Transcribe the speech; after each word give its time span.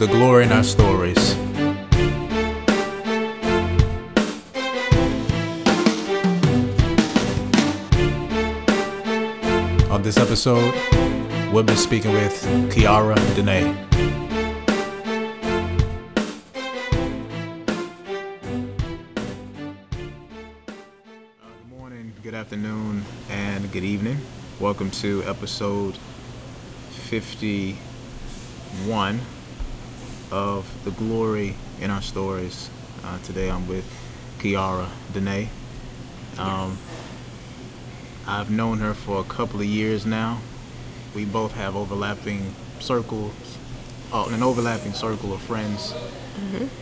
the 0.00 0.06
glory 0.06 0.44
in 0.44 0.52
our 0.52 0.64
stories. 0.64 1.34
On 9.90 10.00
this 10.00 10.16
episode, 10.16 10.74
we'll 11.52 11.64
be 11.64 11.74
speaking 11.74 12.14
with 12.14 12.42
Kiara 12.72 13.14
Dene. 13.34 13.76
Good 21.44 21.68
morning, 21.68 22.14
good 22.22 22.34
afternoon, 22.34 23.02
and 23.28 23.70
good 23.70 23.84
evening. 23.84 24.16
Welcome 24.60 24.90
to 24.92 25.22
episode 25.24 25.98
51 27.10 29.20
of 30.30 30.66
The 30.84 30.90
Glory 30.92 31.54
in 31.80 31.90
Our 31.90 32.02
Stories. 32.02 32.70
Uh, 33.04 33.18
today 33.24 33.50
I'm 33.50 33.66
with 33.66 33.84
Kiara 34.38 34.88
Dene. 35.12 35.48
Um, 36.38 36.78
I've 38.26 38.50
known 38.50 38.78
her 38.78 38.94
for 38.94 39.20
a 39.20 39.24
couple 39.24 39.60
of 39.60 39.66
years 39.66 40.06
now. 40.06 40.40
We 41.14 41.24
both 41.24 41.52
have 41.54 41.74
overlapping 41.74 42.54
circles, 42.78 43.32
oh, 44.12 44.28
an 44.28 44.42
overlapping 44.42 44.92
circle 44.92 45.32
of 45.32 45.40
friends. 45.42 45.94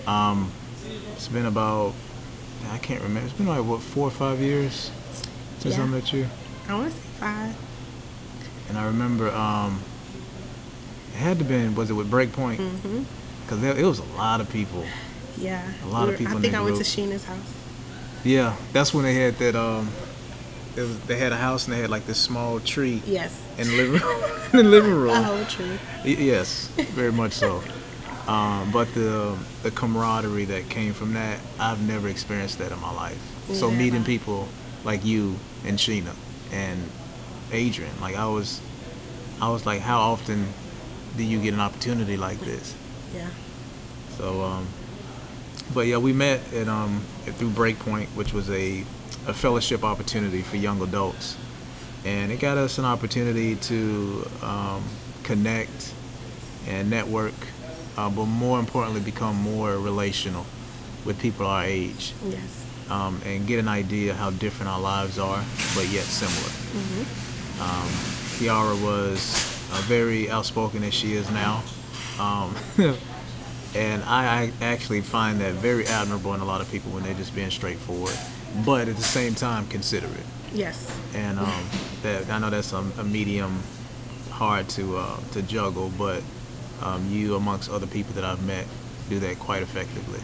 Um, 0.06 0.52
it's 1.12 1.28
been 1.28 1.46
about, 1.46 1.94
I 2.70 2.78
can't 2.78 3.02
remember, 3.02 3.26
it's 3.28 3.36
been 3.36 3.46
like, 3.46 3.64
what, 3.64 3.80
four 3.80 4.08
or 4.08 4.10
five 4.10 4.40
years 4.40 4.90
since 5.58 5.78
I 5.78 5.86
met 5.86 6.12
you? 6.12 6.26
I 6.68 6.74
want 6.74 6.92
to 6.92 6.96
say 6.96 7.06
five. 7.18 7.56
And 8.68 8.76
I 8.76 8.84
remember 8.84 9.30
um, 9.30 9.82
it 11.14 11.16
had 11.16 11.38
to 11.38 11.44
been 11.44 11.74
was 11.74 11.90
it 11.90 11.94
with 11.94 12.10
Breakpoint? 12.10 12.58
Mm-hmm. 12.58 13.02
Because 13.48 13.62
there 13.62 13.74
it 13.78 13.84
was 13.84 13.98
a 13.98 14.04
lot 14.16 14.42
of 14.42 14.50
people. 14.50 14.84
Yeah. 15.38 15.62
A 15.84 15.86
lot 15.86 16.02
of 16.02 16.08
We 16.08 16.12
were- 16.12 16.18
people 16.18 16.36
I 16.36 16.40
think 16.42 16.54
I 16.54 16.60
went 16.60 16.74
group. 16.76 16.86
to 16.86 17.00
Sheena's 17.00 17.24
house. 17.24 17.38
Yeah, 18.24 18.54
that's 18.74 18.92
when 18.92 19.04
they 19.04 19.14
had 19.14 19.38
that. 19.38 19.56
Um, 19.56 19.88
it 20.76 20.82
was, 20.82 20.98
they 21.06 21.16
had 21.16 21.32
a 21.32 21.36
house 21.36 21.64
and 21.66 21.72
they 21.74 21.80
had 21.80 21.88
like 21.88 22.06
this 22.06 22.18
small 22.18 22.60
tree 22.60 23.02
Yes. 23.06 23.32
in 23.56 23.68
the 23.68 23.76
living 23.76 24.00
room. 24.02 24.22
in 24.52 24.56
the 24.58 24.62
living 24.64 24.92
room. 25.02 25.10
A 25.10 25.22
whole 25.22 25.44
tree. 25.46 25.78
Yes, 26.04 26.68
very 26.94 27.10
much 27.12 27.32
so. 27.32 27.62
Um, 28.26 28.70
but 28.70 28.92
the 28.92 29.34
the 29.62 29.70
camaraderie 29.70 30.44
that 30.46 30.68
came 30.68 30.92
from 30.92 31.14
that, 31.14 31.38
I've 31.58 31.80
never 31.80 32.08
experienced 32.08 32.58
that 32.58 32.70
in 32.70 32.78
my 32.80 32.92
life. 32.92 33.18
So 33.54 33.70
meeting 33.70 34.04
people 34.04 34.46
like 34.84 35.02
you 35.06 35.36
and 35.64 35.78
Sheena 35.78 36.12
and 36.52 36.78
Adrian, 37.50 37.98
like 38.02 38.14
I 38.16 38.26
was, 38.26 38.60
I 39.40 39.48
was 39.48 39.64
like, 39.64 39.80
how 39.80 40.00
often 40.00 40.48
do 41.16 41.22
you 41.24 41.40
get 41.40 41.54
an 41.54 41.60
opportunity 41.60 42.18
like 42.18 42.40
this? 42.40 42.74
Yeah. 43.14 43.28
So, 44.16 44.42
um, 44.42 44.66
but 45.74 45.86
yeah, 45.86 45.98
we 45.98 46.12
met 46.12 46.40
at 46.52 46.68
um 46.68 47.02
at, 47.26 47.34
through 47.34 47.50
Breakpoint, 47.50 48.06
which 48.16 48.32
was 48.32 48.48
a 48.50 48.84
a 49.26 49.34
fellowship 49.34 49.84
opportunity 49.84 50.42
for 50.42 50.56
young 50.56 50.80
adults, 50.82 51.36
and 52.04 52.32
it 52.32 52.40
got 52.40 52.56
us 52.56 52.78
an 52.78 52.84
opportunity 52.84 53.56
to 53.56 54.26
um, 54.42 54.82
connect 55.22 55.92
and 56.66 56.88
network, 56.88 57.34
uh, 57.96 58.08
but 58.08 58.24
more 58.24 58.58
importantly, 58.58 59.00
become 59.02 59.36
more 59.36 59.76
relational 59.78 60.46
with 61.04 61.18
people 61.20 61.46
our 61.46 61.64
age, 61.64 62.12
Yes. 62.26 62.40
um, 62.90 63.20
and 63.26 63.46
get 63.46 63.58
an 63.58 63.68
idea 63.68 64.14
how 64.14 64.30
different 64.30 64.70
our 64.70 64.80
lives 64.80 65.18
are, 65.18 65.44
but 65.74 65.86
yet 65.88 66.04
similar. 66.04 66.52
Um, 67.60 67.88
Kiara 68.38 68.82
was 68.82 69.34
uh, 69.72 69.80
very 69.86 70.30
outspoken 70.30 70.82
as 70.84 70.94
she 70.94 71.14
is 71.14 71.30
now. 71.30 71.62
Um, 72.18 72.54
and 73.74 74.02
I, 74.04 74.50
I 74.60 74.64
actually 74.64 75.00
find 75.02 75.40
that 75.40 75.54
very 75.54 75.86
admirable 75.86 76.34
in 76.34 76.40
a 76.40 76.44
lot 76.44 76.60
of 76.60 76.70
people 76.70 76.90
when 76.92 77.02
they're 77.04 77.14
just 77.14 77.34
being 77.34 77.50
straightforward, 77.50 78.14
but 78.64 78.88
at 78.88 78.96
the 78.96 79.02
same 79.02 79.34
time 79.34 79.66
considerate. 79.68 80.24
Yes. 80.52 80.90
And 81.14 81.38
um, 81.38 81.64
that 82.02 82.28
I 82.30 82.38
know 82.38 82.50
that's 82.50 82.72
a, 82.72 82.78
a 82.98 83.04
medium 83.04 83.62
hard 84.30 84.68
to 84.70 84.96
uh, 84.96 85.16
to 85.32 85.42
juggle, 85.42 85.90
but 85.98 86.22
um, 86.82 87.06
you 87.10 87.34
amongst 87.34 87.70
other 87.70 87.86
people 87.86 88.14
that 88.14 88.24
I've 88.24 88.42
met 88.46 88.66
do 89.10 89.18
that 89.20 89.38
quite 89.38 89.62
effectively. 89.62 90.20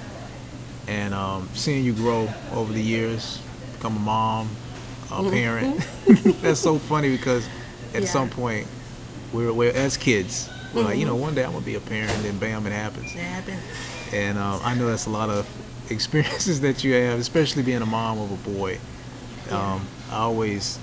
And 0.87 1.15
um, 1.15 1.49
seeing 1.55 1.85
you 1.85 1.93
grow 1.95 2.29
over 2.53 2.73
the 2.73 2.83
years, 2.83 3.41
become 3.75 3.97
a 3.97 4.01
mom, 4.01 4.49
a 5.11 5.29
parent, 5.31 5.87
that's 6.43 6.61
so 6.61 6.79
funny 6.79 7.11
because 7.17 7.47
at 7.95 8.03
Yeah. 8.03 8.09
some 8.09 8.29
point 8.29 8.67
we're, 9.33 9.53
we're 9.53 9.73
as 9.73 9.97
kids, 9.97 10.51
we're 10.75 10.83
like, 10.83 10.99
you 10.99 11.07
know, 11.07 11.17
one 11.17 11.35
day 11.35 11.45
I'm 11.45 11.53
gonna 11.53 11.65
be 11.65 11.75
a 11.77 11.81
parent, 11.81 12.11
and 12.13 12.25
then 12.25 12.39
bam, 12.39 12.67
it 12.67 12.73
happens. 12.73 13.15
It 13.15 13.19
happens. 13.19 13.63
And 14.13 14.39
um, 14.39 14.61
I 14.63 14.75
know 14.75 14.87
that's 14.87 15.07
a 15.07 15.11
lot 15.11 15.31
of 15.31 15.49
experiences 15.91 16.61
that 16.63 16.85
you 16.85 16.95
have, 16.95 17.19
especially 17.19 17.63
being 17.63 17.83
a 17.83 17.87
mom 17.87 18.19
of 18.19 18.33
a 18.33 18.51
boy. 18.51 18.79
Um, 19.51 19.87
I 20.11 20.19
always 20.19 20.79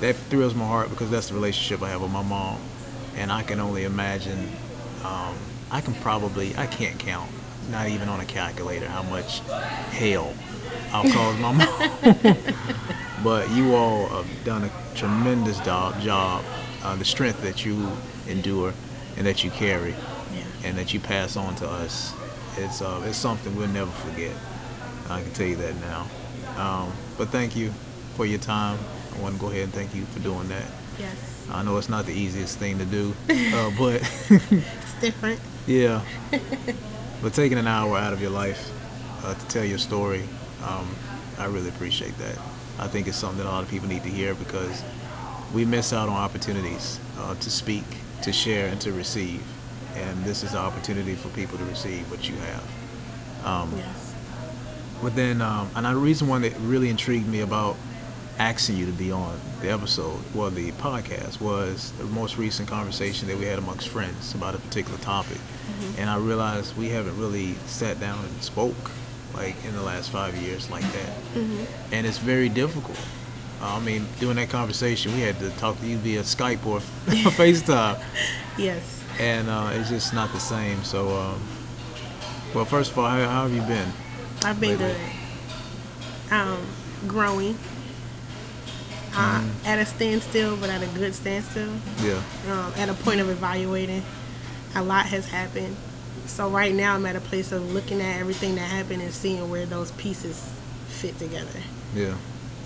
that 0.00 0.16
thrills 0.16 0.54
my 0.54 0.66
heart 0.66 0.90
because 0.90 1.10
that's 1.10 1.28
the 1.28 1.34
relationship 1.34 1.82
I 1.82 1.90
have 1.90 2.02
with 2.02 2.10
my 2.10 2.22
mom, 2.22 2.58
and 3.16 3.30
I 3.30 3.42
can 3.42 3.60
only 3.60 3.84
imagine. 3.84 4.50
Um, 5.04 5.36
I 5.70 5.80
can 5.80 5.94
probably 5.94 6.54
I 6.56 6.66
can't 6.66 6.98
count, 6.98 7.30
not 7.70 7.88
even 7.88 8.08
on 8.08 8.20
a 8.20 8.24
calculator, 8.24 8.86
how 8.86 9.02
much 9.04 9.40
hell 9.90 10.34
I'll 10.92 11.04
cause 11.12 11.38
my 11.40 11.52
mom. 11.52 12.36
but 13.24 13.50
you 13.50 13.74
all 13.74 14.06
have 14.08 14.44
done 14.44 14.64
a 14.64 14.70
tremendous 14.94 15.58
job. 15.60 16.00
Job, 16.00 16.44
uh, 16.82 16.96
the 16.96 17.04
strength 17.04 17.42
that 17.42 17.64
you 17.64 17.90
endure 18.28 18.72
and 19.16 19.26
that 19.26 19.42
you 19.44 19.50
carry 19.50 19.90
Yeah. 20.34 20.44
and 20.64 20.78
that 20.78 20.92
you 20.94 21.00
pass 21.00 21.36
on 21.36 21.54
to 21.56 21.68
us. 21.68 22.12
It's 22.56 22.80
uh, 22.82 23.02
it's 23.06 23.16
something 23.18 23.54
we'll 23.56 23.68
never 23.68 23.90
forget. 23.90 24.32
I 25.08 25.22
can 25.22 25.32
tell 25.32 25.46
you 25.46 25.56
that 25.56 25.74
now. 25.80 26.06
Um, 26.56 26.92
but 27.18 27.28
thank 27.28 27.56
you 27.56 27.72
for 28.16 28.26
your 28.26 28.38
time. 28.38 28.78
I 29.16 29.20
want 29.20 29.34
to 29.36 29.40
go 29.40 29.48
ahead 29.48 29.64
and 29.64 29.72
thank 29.72 29.94
you 29.94 30.04
for 30.06 30.20
doing 30.20 30.48
that. 30.48 30.64
Yes. 30.98 31.46
I 31.50 31.62
know 31.62 31.76
it's 31.78 31.88
not 31.88 32.06
the 32.06 32.12
easiest 32.12 32.58
thing 32.58 32.78
to 32.78 32.84
do, 32.84 33.14
uh, 33.30 33.70
but 33.78 34.00
It's 34.30 35.00
different. 35.00 35.40
yeah. 35.66 36.02
But 37.22 37.34
taking 37.34 37.56
an 37.58 37.68
hour 37.68 37.96
out 37.96 38.12
of 38.12 38.20
your 38.20 38.30
life 38.32 38.70
uh, 39.24 39.34
to 39.34 39.46
tell 39.48 39.64
your 39.64 39.78
story, 39.78 40.24
um, 40.66 40.88
I 41.38 41.44
really 41.46 41.68
appreciate 41.68 42.16
that. 42.18 42.36
I 42.80 42.88
think 42.88 43.06
it's 43.06 43.16
something 43.16 43.38
that 43.38 43.46
a 43.48 43.50
lot 43.52 43.62
of 43.62 43.70
people 43.70 43.88
need 43.88 44.02
to 44.02 44.08
hear 44.08 44.34
because 44.34 44.82
we 45.54 45.64
miss 45.64 45.92
out 45.92 46.08
on 46.08 46.16
opportunities 46.16 46.98
uh, 47.18 47.34
to 47.36 47.48
speak, 47.50 47.84
to 48.22 48.32
share, 48.32 48.68
and 48.68 48.80
to 48.80 48.92
receive. 48.92 49.42
And 49.96 50.24
this 50.24 50.42
is 50.42 50.52
an 50.52 50.58
opportunity 50.58 51.14
for 51.14 51.28
people 51.30 51.58
to 51.58 51.64
receive 51.64 52.10
what 52.10 52.28
you 52.28 52.34
have. 52.36 52.64
Um, 53.46 53.72
Yes. 53.76 54.14
but 55.02 55.14
then, 55.16 55.42
um, 55.42 55.68
and 55.74 55.84
the 55.84 55.94
reason 55.96 56.28
one 56.28 56.42
that 56.42 56.54
really 56.60 56.88
intrigued 56.88 57.26
me 57.28 57.40
about 57.40 57.76
asking 58.38 58.76
you 58.78 58.86
to 58.86 58.92
be 58.92 59.12
on 59.12 59.38
the 59.60 59.70
episode, 59.70 60.18
well, 60.34 60.50
the 60.50 60.72
podcast, 60.72 61.40
was 61.40 61.92
the 61.98 62.04
most 62.04 62.38
recent 62.38 62.68
conversation 62.68 63.28
that 63.28 63.36
we 63.38 63.44
had 63.44 63.58
amongst 63.58 63.88
friends 63.88 64.34
about 64.34 64.54
a 64.54 64.58
particular 64.58 64.98
topic. 64.98 65.38
And 65.98 66.08
I 66.08 66.16
realized 66.16 66.76
we 66.76 66.88
haven't 66.88 67.18
really 67.18 67.54
sat 67.66 68.00
down 68.00 68.24
and 68.24 68.42
spoke 68.42 68.90
like 69.34 69.56
in 69.64 69.74
the 69.74 69.82
last 69.82 70.10
five 70.10 70.34
years 70.36 70.70
like 70.70 70.84
that. 70.92 71.12
And 71.92 72.06
it's 72.06 72.18
very 72.18 72.48
difficult. 72.48 72.98
Uh, 73.62 73.76
I 73.76 73.80
mean, 73.80 74.06
during 74.18 74.36
that 74.36 74.50
conversation, 74.50 75.12
we 75.14 75.20
had 75.20 75.38
to 75.38 75.50
talk 75.50 75.78
to 75.80 75.86
you 75.86 75.96
via 75.98 76.22
Skype 76.22 76.66
or 76.66 76.80
FaceTime 77.06 78.02
Yes. 78.58 79.04
and 79.20 79.48
uh, 79.48 79.70
it's 79.72 79.88
just 79.88 80.12
not 80.12 80.32
the 80.32 80.40
same. 80.40 80.82
So, 80.82 81.08
um, 81.16 81.40
well, 82.54 82.64
first 82.64 82.90
of 82.90 82.98
all, 82.98 83.08
how, 83.08 83.18
how 83.28 83.42
have 83.48 83.52
you 83.54 83.62
been? 83.62 83.88
I've 84.44 84.60
been 84.60 84.78
Lately. 84.78 84.94
good. 86.28 86.32
Um, 86.34 86.66
growing. 87.06 87.56
Uh, 89.14 89.40
Mm-hmm. 89.42 89.66
At 89.66 89.78
a 89.78 89.84
standstill, 89.86 90.56
but 90.56 90.70
at 90.70 90.82
a 90.82 90.86
good 90.98 91.14
standstill. 91.14 91.70
Yeah, 92.02 92.20
um, 92.50 92.72
at 92.78 92.88
a 92.88 92.94
point 92.94 93.20
of 93.20 93.28
evaluating. 93.28 94.02
A 94.74 94.82
lot 94.82 95.04
has 95.06 95.28
happened. 95.28 95.76
So 96.26 96.48
right 96.48 96.74
now 96.74 96.94
I'm 96.94 97.04
at 97.04 97.14
a 97.14 97.20
place 97.20 97.52
of 97.52 97.74
looking 97.74 98.00
at 98.00 98.18
everything 98.18 98.54
that 98.54 98.62
happened 98.62 99.02
and 99.02 99.12
seeing 99.12 99.50
where 99.50 99.66
those 99.66 99.90
pieces 99.92 100.50
fit 100.88 101.18
together. 101.18 101.60
yeah, 101.94 102.14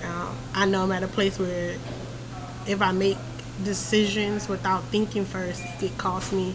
Um, 0.05 0.37
I 0.55 0.67
know 0.67 0.85
I'm 0.85 0.93
at 0.93 1.03
a 1.03 1.09
place 1.09 1.39
where 1.39 1.77
if 2.67 2.83
I 2.83 2.93
make 2.93 3.19
decisions 3.65 4.49
without 4.49 4.85
thinking 4.85 5.25
first, 5.25 5.63
it 5.65 5.79
could 5.79 5.99
cost 5.99 6.33
me 6.33 6.55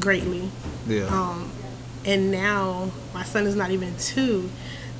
greatly. 0.00 0.48
yeah, 0.86 1.06
Um, 1.06 1.50
and 2.04 2.30
now 2.30 2.90
my 3.12 3.24
son 3.24 3.46
is 3.46 3.56
not 3.56 3.70
even 3.70 3.94
two. 3.98 4.50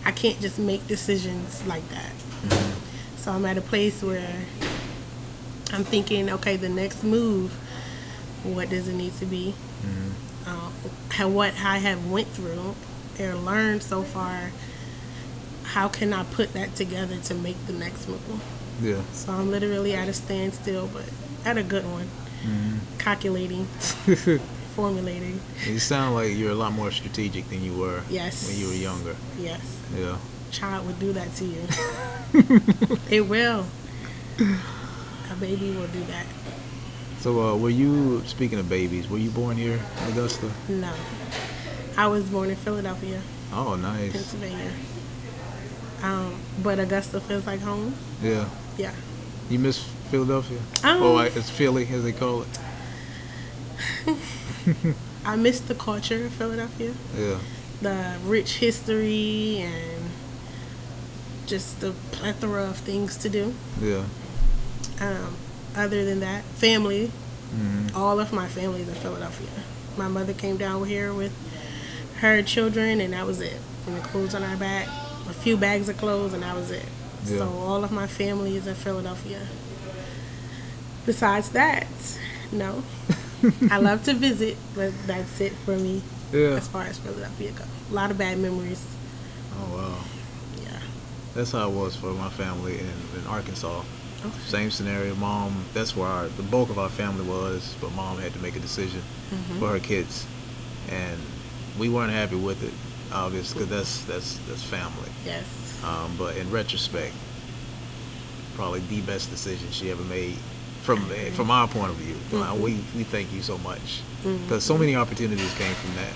I 0.04 0.10
can't 0.12 0.40
just 0.40 0.58
make 0.58 0.86
decisions 0.86 1.64
like 1.66 1.82
that. 1.90 2.12
So 3.16 3.32
I'm 3.32 3.44
at 3.46 3.56
a 3.56 3.62
place 3.62 4.02
where 4.02 4.34
I'm 5.72 5.84
thinking, 5.84 6.30
okay, 6.30 6.56
the 6.56 6.68
next 6.68 7.02
move, 7.02 7.52
what 8.42 8.68
does 8.70 8.88
it 8.88 8.94
need 8.94 9.16
to 9.18 9.26
be? 9.26 9.54
Um, 10.46 10.72
how 11.10 11.28
what 11.28 11.54
I 11.64 11.78
have 11.78 12.10
went 12.10 12.28
through 12.28 12.74
or 13.18 13.34
learned 13.34 13.82
so 13.82 14.02
far. 14.02 14.50
How 15.64 15.88
can 15.88 16.12
I 16.12 16.24
put 16.24 16.52
that 16.52 16.74
together 16.76 17.16
to 17.24 17.34
make 17.34 17.56
the 17.66 17.72
next 17.72 18.08
move? 18.08 18.20
yeah. 18.82 19.00
So 19.12 19.32
I'm 19.32 19.50
literally 19.50 19.94
at 19.94 20.08
a 20.08 20.12
standstill, 20.12 20.88
but 20.92 21.04
at 21.44 21.56
a 21.58 21.62
good 21.62 21.84
one. 21.84 22.08
Calculating, 22.98 23.64
formulating. 24.74 25.40
You 25.66 25.78
sound 25.78 26.14
like 26.14 26.36
you're 26.36 26.50
a 26.50 26.54
lot 26.54 26.72
more 26.72 26.90
strategic 26.90 27.48
than 27.48 27.62
you 27.64 27.72
were 27.74 28.02
Yes. 28.10 28.46
when 28.48 28.58
you 28.58 28.68
were 28.68 28.74
younger. 28.74 29.16
Yes, 29.38 29.60
Yeah. 29.96 30.16
child 30.50 30.86
would 30.86 30.98
do 31.00 31.12
that 31.14 31.34
to 31.36 31.44
you. 31.44 31.62
it 33.10 33.22
will. 33.28 33.66
A 34.38 35.34
baby 35.40 35.70
will 35.70 35.86
do 35.88 36.04
that. 36.04 36.26
So, 37.20 37.40
uh, 37.42 37.56
were 37.56 37.70
you 37.70 38.22
speaking 38.26 38.58
of 38.58 38.68
babies? 38.68 39.08
Were 39.08 39.16
you 39.18 39.30
born 39.30 39.56
here 39.56 39.80
in 40.02 40.12
Augusta? 40.12 40.50
No, 40.68 40.92
I 41.96 42.06
was 42.08 42.24
born 42.24 42.50
in 42.50 42.56
Philadelphia, 42.56 43.22
Oh, 43.52 43.76
nice. 43.76 44.12
Pennsylvania. 44.12 44.70
Um, 46.04 46.34
but 46.62 46.78
Augusta 46.78 47.20
feels 47.20 47.46
like 47.46 47.60
home. 47.60 47.94
Yeah. 48.22 48.48
Yeah. 48.76 48.92
You 49.48 49.58
miss 49.58 49.82
Philadelphia? 50.10 50.58
Um, 50.82 51.02
oh, 51.02 51.18
it's 51.18 51.48
Philly, 51.50 51.88
as 51.90 52.04
they 52.04 52.12
call 52.12 52.42
it. 52.42 52.48
I 55.24 55.36
miss 55.36 55.60
the 55.60 55.74
culture 55.74 56.26
of 56.26 56.32
Philadelphia, 56.32 56.92
Yeah. 57.16 57.38
the 57.80 58.16
rich 58.24 58.56
history, 58.58 59.58
and 59.60 60.10
just 61.46 61.80
the 61.80 61.92
plethora 62.12 62.64
of 62.64 62.76
things 62.76 63.16
to 63.18 63.28
do. 63.28 63.54
Yeah. 63.80 64.04
Um, 65.00 65.36
other 65.74 66.04
than 66.04 66.20
that, 66.20 66.44
family. 66.44 67.10
hmm 67.50 67.86
All 67.94 68.20
of 68.20 68.32
my 68.32 68.48
family 68.48 68.82
is 68.82 68.88
in 68.88 68.94
Philadelphia. 68.94 69.48
My 69.96 70.08
mother 70.08 70.32
came 70.34 70.56
down 70.56 70.84
here 70.86 71.12
with 71.12 71.32
her 72.20 72.42
children, 72.42 73.00
and 73.00 73.12
that 73.14 73.26
was 73.26 73.40
it. 73.40 73.60
And 73.86 73.96
the 73.96 74.00
clothes 74.00 74.34
on 74.34 74.42
our 74.42 74.56
back, 74.56 74.88
a 75.28 75.32
few 75.32 75.56
bags 75.56 75.88
of 75.88 75.96
clothes, 75.96 76.32
and 76.32 76.42
that 76.42 76.54
was 76.54 76.70
it. 76.70 76.84
Yeah. 77.26 77.38
So 77.38 77.48
all 77.48 77.82
of 77.84 77.90
my 77.92 78.06
family 78.06 78.56
is 78.56 78.66
in 78.66 78.74
Philadelphia. 78.74 79.40
Besides 81.06 81.50
that, 81.50 81.86
no. 82.52 82.82
I 83.70 83.78
love 83.78 84.04
to 84.04 84.14
visit, 84.14 84.56
but 84.74 84.92
that's 85.06 85.40
it 85.40 85.52
for 85.64 85.76
me 85.76 86.02
Yeah. 86.32 86.56
as 86.56 86.66
far 86.68 86.84
as 86.84 86.98
Philadelphia 86.98 87.52
goes. 87.52 87.66
A 87.90 87.94
lot 87.94 88.10
of 88.10 88.16
bad 88.18 88.38
memories. 88.38 88.82
Oh, 89.58 89.76
wow. 89.76 90.04
Yeah. 90.62 90.78
That's 91.34 91.52
how 91.52 91.68
it 91.68 91.74
was 91.74 91.94
for 91.96 92.12
my 92.12 92.30
family 92.30 92.78
in, 92.78 92.86
in 93.20 93.26
Arkansas. 93.28 93.82
Okay. 94.24 94.38
Same 94.46 94.70
scenario. 94.70 95.14
Mom, 95.16 95.64
that's 95.74 95.94
where 95.94 96.08
our, 96.08 96.28
the 96.28 96.42
bulk 96.42 96.70
of 96.70 96.78
our 96.78 96.88
family 96.88 97.26
was, 97.26 97.74
but 97.82 97.92
mom 97.92 98.16
had 98.18 98.32
to 98.32 98.38
make 98.40 98.56
a 98.56 98.60
decision 98.60 99.02
Mm-hmm. 99.30 99.58
for 99.58 99.68
her 99.68 99.80
kids, 99.80 100.26
and 100.90 101.18
we 101.78 101.88
weren't 101.88 102.12
happy 102.12 102.36
with 102.36 102.62
it, 102.62 102.72
obviously, 103.14 103.64
because 103.64 103.70
that's 103.70 104.04
that's 104.04 104.38
that's 104.48 104.62
family. 104.62 105.10
Yes. 105.24 105.44
Um, 105.84 106.14
but 106.18 106.36
in 106.36 106.50
retrospect, 106.50 107.14
probably 108.54 108.80
the 108.80 109.00
best 109.02 109.30
decision 109.30 109.70
she 109.70 109.90
ever 109.90 110.02
made 110.04 110.36
from 110.82 111.00
from 111.32 111.50
our 111.50 111.68
point 111.68 111.90
of 111.90 111.96
view. 111.96 112.16
Uh, 112.38 112.54
we 112.54 112.74
we 112.96 113.04
thank 113.04 113.32
you 113.32 113.42
so 113.42 113.58
much 113.58 114.02
because 114.22 114.64
so 114.64 114.76
many 114.76 114.96
opportunities 114.96 115.52
came 115.54 115.74
from 115.74 115.94
that. 115.96 116.12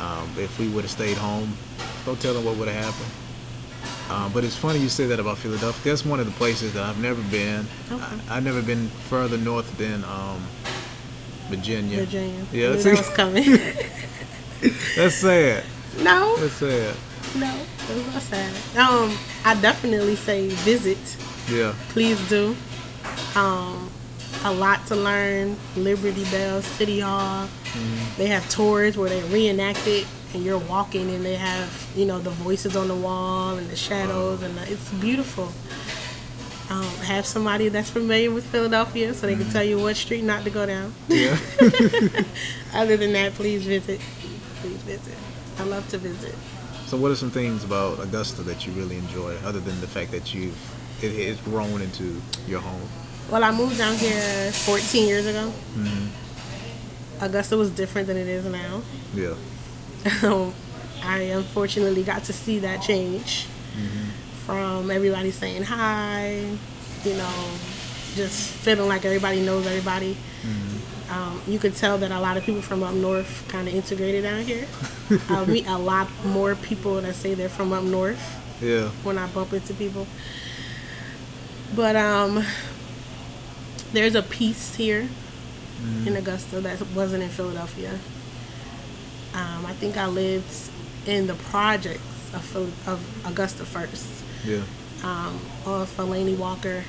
Um, 0.00 0.30
if 0.38 0.58
we 0.58 0.68
would 0.68 0.84
have 0.84 0.90
stayed 0.90 1.16
home, 1.16 1.56
go 2.04 2.14
tell 2.14 2.34
them 2.34 2.44
what 2.44 2.56
would 2.56 2.68
have 2.68 2.84
happened. 2.84 3.10
Um, 4.10 4.32
but 4.32 4.42
it's 4.44 4.56
funny 4.56 4.78
you 4.78 4.88
say 4.88 5.06
that 5.06 5.20
about 5.20 5.38
Philadelphia. 5.38 5.92
That's 5.92 6.04
one 6.04 6.18
of 6.20 6.26
the 6.26 6.32
places 6.32 6.72
that 6.74 6.82
I've 6.82 7.00
never 7.00 7.20
been. 7.30 7.66
Okay. 7.90 8.02
I, 8.28 8.36
I've 8.36 8.44
never 8.44 8.62
been 8.62 8.88
further 9.08 9.36
north 9.36 9.76
than 9.76 10.04
um, 10.04 10.46
Virginia. 11.48 11.98
Virginia. 11.98 12.46
Yeah, 12.52 12.68
I 12.68 12.72
knew 12.72 12.80
see? 12.80 12.90
that 12.90 12.98
was 12.98 13.10
coming. 13.10 13.44
That's 14.96 15.16
sad. 15.16 15.64
No. 16.02 16.36
That's 16.36 16.54
sad. 16.54 16.96
No, 17.36 17.54
it 17.90 17.94
was 17.94 18.06
not 18.14 18.22
sad. 18.22 18.78
Um, 18.78 19.16
I 19.44 19.60
definitely 19.60 20.16
say 20.16 20.48
visit. 20.48 20.98
Yeah. 21.50 21.74
Please 21.90 22.18
do. 22.28 22.56
Um, 23.34 23.90
a 24.44 24.52
lot 24.52 24.86
to 24.86 24.96
learn. 24.96 25.56
Liberty 25.76 26.24
Bell, 26.30 26.62
City 26.62 27.00
Hall. 27.00 27.46
Mm-hmm. 27.46 28.18
They 28.18 28.26
have 28.26 28.48
tours 28.48 28.96
where 28.96 29.10
they 29.10 29.22
reenact 29.24 29.86
it, 29.86 30.06
and 30.34 30.44
you're 30.44 30.58
walking, 30.58 31.10
and 31.10 31.24
they 31.24 31.34
have 31.34 31.88
you 31.94 32.06
know 32.06 32.18
the 32.18 32.30
voices 32.30 32.76
on 32.76 32.88
the 32.88 32.94
wall 32.94 33.56
and 33.56 33.68
the 33.68 33.76
shadows, 33.76 34.42
and 34.42 34.56
the, 34.56 34.72
it's 34.72 34.90
beautiful. 34.94 35.52
Um, 36.70 36.84
have 37.04 37.24
somebody 37.24 37.70
that's 37.70 37.88
familiar 37.88 38.30
with 38.30 38.44
Philadelphia, 38.44 39.14
so 39.14 39.26
they 39.26 39.36
can 39.36 39.48
tell 39.50 39.64
you 39.64 39.78
what 39.78 39.96
street 39.96 40.22
not 40.22 40.44
to 40.44 40.50
go 40.50 40.66
down. 40.66 40.92
Yeah. 41.08 41.38
Other 42.74 42.98
than 42.98 43.12
that, 43.14 43.32
please 43.34 43.64
visit. 43.64 44.00
Please 44.60 44.76
visit. 44.82 45.14
I 45.58 45.64
love 45.64 45.88
to 45.90 45.98
visit. 45.98 46.34
So, 46.86 46.96
what 46.96 47.10
are 47.10 47.16
some 47.16 47.30
things 47.30 47.64
about 47.64 48.00
Augusta 48.00 48.42
that 48.42 48.66
you 48.66 48.72
really 48.72 48.96
enjoy, 48.96 49.36
other 49.44 49.60
than 49.60 49.78
the 49.80 49.86
fact 49.86 50.10
that 50.12 50.32
you 50.34 50.52
it 51.02 51.08
it's 51.08 51.40
grown 51.42 51.82
into 51.82 52.20
your 52.46 52.60
home? 52.60 52.88
Well, 53.30 53.44
I 53.44 53.50
moved 53.50 53.76
down 53.76 53.94
here 53.96 54.50
14 54.52 55.06
years 55.06 55.26
ago. 55.26 55.52
Augusta 57.20 57.56
was 57.56 57.70
different 57.70 58.06
than 58.06 58.16
it 58.16 58.26
is 58.28 58.44
now. 58.46 58.80
Yeah. 59.14 59.34
Um, 60.22 60.54
I 61.02 61.18
unfortunately 61.18 62.02
got 62.02 62.24
to 62.24 62.32
see 62.32 62.58
that 62.60 62.80
change 62.80 63.46
from 64.46 64.90
everybody 64.90 65.30
saying 65.30 65.62
hi, 65.62 66.42
you 67.04 67.14
know, 67.14 67.50
just 68.14 68.50
feeling 68.64 68.88
like 68.88 69.04
everybody 69.04 69.40
knows 69.42 69.66
everybody. 69.66 70.16
Um, 71.10 71.40
you 71.48 71.58
could 71.58 71.74
tell 71.74 71.96
that 71.98 72.10
a 72.10 72.20
lot 72.20 72.36
of 72.36 72.44
people 72.44 72.60
from 72.60 72.82
up 72.82 72.94
north 72.94 73.46
kind 73.48 73.66
of 73.66 73.74
integrated 73.74 74.24
down 74.24 74.42
here. 74.42 74.66
I 75.30 75.44
meet 75.46 75.66
a 75.66 75.78
lot 75.78 76.08
more 76.26 76.54
people 76.54 77.00
that 77.00 77.14
say 77.14 77.32
they're 77.34 77.48
from 77.48 77.72
up 77.72 77.82
north 77.84 78.20
Yeah. 78.60 78.88
when 79.04 79.16
I 79.16 79.26
bump 79.28 79.52
into 79.54 79.72
people. 79.74 80.06
But 81.74 81.96
um, 81.96 82.44
there's 83.92 84.14
a 84.14 84.22
piece 84.22 84.74
here 84.74 85.08
in 86.06 86.16
Augusta 86.16 86.60
that 86.60 86.82
wasn't 86.94 87.22
in 87.22 87.28
Philadelphia. 87.28 87.98
Um, 89.34 89.64
I 89.64 89.72
think 89.74 89.96
I 89.96 90.06
lived 90.06 90.52
in 91.06 91.26
the 91.26 91.34
projects 91.34 92.02
of, 92.34 92.88
of 92.88 93.00
Augusta 93.26 93.64
first, 93.64 94.06
Yeah. 94.44 94.62
um, 95.04 95.40
off 95.66 95.96
Walker. 95.98 96.84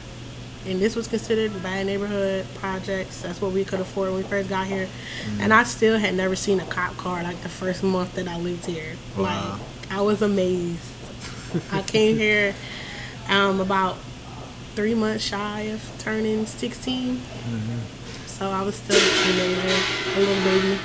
And 0.67 0.79
this 0.79 0.95
was 0.95 1.07
considered 1.07 1.56
a 1.56 1.59
bad 1.59 1.85
neighborhood 1.85 2.45
projects. 2.56 3.21
That's 3.21 3.41
what 3.41 3.51
we 3.53 3.63
could 3.63 3.79
afford 3.79 4.09
when 4.11 4.17
we 4.17 4.23
first 4.23 4.50
got 4.50 4.67
here. 4.67 4.88
And 5.39 5.53
I 5.53 5.63
still 5.63 5.97
had 5.97 6.13
never 6.15 6.35
seen 6.35 6.59
a 6.59 6.65
cop 6.65 6.97
car 6.97 7.23
like 7.23 7.41
the 7.41 7.50
first 7.50 7.81
month 7.81 8.15
that 8.15 8.28
I 8.28 8.37
lived 8.37 8.66
here. 8.66 8.95
Wow. 9.18 9.54
Like 9.54 9.92
I 9.92 10.01
was 10.01 10.21
amazed. 10.21 10.80
I 11.71 11.81
came 11.81 12.18
here 12.18 12.54
um, 13.30 13.59
about 13.59 13.97
three 14.75 14.95
months 14.95 15.23
shy 15.23 15.61
of 15.61 15.81
turning 15.99 16.45
16. 16.45 17.21
So 18.28 18.49
I 18.49 18.61
was 18.61 18.75
still 18.75 18.95
a 18.95 19.23
teenager, 19.23 19.75
a 20.16 20.19
little 20.19 20.44
baby. 20.44 20.80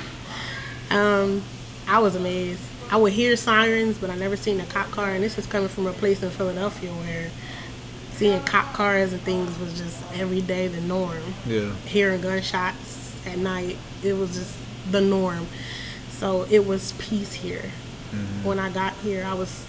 Um, 0.89 1.43
I 1.87 1.99
was 1.99 2.15
amazed. 2.15 2.61
I 2.91 2.97
would 2.97 3.13
hear 3.13 3.35
sirens, 3.35 3.97
but 3.97 4.09
I 4.09 4.15
never 4.15 4.35
seen 4.35 4.59
a 4.59 4.65
cop 4.65 4.91
car. 4.91 5.11
And 5.11 5.23
this 5.23 5.37
is 5.37 5.45
coming 5.45 5.69
from 5.69 5.87
a 5.87 5.93
place 5.93 6.21
in 6.21 6.29
Philadelphia 6.29 6.91
where 6.91 7.29
seeing 8.15 8.41
cop 8.43 8.73
cars 8.73 9.13
and 9.13 9.21
things 9.23 9.57
was 9.59 9.77
just 9.77 10.01
every 10.13 10.41
day 10.41 10.67
the 10.67 10.81
norm. 10.81 11.21
Yeah. 11.45 11.73
Hearing 11.85 12.21
gunshots 12.21 13.13
at 13.25 13.37
night, 13.37 13.77
it 14.03 14.13
was 14.13 14.33
just 14.35 14.55
the 14.91 15.01
norm. 15.01 15.47
So 16.11 16.45
it 16.49 16.65
was 16.65 16.93
peace 16.93 17.33
here. 17.33 17.71
When 18.43 18.59
I 18.59 18.69
got 18.69 18.93
here, 19.03 19.25
I 19.25 19.33
was. 19.33 19.65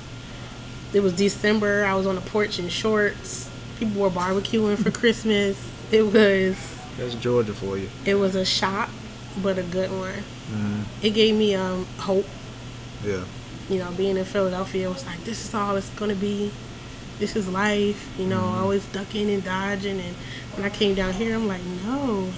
It 0.94 1.00
was 1.00 1.12
December. 1.14 1.84
I 1.84 1.94
was 1.96 2.06
on 2.06 2.14
the 2.14 2.20
porch 2.20 2.60
in 2.60 2.68
shorts. 2.68 3.50
People 3.80 4.00
were 4.02 4.10
barbecuing 4.10 4.78
for 4.80 4.92
Christmas. 4.92 5.58
It 5.90 6.02
was 6.04 6.56
That's 6.96 7.14
Georgia 7.16 7.52
for 7.52 7.76
you. 7.76 7.88
it 8.04 8.14
was 8.14 8.36
a 8.36 8.44
shock, 8.44 8.88
but 9.42 9.58
a 9.58 9.62
good 9.64 9.90
one. 9.90 10.22
It 11.02 11.10
gave 11.10 11.34
me 11.34 11.56
um 11.56 11.86
hope. 11.98 12.26
Yeah. 13.04 13.24
You 13.68 13.80
know, 13.80 13.90
being 13.96 14.16
in 14.16 14.24
Philadelphia, 14.24 14.88
it 14.88 14.92
was 14.94 15.04
like 15.04 15.24
this 15.24 15.44
is 15.44 15.52
all 15.52 15.74
it's 15.76 15.90
gonna 15.90 16.14
be. 16.14 16.52
This 17.18 17.36
is 17.36 17.48
life. 17.48 18.08
You 18.18 18.26
know, 18.26 18.40
always 18.40 18.84
ducking 18.86 19.30
and 19.30 19.44
dodging. 19.44 20.00
And 20.00 20.14
when 20.54 20.64
I 20.64 20.70
came 20.70 20.94
down 20.94 21.12
here, 21.14 21.34
I'm 21.34 21.48
like, 21.48 21.62
no, 21.84 22.28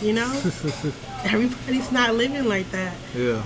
you 0.00 0.12
know, 0.12 0.30
everybody's 1.24 1.92
not 1.92 2.14
living 2.14 2.46
like 2.46 2.70
that. 2.70 2.94
Yeah. 3.14 3.42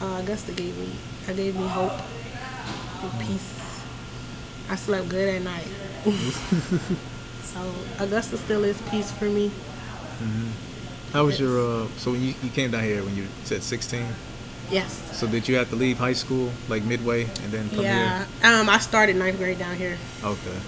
Uh, 0.00 0.20
Augusta 0.22 0.52
gave 0.52 0.76
me, 0.78 0.92
I 1.28 1.32
gave 1.32 1.56
me 1.56 1.66
hope 1.66 1.92
and 3.02 3.20
peace. 3.20 3.82
I 4.68 4.76
slept 4.76 5.08
good 5.08 5.28
at 5.34 5.42
night. 5.42 5.66
so 7.42 7.74
Augusta 7.98 8.36
still 8.38 8.64
is 8.64 8.80
peace 8.90 9.10
for 9.10 9.26
me. 9.26 9.50
How 11.12 11.24
was 11.24 11.40
your 11.40 11.58
uh 11.58 11.88
so 11.96 12.12
when 12.12 12.22
you, 12.22 12.34
you 12.42 12.50
came 12.50 12.70
down 12.70 12.84
here 12.84 13.02
when 13.02 13.16
you 13.16 13.26
said 13.44 13.62
16? 13.62 14.06
Yes. 14.70 15.18
So 15.18 15.26
did 15.26 15.48
you 15.48 15.56
have 15.56 15.68
to 15.70 15.76
leave 15.76 15.98
high 15.98 16.12
school 16.12 16.52
like 16.68 16.84
midway 16.84 17.24
and 17.24 17.50
then 17.52 17.68
come 17.70 17.80
Yeah. 17.80 18.24
Um, 18.42 18.68
I 18.68 18.78
started 18.78 19.16
ninth 19.16 19.38
grade 19.38 19.58
down 19.58 19.76
here. 19.76 19.96
here? 20.20 20.28
Okay. 20.30 20.58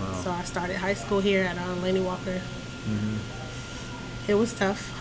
Wow. 0.00 0.20
So 0.24 0.30
I 0.30 0.42
started 0.44 0.76
high 0.76 0.94
school 0.94 1.20
here 1.20 1.44
at 1.44 1.56
um, 1.58 1.82
Laney 1.82 2.00
Walker. 2.00 2.40
It 4.28 4.34
was 4.34 4.52
tough. 4.52 4.92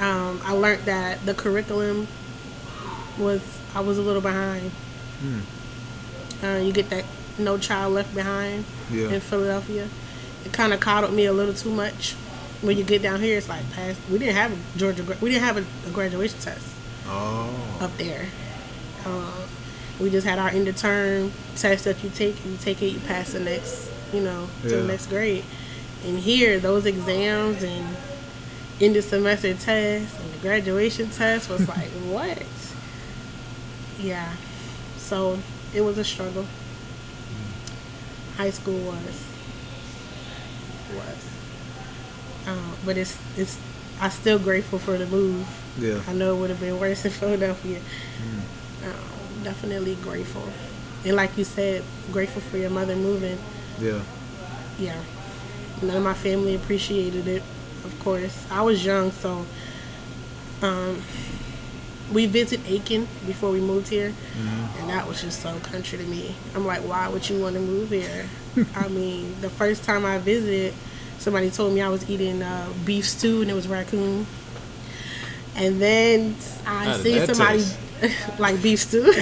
Um, 0.00 0.40
I 0.44 0.52
learned 0.52 0.84
that 0.84 1.24
the 1.26 1.34
curriculum 1.34 2.08
was 3.18 3.42
I 3.74 3.80
was 3.80 3.98
a 3.98 4.02
little 4.02 4.22
behind. 4.22 4.70
Uh, 6.42 6.56
you 6.56 6.72
get 6.72 6.88
that 6.90 7.04
No 7.38 7.58
Child 7.58 7.92
Left 7.94 8.14
Behind 8.14 8.64
Yeah. 8.90 9.08
in 9.10 9.20
Philadelphia. 9.20 9.88
It 10.46 10.52
kind 10.54 10.72
of 10.72 10.80
coddled 10.80 11.12
me 11.12 11.26
a 11.26 11.32
little 11.32 11.52
too 11.52 11.70
much. 11.70 12.14
When 12.62 12.76
you 12.76 12.84
get 12.84 13.02
down 13.02 13.20
here, 13.20 13.38
it's 13.38 13.48
like 13.48 13.68
past. 13.72 13.98
We 14.10 14.18
didn't 14.18 14.36
have 14.36 14.52
a 14.52 14.78
Georgia. 14.78 15.02
We 15.20 15.30
didn't 15.30 15.44
have 15.44 15.56
a, 15.56 15.64
a 15.88 15.92
graduation 15.92 16.38
test 16.40 16.66
Oh. 17.06 17.78
up 17.80 17.96
there. 17.96 18.26
Um, 19.06 19.32
we 19.98 20.10
just 20.10 20.26
had 20.26 20.38
our 20.38 20.50
end 20.50 20.68
of 20.68 20.76
term 20.76 21.32
test 21.56 21.84
that 21.84 22.02
you 22.04 22.10
take. 22.10 22.44
You 22.44 22.56
take 22.58 22.82
it, 22.82 22.88
you 22.88 23.00
pass 23.00 23.32
the 23.32 23.40
next, 23.40 23.90
you 24.12 24.20
know, 24.20 24.48
to 24.62 24.68
Yeah. 24.68 24.76
the 24.76 24.84
next 24.84 25.06
grade. 25.06 25.44
And 26.06 26.18
here, 26.18 26.58
those 26.58 26.84
exams 26.86 27.62
and 27.62 27.96
end 28.80 28.96
of 28.96 29.04
semester 29.04 29.52
tests 29.54 30.18
and 30.18 30.32
the 30.32 30.38
graduation 30.38 31.08
test 31.10 31.48
was 31.48 31.66
like, 31.76 31.88
what? 32.08 32.42
Yeah. 33.98 34.32
So 34.98 35.38
it 35.74 35.80
was 35.80 35.96
a 35.98 36.04
struggle. 36.04 36.46
High 38.36 38.50
school 38.50 38.78
was 38.80 39.24
was. 40.94 41.29
Um, 42.46 42.72
but 42.84 42.96
it's 42.96 43.18
it's. 43.36 43.58
I'm 44.00 44.10
still 44.10 44.38
grateful 44.38 44.78
for 44.78 44.96
the 44.96 45.06
move. 45.06 45.46
Yeah. 45.78 46.00
I 46.08 46.14
know 46.14 46.34
it 46.34 46.40
would 46.40 46.50
have 46.50 46.60
been 46.60 46.80
worse 46.80 47.04
in 47.04 47.10
Philadelphia. 47.20 47.80
Um, 48.84 49.44
definitely 49.44 49.94
grateful, 49.96 50.48
and 51.04 51.16
like 51.16 51.36
you 51.36 51.44
said, 51.44 51.82
grateful 52.12 52.40
for 52.40 52.56
your 52.56 52.70
mother 52.70 52.96
moving. 52.96 53.38
Yeah. 53.78 54.00
Yeah, 54.78 54.96
none 55.82 55.96
of 55.98 56.02
my 56.02 56.14
family 56.14 56.54
appreciated 56.54 57.28
it. 57.28 57.42
Of 57.84 57.94
course, 58.00 58.46
I 58.50 58.62
was 58.62 58.82
young, 58.84 59.10
so 59.10 59.44
um, 60.62 61.02
we 62.12 62.24
visited 62.26 62.66
Aiken 62.66 63.06
before 63.26 63.50
we 63.50 63.60
moved 63.60 63.88
here, 63.88 64.14
and 64.78 64.88
that 64.88 65.06
was 65.06 65.20
just 65.20 65.42
so 65.42 65.58
country 65.60 65.98
to 65.98 66.04
me. 66.04 66.34
I'm 66.54 66.64
like, 66.66 66.80
why 66.80 67.08
would 67.08 67.28
you 67.28 67.38
want 67.38 67.54
to 67.56 67.60
move 67.60 67.90
here? 67.90 68.26
I 68.74 68.88
mean, 68.88 69.38
the 69.42 69.50
first 69.50 69.84
time 69.84 70.06
I 70.06 70.16
visited, 70.18 70.72
somebody 71.20 71.50
told 71.50 71.74
me 71.74 71.82
I 71.82 71.88
was 71.88 72.08
eating 72.10 72.42
uh, 72.42 72.72
beef 72.84 73.06
stew 73.06 73.42
and 73.42 73.50
it 73.50 73.54
was 73.54 73.68
raccoon. 73.68 74.26
And 75.54 75.80
then 75.80 76.34
I 76.66 76.84
How 76.86 76.96
seen 76.96 77.26
somebody 77.26 77.64
like 78.38 78.62
beef 78.62 78.80
stew. 78.80 79.04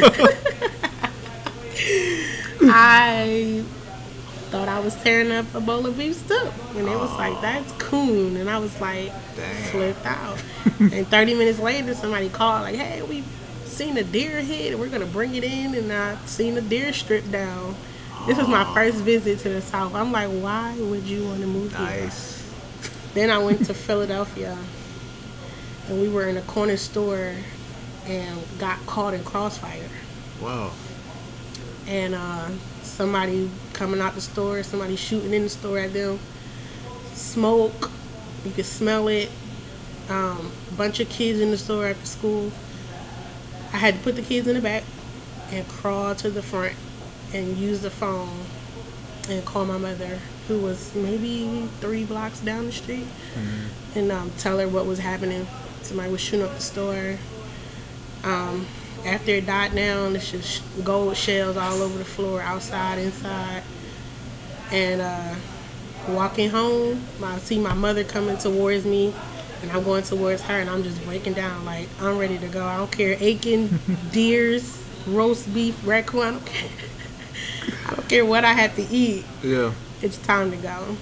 I 2.63 3.65
thought 4.51 4.69
I 4.69 4.81
was 4.81 4.95
tearing 5.03 5.33
up 5.33 5.53
a 5.55 5.61
bowl 5.61 5.87
of 5.87 5.99
beef 5.99 6.15
stew. 6.17 6.51
And 6.77 6.89
it 6.89 6.97
was 6.97 7.13
like, 7.17 7.41
that's 7.41 7.73
coon. 7.73 8.37
And 8.37 8.49
I 8.49 8.59
was 8.59 8.81
like, 8.81 9.13
Dang. 9.37 9.65
flipped 9.71 10.07
out. 10.07 10.43
and 10.79 11.07
30 11.07 11.35
minutes 11.35 11.59
later, 11.59 11.95
somebody 11.95 12.29
called, 12.29 12.63
like, 12.63 12.77
hey, 12.77 13.03
we 13.03 13.25
seen 13.65 13.97
a 13.97 14.05
deer 14.05 14.43
head 14.43 14.73
and 14.73 14.81
we're 14.81 14.89
going 14.89 15.01
to 15.01 15.07
bring 15.07 15.35
it 15.35 15.45
in. 15.45 15.75
And 15.75 15.93
I 15.93 16.17
seen 16.27 16.57
a 16.57 16.61
deer 16.61 16.93
strip 16.93 17.29
down. 17.31 17.75
This 18.29 18.37
was 18.37 18.49
my 18.49 18.75
first 18.75 18.99
visit 18.99 19.39
to 19.39 19.49
the 19.49 19.63
South. 19.63 19.95
I'm 19.95 20.13
like, 20.13 20.29
why 20.29 20.77
would 20.79 21.05
you 21.05 21.25
want 21.25 21.41
to 21.41 21.47
move 21.47 21.75
here? 21.75 21.87
Nice. 21.87 22.47
Then 23.15 23.31
I 23.31 23.39
went 23.39 23.65
to 23.65 23.73
Philadelphia 23.73 24.55
and 25.89 25.99
we 25.99 26.11
were 26.11 26.29
in 26.29 26.37
a 26.37 26.43
corner 26.43 26.77
store 26.77 27.33
and 28.05 28.39
got 28.59 28.85
caught 28.85 29.15
in 29.15 29.25
crossfire. 29.25 29.89
Wow. 30.43 30.73
And 31.87 32.15
uh, 32.15 32.51
somebody 32.83 33.51
coming 33.73 34.03
out 34.03 34.15
the 34.15 34.21
store, 34.21 34.63
somebody 34.63 34.97
shooting 34.97 35.33
in 35.33 35.45
the 35.45 35.49
store 35.49 35.79
at 35.79 35.95
them. 35.95 36.19
Smoke, 37.15 37.91
you 38.45 38.51
could 38.51 38.67
smell 38.67 39.09
it. 39.09 39.31
Um, 40.11 40.53
bunch 40.77 41.01
of 41.01 41.09
kids 41.09 41.41
in 41.41 41.51
the 41.51 41.57
store 41.57 41.87
after 41.87 42.05
school. 42.05 42.53
I 43.73 43.79
had 43.79 43.95
to 43.95 44.01
put 44.01 44.17
the 44.17 44.23
kids 44.23 44.47
in 44.47 44.55
the 44.55 44.61
back 44.61 44.85
and 45.51 45.67
crawl 45.67 46.15
to 46.17 46.29
the 46.29 46.43
front 46.43 46.75
and 47.35 47.57
use 47.57 47.81
the 47.81 47.91
phone 47.91 48.45
and 49.29 49.45
call 49.45 49.65
my 49.65 49.77
mother, 49.79 50.19
who 50.49 50.59
was 50.59 50.95
maybe 50.95 51.69
three 51.81 52.05
blocks 52.05 52.41
down 52.41 52.67
the 52.67 52.73
street, 52.73 53.07
and 53.95 54.11
um, 54.11 54.31
tell 54.39 54.59
her 54.59 54.69
what 54.69 54.87
was 54.87 54.99
happening. 54.99 55.47
Somebody 55.83 56.11
was 56.11 56.21
shooting 56.21 56.47
up 56.47 56.55
the 56.55 56.63
store. 56.63 57.17
Um, 58.25 58.67
after 59.07 59.33
it 59.33 59.47
died 59.47 59.75
down, 59.75 60.17
it's 60.17 60.31
just 60.31 60.63
gold 60.85 61.17
shells 61.17 61.57
all 61.57 61.83
over 61.83 61.99
the 61.99 62.05
floor, 62.05 62.41
outside, 62.41 62.99
inside. 62.99 63.63
And 64.73 65.01
uh, 65.01 65.35
walking 66.09 66.51
home, 66.51 67.05
I 67.23 67.39
see 67.39 67.59
my 67.59 67.75
mother 67.75 68.05
coming 68.05 68.37
towards 68.39 68.85
me, 68.85 69.15
and 69.63 69.71
I'm 69.73 69.85
going 69.85 70.03
towards 70.03 70.43
her, 70.43 70.55
and 70.61 70.69
I'm 70.71 70.83
just 70.83 71.03
breaking 71.05 71.35
down 71.35 71.65
like 71.65 71.89
I'm 72.01 72.19
ready 72.19 72.39
to 72.39 72.49
go. 72.49 72.65
I 72.65 72.79
don't 72.79 72.91
care, 72.91 73.17
Aiken, 73.21 73.79
deers, 74.13 74.83
roast 75.07 75.53
beef, 75.55 75.79
raccoon. 75.87 76.21
I 76.23 76.31
don't 76.33 76.47
care. 76.47 76.71
I 77.87 77.95
don't 77.95 78.09
care 78.09 78.25
what 78.25 78.45
I 78.45 78.53
have 78.53 78.75
to 78.77 78.83
eat. 78.83 79.25
Yeah. 79.43 79.73
It's 80.03 80.19
time 80.19 80.51
to 80.51 80.57
go. 80.57 80.97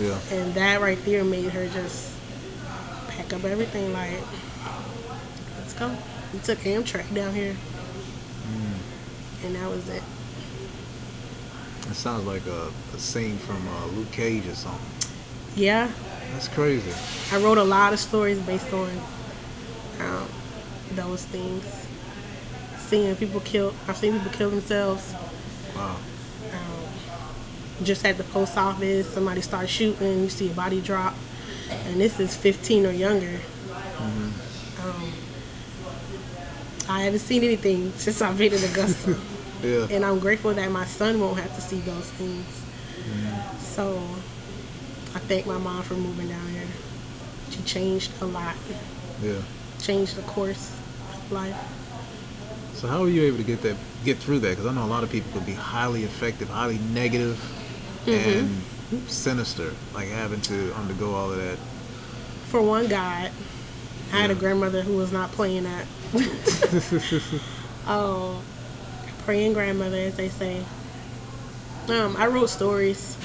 Yeah. 0.00 0.18
And 0.30 0.54
that 0.54 0.80
right 0.80 1.02
there 1.04 1.24
made 1.24 1.50
her 1.50 1.66
just 1.68 2.12
pack 3.08 3.32
up 3.32 3.44
everything 3.44 3.92
like, 3.92 4.18
let's 5.58 5.72
go. 5.72 5.94
We 6.32 6.38
took 6.40 6.58
Amtrak 6.60 7.12
down 7.14 7.34
here. 7.34 7.56
And 9.44 9.54
that 9.54 9.68
was 9.70 9.88
it. 9.88 10.02
It 11.88 11.94
sounds 11.94 12.26
like 12.26 12.44
a, 12.46 12.70
a 12.94 12.98
scene 12.98 13.36
from 13.38 13.66
uh, 13.68 13.86
Luke 13.88 14.10
Cage 14.10 14.46
or 14.48 14.54
something. 14.54 15.10
Yeah, 15.54 15.88
That's 16.32 16.48
crazy. 16.48 16.92
I 17.32 17.40
wrote 17.40 17.58
a 17.58 17.64
lot 17.64 17.92
of 17.92 17.98
stories 18.00 18.38
based 18.40 18.72
on 18.72 18.90
um, 20.00 20.28
those 20.92 21.24
things. 21.24 21.64
Seeing 22.78 23.14
people 23.16 23.40
kill, 23.40 23.72
I've 23.88 23.96
seen 23.96 24.12
people 24.14 24.32
kill 24.32 24.50
themselves. 24.50 25.14
Wow. 25.76 25.96
Just 27.82 28.04
at 28.06 28.16
the 28.16 28.24
post 28.24 28.56
office, 28.56 29.06
somebody 29.12 29.42
starts 29.42 29.70
shooting, 29.70 30.20
you 30.22 30.28
see 30.30 30.50
a 30.50 30.54
body 30.54 30.80
drop. 30.80 31.14
And 31.70 32.00
this 32.00 32.18
is 32.18 32.34
15 32.36 32.86
or 32.86 32.90
younger. 32.90 33.38
Um, 34.00 34.32
I 36.88 37.02
haven't 37.02 37.18
seen 37.20 37.42
anything 37.44 37.92
since 37.96 38.22
I've 38.22 38.38
been 38.38 38.52
in 38.52 38.64
Augusta. 38.64 39.18
Yeah. 39.64 39.86
and 39.90 40.04
I'm 40.04 40.18
grateful 40.18 40.52
that 40.52 40.70
my 40.70 40.84
son 40.84 41.18
won't 41.18 41.40
have 41.40 41.52
to 41.54 41.60
see 41.62 41.80
those 41.80 42.04
things. 42.10 42.44
So 43.58 43.96
I 45.14 45.18
thank 45.20 45.46
my 45.46 45.56
mom 45.56 45.82
for 45.82 45.94
moving 45.94 46.28
down 46.28 46.46
here. 46.50 46.66
She 47.50 47.62
changed 47.62 48.12
a 48.20 48.26
lot, 48.26 48.54
Yeah. 49.22 49.40
changed 49.80 50.14
the 50.16 50.22
course 50.22 50.70
of 51.14 51.32
life. 51.32 51.56
So 52.74 52.86
how 52.86 53.00
were 53.00 53.08
you 53.08 53.22
able 53.22 53.38
to 53.38 53.44
get 53.44 53.62
that, 53.62 53.76
get 54.06 54.18
through 54.18 54.38
that? 54.38 54.50
Because 54.50 54.66
I 54.66 54.72
know 54.72 54.84
a 54.84 54.86
lot 54.86 55.02
of 55.02 55.10
people 55.10 55.30
could 55.32 55.44
be 55.44 55.52
highly 55.52 56.04
effective, 56.04 56.48
highly 56.48 56.78
negative, 56.78 57.38
and 58.06 58.62
sinister, 59.08 59.72
like 59.92 60.08
having 60.08 60.40
to 60.42 60.72
undergo 60.74 61.12
all 61.12 61.32
of 61.32 61.38
that. 61.38 61.58
For 62.46 62.62
one, 62.62 62.86
God, 62.86 63.32
I 64.12 64.16
had 64.20 64.30
a 64.30 64.34
grandmother 64.34 64.82
who 64.82 64.96
was 64.96 65.12
not 65.12 65.32
playing 65.32 65.64
that. 65.64 65.86
oh, 67.88 68.40
praying 69.24 69.52
grandmother, 69.52 69.96
as 69.96 70.16
they 70.16 70.28
say. 70.28 70.64
Um, 71.88 72.16
I 72.16 72.28
wrote 72.28 72.48
stories. 72.48 73.18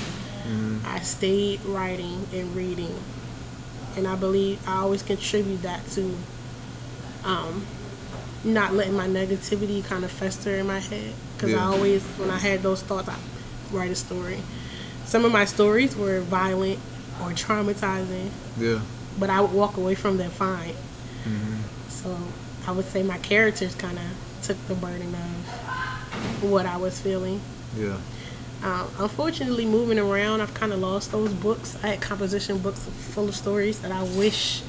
I 0.86 1.00
stayed 1.00 1.64
writing 1.64 2.28
and 2.34 2.54
reading, 2.56 2.94
and 3.96 4.08
I 4.08 4.16
believe 4.16 4.60
I 4.68 4.80
always 4.80 5.04
contribute 5.04 5.62
that 5.62 5.86
to 5.92 6.18
um, 7.24 7.66
not 8.44 8.74
letting 8.74 8.96
my 8.96 9.08
negativity 9.08 9.84
kind 9.84 10.04
of 10.04 10.12
fester 10.12 10.56
in 10.56 10.68
my 10.68 10.80
head. 10.80 11.14
Because 11.36 11.52
Yeah. 11.52 11.60
I 11.68 11.74
always, 11.74 12.02
when 12.18 12.30
I 12.30 12.38
had 12.38 12.64
those 12.64 12.82
thoughts, 12.82 13.08
I 13.10 13.16
write 13.72 13.92
a 13.92 13.96
story. 13.96 14.40
Some 15.06 15.26
of 15.26 15.32
my 15.32 15.46
stories 15.46 15.96
were 15.96 16.22
violent 16.22 16.80
or 17.22 17.30
traumatizing, 17.32 18.30
Yeah. 18.60 18.80
but 19.20 19.30
I 19.30 19.42
would 19.42 19.52
walk 19.52 19.78
away 19.78 19.96
from 19.96 20.18
them 20.18 20.32
fine. 20.32 20.74
So 21.90 22.18
I 22.68 22.72
would 22.72 22.86
say 22.90 23.04
my 23.04 23.18
characters 23.20 23.76
kind 23.76 23.98
of 23.98 24.04
took 24.42 24.58
the 24.68 24.74
burden 24.74 25.14
of 25.14 26.44
what 26.50 26.66
I 26.66 26.78
was 26.78 27.00
feeling. 27.00 27.42
Yeah. 27.78 27.98
Um, 28.64 28.88
unfortunately, 29.00 29.66
moving 29.66 29.98
around, 30.00 30.42
I've 30.42 30.54
kind 30.54 30.72
of 30.72 30.80
lost 30.80 31.12
those 31.12 31.32
books. 31.34 31.76
I 31.84 31.88
had 31.90 32.02
composition 32.02 32.58
books 32.60 32.80
full 33.12 33.28
of 33.30 33.36
stories 33.36 33.80
that 33.80 33.92
I 33.92 34.04
wish 34.04 34.62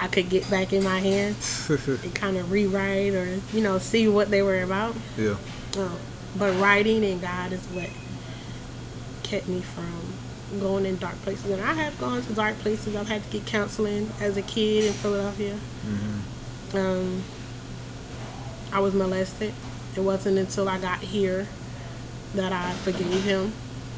I 0.00 0.08
could 0.08 0.28
get 0.28 0.48
back 0.50 0.72
in 0.72 0.82
my 0.84 0.98
hands 1.00 1.68
and 1.88 2.14
kind 2.14 2.36
of 2.36 2.50
rewrite 2.52 3.14
or, 3.14 3.40
you 3.52 3.60
know, 3.62 3.78
see 3.78 4.08
what 4.08 4.30
they 4.30 4.42
were 4.42 4.62
about. 4.62 4.94
yeah. 5.16 5.36
Um, 5.76 5.98
but 6.36 6.54
writing 6.60 7.04
and 7.04 7.20
God 7.20 7.52
is 7.52 7.64
what 7.66 7.88
kept 9.22 9.48
me 9.48 9.60
from 9.60 10.60
going 10.60 10.86
in 10.86 10.96
dark 10.96 11.16
places. 11.22 11.50
And 11.50 11.62
I 11.62 11.74
have 11.74 11.98
gone 11.98 12.22
to 12.22 12.32
dark 12.32 12.58
places. 12.58 12.96
I've 12.96 13.08
had 13.08 13.22
to 13.24 13.30
get 13.30 13.46
counseling 13.46 14.10
as 14.20 14.36
a 14.36 14.42
kid 14.42 14.84
in 14.84 14.92
Philadelphia. 14.94 15.58
Um, 16.74 17.22
I 18.72 18.80
was 18.80 18.94
molested. 18.94 19.52
It 19.96 20.00
wasn't 20.00 20.38
until 20.38 20.68
I 20.68 20.78
got 20.78 20.98
here 21.00 21.46
that 22.34 22.52
I 22.52 22.72
forgave 22.74 23.24
him 23.24 23.52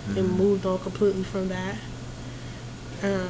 and 0.08 0.30
moved 0.32 0.64
on 0.66 0.78
completely 0.78 1.24
from 1.24 1.48
that. 1.48 1.76
Uh, 3.02 3.28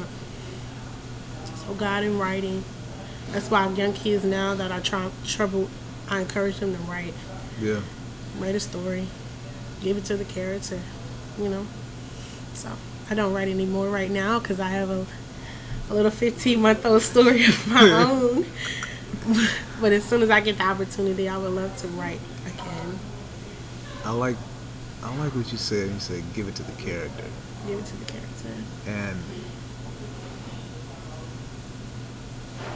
so 1.71 1.77
God 1.79 2.05
in 2.05 2.19
writing. 2.19 2.65
That's 3.33 3.51
why 3.51 3.69
young 3.73 3.93
kids 3.93 4.25
now 4.25 4.55
that 4.57 4.73
are 4.73 4.81
trying 4.81 5.13
trouble, 5.25 5.69
I 6.09 6.21
encourage 6.21 6.59
them 6.59 6.75
to 6.75 6.83
write 6.83 7.15
Yeah. 7.61 7.81
write 8.39 8.55
a 8.55 8.61
story, 8.61 9.07
give 9.81 9.97
it 9.97 10.05
to 10.07 10.17
the 10.17 10.25
character, 10.25 10.81
you 11.41 11.49
know. 11.49 11.67
So 12.55 12.71
I 13.11 13.15
don't 13.15 13.33
write 13.33 13.49
anymore 13.49 13.89
right 13.89 14.11
now 14.11 14.39
because 14.41 14.59
I 14.61 14.71
have 14.71 14.91
a 14.91 15.07
a 15.91 15.95
little 15.95 16.11
15 16.11 16.61
month 16.61 16.87
old 16.87 17.03
story 17.03 17.45
of 17.47 17.67
my 17.69 17.91
own. 18.11 18.47
but 19.81 19.93
as 19.93 20.05
soon 20.05 20.23
as 20.23 20.31
I 20.31 20.41
get 20.41 20.59
the 20.59 20.65
opportunity, 20.65 21.29
I 21.29 21.37
would 21.37 21.51
love 21.53 21.77
to 21.79 21.89
write 21.89 22.21
again. 22.47 22.99
I 24.05 24.13
like, 24.13 24.37
I 25.03 25.17
like 25.19 25.35
what 25.35 25.51
you 25.53 25.59
said. 25.59 25.91
You 25.91 25.99
said 26.01 26.23
give 26.35 26.49
it 26.49 26.55
to 26.57 26.63
the 26.63 26.73
character. 26.83 27.25
Give 27.67 27.79
it 27.79 27.87
to 27.87 27.97
the 27.97 28.05
character. 28.07 28.49
And 28.87 29.17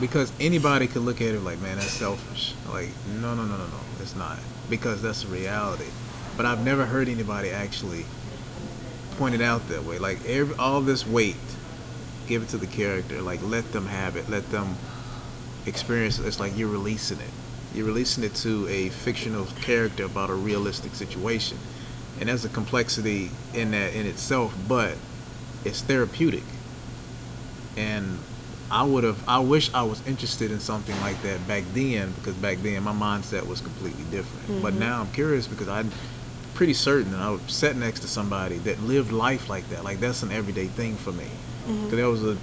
because 0.01 0.33
anybody 0.41 0.87
could 0.87 1.03
look 1.03 1.21
at 1.21 1.35
it 1.35 1.41
like, 1.41 1.61
man, 1.61 1.77
that's 1.77 1.91
selfish. 1.91 2.55
Like, 2.69 2.89
no, 3.21 3.35
no, 3.35 3.45
no, 3.45 3.57
no, 3.57 3.67
no, 3.67 3.81
it's 4.01 4.17
not. 4.17 4.39
Because 4.69 5.03
that's 5.03 5.25
a 5.25 5.29
reality. 5.29 5.87
But 6.37 6.47
I've 6.47 6.65
never 6.65 6.85
heard 6.85 7.09
anybody 7.09 7.51
actually 7.51 8.05
point 9.17 9.35
it 9.35 9.41
out 9.41 9.69
that 9.69 9.85
way. 9.85 9.99
Like, 9.99 10.25
every, 10.27 10.57
all 10.57 10.81
this 10.81 11.07
weight, 11.07 11.37
give 12.27 12.43
it 12.43 12.49
to 12.51 12.57
the 12.57 12.67
character. 12.67 13.21
Like, 13.21 13.41
let 13.43 13.73
them 13.73 13.87
have 13.87 14.17
it. 14.17 14.29
Let 14.29 14.51
them 14.51 14.77
experience 15.67 16.19
it. 16.19 16.27
It's 16.27 16.41
like 16.41 16.57
you're 16.57 16.69
releasing 16.69 17.21
it. 17.21 17.31
You're 17.75 17.87
releasing 17.87 18.25
it 18.25 18.35
to 18.37 18.67
a 18.69 18.89
fictional 18.89 19.47
character 19.61 20.05
about 20.05 20.31
a 20.31 20.35
realistic 20.35 20.95
situation. 20.95 21.59
And 22.21 22.29
there's 22.29 22.45
a 22.45 22.49
complexity 22.49 23.31
in 23.53 23.73
that 23.73 23.95
in 23.95 24.07
itself, 24.07 24.57
but 24.69 24.97
it's 25.65 25.83
therapeutic. 25.83 26.45
And 27.77 28.19
I 28.75 28.83
would 28.83 29.05
have. 29.05 29.29
I 29.29 29.39
wish 29.39 29.73
I 29.73 29.85
was 29.85 30.05
interested 30.05 30.51
in 30.51 30.59
something 30.59 31.01
like 31.01 31.23
that 31.23 31.47
back 31.47 31.63
then 31.75 32.11
because 32.11 32.35
back 32.35 32.59
then 32.59 32.83
my 32.83 32.93
mindset 32.93 33.47
was 33.47 33.61
completely 33.61 34.03
different. 34.11 34.49
Mm-hmm. 34.49 34.63
But 34.63 34.75
now 34.75 35.01
I'm 35.01 35.13
curious 35.13 35.47
because 35.47 35.69
I'm 35.69 35.93
pretty 36.55 36.75
certain 36.75 37.13
that 37.13 37.21
I 37.21 37.31
was 37.31 37.41
sat 37.47 37.77
next 37.77 38.01
to 38.01 38.09
somebody 38.09 38.59
that 38.59 38.83
lived 38.83 39.13
life 39.13 39.49
like 39.49 39.69
that. 39.69 39.85
Like 39.85 40.01
that's 40.01 40.25
an 40.25 40.33
everyday 40.33 40.67
thing 40.67 40.97
for 40.97 41.13
me. 41.13 41.29
Because 41.63 41.77
mm-hmm. 41.77 41.97
there 41.97 42.09
was 42.09 42.25
a 42.25 42.37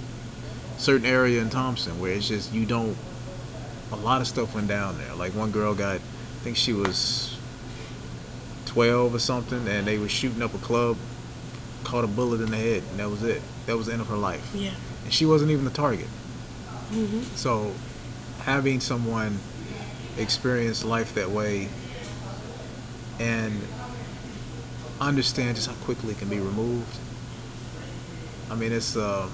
certain 0.78 1.04
area 1.04 1.42
in 1.42 1.50
Thompson 1.50 2.00
where 2.00 2.12
it's 2.12 2.28
just 2.28 2.50
you 2.54 2.64
don't. 2.64 2.96
A 3.92 3.96
lot 3.96 4.22
of 4.22 4.26
stuff 4.26 4.54
went 4.54 4.68
down 4.68 4.96
there. 4.96 5.14
Like 5.14 5.34
one 5.34 5.50
girl 5.50 5.74
got, 5.74 5.96
I 5.96 5.98
think 6.44 6.56
she 6.56 6.72
was 6.72 7.36
12 8.64 9.14
or 9.14 9.18
something, 9.18 9.68
and 9.68 9.86
they 9.86 9.98
were 9.98 10.08
shooting 10.08 10.40
up 10.40 10.54
a 10.54 10.58
club, 10.58 10.96
caught 11.84 12.04
a 12.04 12.06
bullet 12.06 12.40
in 12.40 12.50
the 12.50 12.56
head, 12.56 12.82
and 12.90 13.00
that 13.00 13.10
was 13.10 13.22
it. 13.22 13.42
That 13.66 13.76
was 13.76 13.88
the 13.88 13.92
end 13.92 14.00
of 14.00 14.08
her 14.08 14.16
life. 14.16 14.50
Yeah 14.54 14.72
and 15.04 15.12
she 15.12 15.26
wasn't 15.26 15.50
even 15.50 15.64
the 15.64 15.70
target. 15.70 16.06
Mm-hmm. 16.92 17.22
So, 17.36 17.72
having 18.44 18.80
someone 18.80 19.38
experience 20.18 20.84
life 20.84 21.14
that 21.14 21.30
way 21.30 21.68
and 23.18 23.60
understand 25.00 25.56
just 25.56 25.68
how 25.68 25.74
quickly 25.84 26.12
it 26.12 26.18
can 26.18 26.28
be 26.28 26.38
removed. 26.38 26.98
I 28.50 28.54
mean, 28.54 28.72
it's 28.72 28.96
uh, 28.96 29.28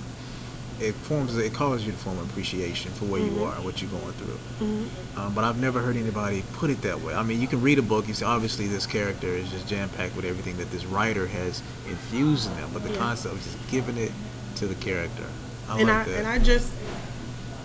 it 0.80 0.94
forms 0.94 1.36
it 1.36 1.52
causes 1.52 1.86
you 1.86 1.92
to 1.92 1.98
form 1.98 2.18
appreciation 2.20 2.92
for 2.92 3.06
where 3.06 3.20
mm-hmm. 3.20 3.36
you 3.36 3.44
are 3.44 3.54
and 3.54 3.64
what 3.64 3.82
you're 3.82 3.90
going 3.90 4.12
through. 4.12 4.66
Mm-hmm. 4.66 5.20
Um, 5.20 5.34
but 5.34 5.44
I've 5.44 5.60
never 5.60 5.80
heard 5.80 5.96
anybody 5.96 6.44
put 6.54 6.70
it 6.70 6.82
that 6.82 7.00
way. 7.00 7.14
I 7.14 7.22
mean, 7.22 7.40
you 7.40 7.48
can 7.48 7.60
read 7.60 7.78
a 7.78 7.82
book. 7.82 8.06
You 8.06 8.14
see, 8.14 8.24
obviously, 8.24 8.66
this 8.66 8.86
character 8.86 9.26
is 9.26 9.50
just 9.50 9.66
jam 9.66 9.88
packed 9.90 10.14
with 10.14 10.24
everything 10.24 10.56
that 10.58 10.70
this 10.70 10.84
writer 10.84 11.26
has 11.26 11.62
infused 11.88 12.48
in 12.48 12.56
them. 12.56 12.70
But 12.72 12.84
the 12.84 12.92
yeah. 12.92 12.98
concept 12.98 13.34
of 13.34 13.42
just 13.42 13.70
giving 13.70 13.96
it 13.96 14.12
to 14.56 14.66
the 14.66 14.74
character 14.76 15.24
I 15.68 15.80
and 15.80 15.88
like 15.88 15.96
I 15.96 16.10
that. 16.10 16.18
and 16.18 16.26
I 16.26 16.38
just 16.38 16.72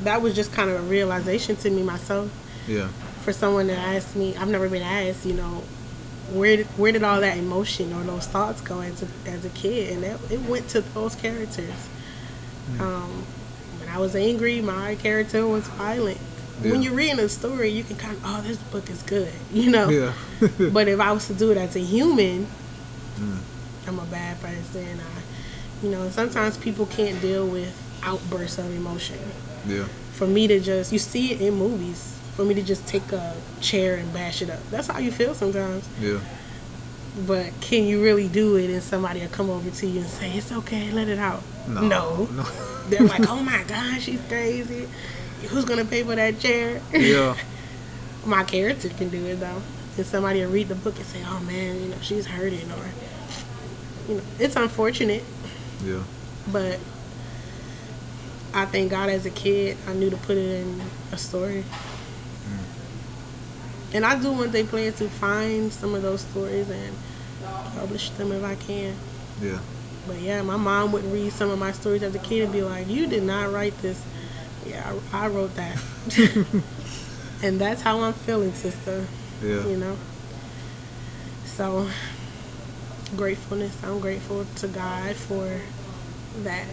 that 0.03 0.21
was 0.21 0.35
just 0.35 0.51
kind 0.53 0.69
of 0.69 0.79
a 0.79 0.83
realization 0.83 1.55
to 1.57 1.69
me 1.69 1.83
myself. 1.83 2.31
Yeah. 2.67 2.87
For 3.23 3.33
someone 3.33 3.67
that 3.67 3.77
asked 3.77 4.15
me, 4.15 4.35
I've 4.35 4.49
never 4.49 4.69
been 4.69 4.81
asked, 4.81 5.25
you 5.25 5.33
know, 5.33 5.63
where 6.31 6.57
did, 6.57 6.65
where 6.77 6.91
did 6.91 7.03
all 7.03 7.21
that 7.21 7.37
emotion 7.37 7.93
or 7.93 8.03
those 8.03 8.27
thoughts 8.27 8.61
go 8.61 8.81
as 8.81 9.03
a, 9.03 9.07
as 9.29 9.45
a 9.45 9.49
kid, 9.49 9.93
and 9.93 10.03
that, 10.03 10.31
it 10.31 10.41
went 10.41 10.69
to 10.69 10.81
those 10.81 11.15
characters. 11.15 11.89
Mm. 12.71 12.79
Um, 12.79 13.23
when 13.79 13.89
I 13.89 13.97
was 13.97 14.15
angry, 14.15 14.61
my 14.61 14.95
character 14.95 15.45
was 15.45 15.67
violent. 15.67 16.19
Yeah. 16.61 16.71
When 16.71 16.81
you're 16.81 16.93
reading 16.93 17.19
a 17.19 17.29
story, 17.29 17.69
you 17.69 17.83
can 17.83 17.97
kind 17.97 18.15
of, 18.15 18.23
oh, 18.25 18.41
this 18.41 18.57
book 18.57 18.89
is 18.89 19.01
good, 19.03 19.33
you 19.53 19.69
know. 19.71 19.89
Yeah. 19.89 20.13
but 20.71 20.87
if 20.87 20.99
I 20.99 21.11
was 21.11 21.27
to 21.27 21.33
do 21.33 21.51
it 21.51 21.57
as 21.57 21.75
a 21.75 21.79
human, 21.79 22.47
mm. 23.15 23.39
I'm 23.87 23.99
a 23.99 24.05
bad 24.05 24.39
person. 24.41 24.99
I, 24.99 25.85
you 25.85 25.91
know, 25.91 26.09
sometimes 26.09 26.57
people 26.57 26.85
can't 26.85 27.19
deal 27.21 27.45
with 27.45 27.75
outbursts 28.03 28.57
of 28.57 28.73
emotion. 28.73 29.19
Yeah. 29.67 29.85
For 30.13 30.27
me 30.27 30.47
to 30.47 30.59
just, 30.59 30.91
you 30.91 30.99
see 30.99 31.31
it 31.31 31.41
in 31.41 31.55
movies. 31.55 32.19
For 32.35 32.43
me 32.43 32.53
to 32.55 32.63
just 32.63 32.87
take 32.87 33.11
a 33.11 33.35
chair 33.61 33.95
and 33.95 34.11
bash 34.13 34.41
it 34.41 34.49
up. 34.49 34.59
That's 34.69 34.87
how 34.87 34.99
you 34.99 35.11
feel 35.11 35.33
sometimes. 35.33 35.87
Yeah. 35.99 36.19
But 37.27 37.51
can 37.61 37.85
you 37.85 38.01
really 38.01 38.27
do 38.27 38.55
it 38.55 38.71
and 38.71 38.81
somebody 38.81 39.21
will 39.21 39.27
come 39.27 39.49
over 39.49 39.69
to 39.69 39.87
you 39.87 40.01
and 40.01 40.09
say, 40.09 40.31
it's 40.31 40.51
okay, 40.51 40.91
let 40.91 41.07
it 41.07 41.19
out? 41.19 41.43
No. 41.67 41.81
No. 41.81 42.25
no. 42.31 42.43
They're 42.89 43.07
like, 43.07 43.29
oh 43.29 43.41
my 43.41 43.63
God, 43.67 44.01
she's 44.01 44.21
crazy. 44.27 44.87
Who's 45.49 45.65
going 45.65 45.79
to 45.79 45.85
pay 45.85 46.03
for 46.03 46.15
that 46.15 46.39
chair? 46.39 46.81
Yeah. 46.91 47.37
my 48.25 48.43
character 48.43 48.89
can 48.89 49.09
do 49.09 49.25
it 49.25 49.39
though. 49.39 49.61
And 49.97 50.05
somebody 50.05 50.43
will 50.43 50.51
read 50.51 50.69
the 50.69 50.75
book 50.75 50.95
and 50.95 51.05
say, 51.05 51.19
oh 51.25 51.39
man, 51.41 51.81
you 51.81 51.89
know, 51.89 51.97
she's 52.01 52.25
hurting 52.25 52.71
or, 52.71 52.85
you 54.09 54.15
know, 54.15 54.23
it's 54.39 54.55
unfortunate. 54.55 55.23
Yeah. 55.83 56.01
But 56.51 56.79
I 58.53 58.65
thank 58.65 58.91
God 58.91 59.09
as 59.09 59.25
a 59.25 59.31
kid 59.31 59.77
I 59.87 59.93
knew 59.93 60.09
to 60.09 60.17
put 60.17 60.37
it 60.37 60.61
in 60.61 60.81
a 61.11 61.17
story. 61.17 61.63
Mm. 62.45 63.95
And 63.95 64.05
I 64.05 64.19
do 64.19 64.31
one 64.31 64.51
day 64.51 64.63
plan 64.63 64.93
to 64.93 65.09
find 65.09 65.73
some 65.73 65.95
of 65.95 66.01
those 66.01 66.21
stories 66.21 66.69
and 66.69 66.95
publish 67.75 68.09
them 68.11 68.31
if 68.31 68.43
I 68.43 68.55
can. 68.55 68.95
Yeah. 69.41 69.59
But 70.07 70.19
yeah, 70.19 70.41
my 70.41 70.57
mom 70.57 70.91
would 70.91 71.05
read 71.05 71.31
some 71.33 71.49
of 71.49 71.57
my 71.57 71.71
stories 71.71 72.03
as 72.03 72.13
a 72.13 72.19
kid 72.19 72.43
and 72.43 72.51
be 72.51 72.61
like, 72.61 72.87
"You 72.87 73.07
did 73.07 73.23
not 73.23 73.51
write 73.51 73.77
this." 73.81 74.01
Yeah, 74.65 74.93
I, 75.11 75.25
I 75.25 75.27
wrote 75.27 75.55
that. 75.55 75.81
and 77.43 77.59
that's 77.59 77.81
how 77.81 78.01
I'm 78.01 78.13
feeling, 78.13 78.53
sister. 78.53 79.05
Yeah. 79.41 79.65
You 79.65 79.77
know. 79.77 79.97
So 81.45 81.87
gratefulness. 83.15 83.75
I'm 83.83 83.99
grateful 83.99 84.45
to 84.57 84.67
God 84.67 85.15
for 85.15 85.59
that. 86.43 86.65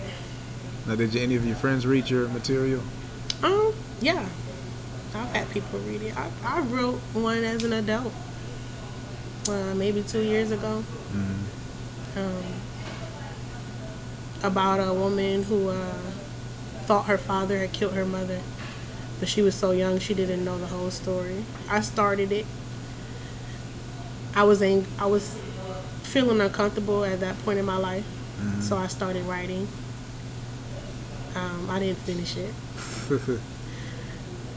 Now, 0.87 0.95
did 0.97 1.15
any 1.17 1.37
of 1.37 1.47
your 1.47 1.57
friends 1.57 1.87
read 1.87 2.09
your 2.09 2.29
material? 2.29 2.83
Um, 3.43 3.75
yeah. 4.01 4.27
I've 5.15 5.35
had 5.35 5.51
people 5.51 5.79
read 5.81 6.03
it. 6.03 6.17
I, 6.17 6.31
I 6.45 6.61
wrote 6.61 6.99
one 7.13 7.45
as 7.45 7.65
an 7.65 7.73
adult, 7.73 8.13
uh, 9.49 9.75
maybe 9.75 10.03
two 10.03 10.23
years 10.23 10.51
ago. 10.51 10.85
Mm-hmm. 11.13 12.19
Um, 12.19 12.45
about 14.43 14.81
a 14.81 14.93
woman 14.93 15.43
who 15.45 15.69
uh, 15.69 15.93
thought 16.85 17.07
her 17.07 17.19
father 17.19 17.59
had 17.59 17.73
killed 17.73 17.95
her 17.95 18.07
mother, 18.07 18.41
but 19.19 19.29
she 19.29 19.43
was 19.43 19.55
so 19.55 19.71
young 19.73 19.99
she 19.99 20.15
didn't 20.15 20.45
know 20.45 20.59
the 20.59 20.67
whole 20.67 20.91
story. 20.91 21.45
I 21.69 21.81
started 21.81 22.33
it. 22.33 22.47
I 24.35 24.45
was 24.45 24.63
in, 24.63 24.87
I 24.99 25.07
was 25.07 25.37
feeling 26.03 26.41
uncomfortable 26.41 27.05
at 27.05 27.21
that 27.21 27.39
point 27.45 27.59
in 27.59 27.65
my 27.65 27.77
life, 27.77 28.05
mm-hmm. 28.39 28.61
so 28.61 28.77
I 28.77 28.87
started 28.87 29.25
writing. 29.25 29.69
Um, 31.35 31.71
I 31.71 31.79
didn't 31.79 31.99
finish 31.99 32.37
it. 32.37 32.53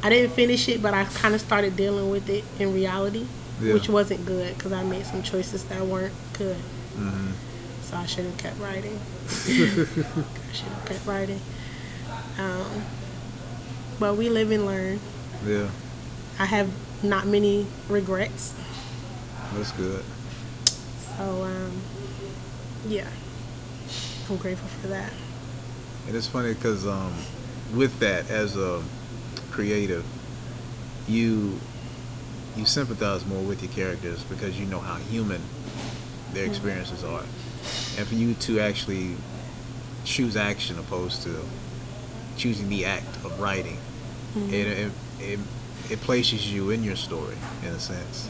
I 0.04 0.10
didn't 0.10 0.34
finish 0.34 0.68
it, 0.68 0.82
but 0.82 0.94
I 0.94 1.06
kind 1.06 1.34
of 1.34 1.42
started 1.42 1.78
dealing 1.78 2.10
with 2.10 2.30
it 2.30 2.44
in 2.60 2.74
reality, 2.74 3.26
yeah. 3.62 3.74
which 3.74 3.88
wasn't 3.88 4.26
good 4.26 4.58
because 4.58 4.74
I 4.74 4.84
made 4.84 5.06
some 5.06 5.24
choices 5.24 5.64
that 5.66 5.82
weren't 5.82 6.14
good. 6.34 6.58
Mm-hmm. 6.58 7.32
So 7.84 7.98
I 7.98 8.06
should 8.06 8.26
have 8.26 8.38
kept 8.38 8.60
writing. 8.60 9.00
I 9.30 10.54
should 10.54 10.68
have 10.68 10.86
kept 10.86 11.06
writing. 11.06 11.40
Um, 12.38 12.84
but 14.00 14.18
we 14.18 14.30
live 14.30 14.52
and 14.52 14.66
learn. 14.66 15.00
Yeah. 15.46 15.70
I 16.40 16.46
have 16.46 16.70
not 17.04 17.28
many 17.28 17.68
regrets. 17.88 18.54
That's 19.54 19.72
good. 19.72 20.04
So, 20.66 21.44
um, 21.44 21.82
yeah, 22.88 23.08
I'm 24.30 24.38
grateful 24.38 24.68
for 24.82 24.88
that. 24.88 25.12
And 26.08 26.16
it's 26.16 26.28
funny 26.28 26.54
because 26.54 26.86
um, 26.86 27.14
with 27.74 28.00
that, 28.00 28.30
as 28.30 28.58
a 28.58 28.84
creative, 29.52 30.06
you 31.08 31.60
you 32.56 32.66
sympathize 32.66 33.26
more 33.26 33.42
with 33.42 33.64
your 33.64 33.72
characters 33.72 34.24
because 34.26 34.60
you 34.60 34.66
know 34.66 34.80
how 34.80 34.96
human 34.96 35.42
their 36.34 36.46
experiences 36.46 37.04
are, 37.04 37.24
and 37.98 38.08
for 38.08 38.16
you 38.16 38.34
to 38.36 38.60
actually 38.60 39.16
choose 40.04 40.36
action 40.36 40.78
opposed 40.78 41.24
to 41.24 41.36
choosing 42.38 42.68
the 42.70 42.86
act 42.86 43.16
of 43.24 43.40
writing, 43.40 43.78
mm-hmm. 44.36 44.54
it, 44.54 44.68
it, 44.68 44.92
it 45.20 45.40
it 45.90 46.02
places 46.02 46.52
you 46.52 46.70
in 46.70 46.84
your 46.84 46.96
story 46.96 47.36
in 47.62 47.70
a 47.70 47.80
sense, 47.80 48.30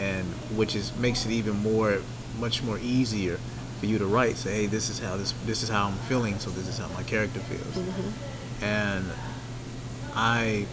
and 0.00 0.24
which 0.56 0.74
is 0.74 0.94
makes 0.96 1.24
it 1.26 1.32
even 1.32 1.56
more 1.62 2.00
much 2.38 2.62
more 2.62 2.78
easier 2.78 3.38
for 3.84 3.90
you 3.90 3.98
to 3.98 4.06
write. 4.06 4.36
Say, 4.36 4.62
hey, 4.62 4.66
this 4.66 4.88
is 4.88 4.98
how 4.98 5.16
this 5.16 5.34
this 5.44 5.62
is 5.62 5.68
how 5.68 5.88
I'm 5.88 5.98
feeling, 6.08 6.38
so 6.38 6.50
this 6.50 6.68
is 6.68 6.78
how 6.78 6.88
my 6.88 7.02
character 7.02 7.40
feels. 7.40 7.76
Mm-hmm. 7.76 8.64
And 8.64 9.06
I 10.14 10.66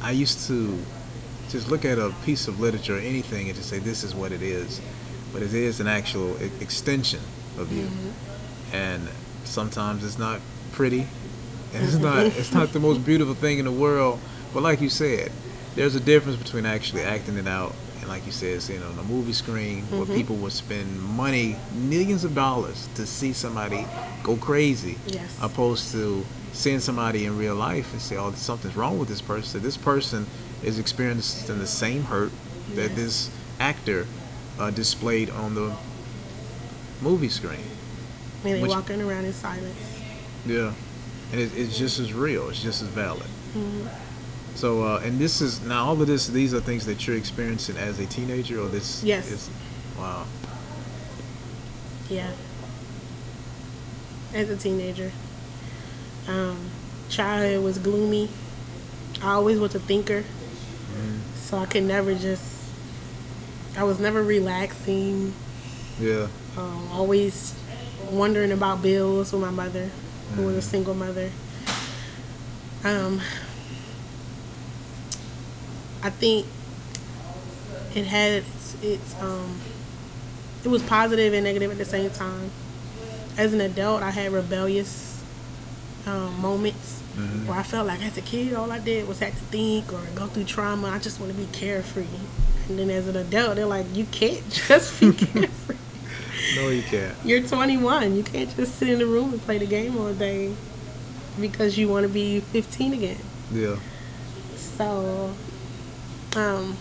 I 0.00 0.12
used 0.12 0.46
to 0.46 0.78
just 1.48 1.68
look 1.68 1.84
at 1.84 1.98
a 1.98 2.14
piece 2.24 2.46
of 2.46 2.60
literature 2.60 2.96
or 2.96 3.00
anything 3.00 3.48
and 3.48 3.56
just 3.56 3.68
say 3.68 3.80
this 3.80 4.04
is 4.04 4.14
what 4.14 4.30
it 4.30 4.40
is, 4.40 4.80
but 5.32 5.42
it 5.42 5.52
is 5.52 5.80
an 5.80 5.88
actual 5.88 6.36
extension 6.60 7.20
of 7.58 7.72
you. 7.72 7.86
Mm-hmm. 7.86 8.76
And 8.76 9.08
sometimes 9.44 10.04
it's 10.04 10.18
not 10.18 10.40
pretty, 10.70 11.08
and 11.74 11.84
it's 11.84 11.94
not 12.08 12.26
it's 12.26 12.54
not 12.54 12.72
the 12.72 12.80
most 12.80 13.04
beautiful 13.04 13.34
thing 13.34 13.58
in 13.58 13.64
the 13.64 13.72
world. 13.72 14.20
But 14.54 14.62
like 14.62 14.80
you 14.80 14.90
said, 14.90 15.32
there's 15.74 15.96
a 15.96 16.00
difference 16.00 16.38
between 16.40 16.66
actually 16.66 17.02
acting 17.02 17.36
it 17.36 17.48
out 17.48 17.74
like 18.10 18.26
you 18.26 18.32
said, 18.32 18.60
seeing 18.60 18.82
on 18.82 18.98
a 18.98 19.02
movie 19.04 19.32
screen 19.32 19.82
where 19.84 20.00
Mm-hmm. 20.02 20.14
people 20.14 20.36
would 20.36 20.50
spend 20.52 21.00
money, 21.00 21.54
millions 21.74 22.24
of 22.24 22.34
dollars, 22.34 22.88
to 22.96 23.06
see 23.06 23.32
somebody 23.32 23.86
go 24.24 24.36
crazy, 24.36 24.98
Yes. 25.06 25.38
opposed 25.40 25.92
to 25.92 26.26
seeing 26.52 26.80
somebody 26.80 27.24
in 27.26 27.38
real 27.38 27.54
life 27.54 27.92
and 27.92 28.02
say, 28.02 28.16
"Oh, 28.16 28.32
something's 28.32 28.74
wrong 28.76 28.98
with 28.98 29.08
this 29.08 29.20
person." 29.22 29.62
This 29.62 29.76
person 29.76 30.26
is 30.64 30.78
experiencing 30.80 31.58
the 31.58 31.66
same 31.68 32.02
hurt 32.04 32.32
that 32.74 32.90
Yes. 32.90 32.96
this 32.96 33.30
actor 33.60 34.06
uh, 34.58 34.70
displayed 34.70 35.30
on 35.30 35.54
the 35.54 35.72
movie 37.00 37.28
screen. 37.28 37.60
And 38.44 38.54
they 38.54 38.60
Which- 38.62 38.70
walking 38.70 39.00
around 39.00 39.24
in 39.24 39.32
silence. 39.32 39.76
Yeah, 40.44 40.72
and 41.30 41.40
it, 41.40 41.52
it's 41.56 41.78
just 41.78 42.00
as 42.00 42.12
real. 42.12 42.48
It's 42.50 42.60
just 42.62 42.82
as 42.82 42.88
valid. 42.88 43.30
Mm-hmm. 43.56 43.86
So, 44.60 44.82
uh, 44.82 45.00
and 45.02 45.18
this 45.18 45.40
is 45.40 45.62
now 45.62 45.86
all 45.86 46.02
of 46.02 46.06
this. 46.06 46.26
These 46.26 46.52
are 46.52 46.60
things 46.60 46.84
that 46.84 47.06
you're 47.06 47.16
experiencing 47.16 47.78
as 47.78 47.98
a 47.98 48.04
teenager, 48.04 48.60
or 48.60 48.68
this? 48.68 49.02
Yes. 49.02 49.30
Is, 49.30 49.48
wow. 49.98 50.26
Yeah. 52.10 52.30
As 54.34 54.50
a 54.50 54.58
teenager. 54.58 55.12
Um, 56.28 56.58
childhood 57.08 57.64
was 57.64 57.78
gloomy. 57.78 58.28
I 59.22 59.32
always 59.32 59.58
was 59.58 59.74
a 59.74 59.80
thinker. 59.80 60.24
So 61.36 61.56
I 61.56 61.64
could 61.64 61.84
never 61.84 62.14
just, 62.14 62.68
I 63.78 63.84
was 63.84 63.98
never 63.98 64.22
relaxing. 64.22 65.32
Yeah. 65.98 66.26
Um, 66.58 66.86
always 66.92 67.54
wondering 68.10 68.52
about 68.52 68.82
bills 68.82 69.32
with 69.32 69.40
my 69.40 69.50
mother, 69.50 69.88
who 70.34 70.44
was 70.44 70.56
a 70.56 70.62
single 70.62 70.92
mother. 70.92 71.30
Um, 72.84 73.22
I 76.02 76.10
think 76.10 76.46
it 77.94 78.06
had 78.06 78.42
its, 78.42 78.76
its 78.82 79.20
um, 79.20 79.60
it 80.64 80.68
was 80.68 80.82
positive 80.82 81.32
and 81.32 81.44
negative 81.44 81.70
at 81.70 81.78
the 81.78 81.84
same 81.84 82.10
time. 82.10 82.50
As 83.36 83.52
an 83.54 83.60
adult, 83.60 84.02
I 84.02 84.10
had 84.10 84.32
rebellious 84.32 85.22
um, 86.06 86.40
moments 86.40 87.00
where 87.46 87.58
I 87.58 87.62
felt 87.62 87.86
like 87.86 88.02
as 88.02 88.16
a 88.16 88.22
kid, 88.22 88.54
all 88.54 88.70
I 88.70 88.78
did 88.78 89.06
was 89.06 89.18
have 89.18 89.34
to 89.34 89.44
think 89.46 89.92
or 89.92 90.00
go 90.14 90.26
through 90.26 90.44
trauma. 90.44 90.88
I 90.88 90.98
just 90.98 91.20
want 91.20 91.32
to 91.32 91.38
be 91.38 91.46
carefree. 91.52 92.04
And 92.68 92.78
then 92.78 92.90
as 92.90 93.08
an 93.08 93.16
adult, 93.16 93.56
they're 93.56 93.66
like, 93.66 93.86
you 93.94 94.06
can't 94.06 94.48
just 94.68 95.00
be 95.00 95.12
carefree. 95.16 95.76
No, 96.56 96.68
you 96.68 96.82
can't. 96.82 97.14
You're 97.24 97.42
21. 97.42 98.16
You 98.16 98.22
can't 98.22 98.54
just 98.56 98.76
sit 98.76 98.88
in 98.88 98.98
the 98.98 99.06
room 99.06 99.32
and 99.32 99.42
play 99.42 99.58
the 99.58 99.66
game 99.66 99.98
all 99.98 100.12
day 100.12 100.54
because 101.38 101.76
you 101.76 101.88
want 101.88 102.04
to 102.04 102.08
be 102.08 102.40
15 102.40 102.94
again. 102.94 103.18
Yeah. 103.52 103.76
So, 104.56 105.34
um, 106.36 106.76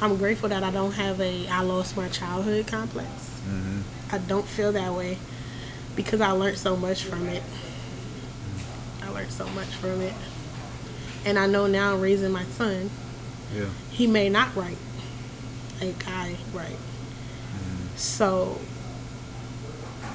I'm 0.00 0.16
grateful 0.16 0.48
that 0.48 0.62
I 0.62 0.70
don't 0.70 0.92
have 0.92 1.20
a 1.20 1.46
I 1.48 1.60
lost 1.62 1.96
my 1.96 2.08
childhood 2.08 2.66
complex. 2.66 3.08
hmm 3.46 3.80
I 4.12 4.18
don't 4.18 4.46
feel 4.46 4.70
that 4.72 4.92
way 4.92 5.18
because 5.96 6.20
I 6.20 6.30
learned 6.32 6.58
so 6.58 6.76
much 6.76 7.02
from 7.04 7.28
it. 7.28 7.42
I 9.02 9.08
learned 9.10 9.30
so 9.32 9.46
much 9.48 9.68
from 9.68 10.00
it. 10.02 10.12
And 11.24 11.38
I 11.38 11.46
know 11.46 11.66
now 11.66 11.96
raising 11.96 12.30
my 12.32 12.44
son, 12.44 12.90
Yeah. 13.54 13.66
he 13.90 14.06
may 14.06 14.28
not 14.28 14.54
write 14.54 14.76
like 15.80 16.06
I 16.06 16.36
write. 16.52 16.76
So, 17.96 18.58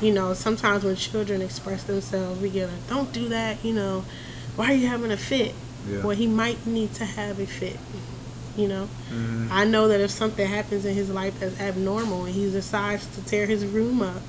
you 0.01 0.13
know, 0.13 0.33
sometimes 0.33 0.83
when 0.83 0.95
children 0.95 1.41
express 1.41 1.83
themselves, 1.83 2.39
we 2.41 2.49
get 2.49 2.69
a, 2.69 2.73
don't 2.93 3.11
do 3.13 3.27
that, 3.29 3.63
you 3.63 3.73
know, 3.73 4.03
why 4.55 4.71
are 4.71 4.75
you 4.75 4.87
having 4.87 5.11
a 5.11 5.17
fit? 5.17 5.55
Yeah. 5.89 6.01
Well, 6.03 6.15
he 6.15 6.27
might 6.27 6.65
need 6.67 6.93
to 6.95 7.05
have 7.05 7.39
a 7.39 7.45
fit, 7.45 7.77
you 8.55 8.67
know. 8.67 8.85
hmm 9.09 9.47
I 9.51 9.65
know 9.65 9.87
that 9.87 9.99
if 10.01 10.11
something 10.11 10.47
happens 10.47 10.85
in 10.85 10.93
his 10.95 11.09
life 11.09 11.39
that's 11.39 11.59
abnormal 11.59 12.25
and 12.25 12.35
he 12.35 12.49
decides 12.51 13.05
to 13.15 13.25
tear 13.25 13.45
his 13.47 13.65
room 13.65 14.01
up, 14.01 14.21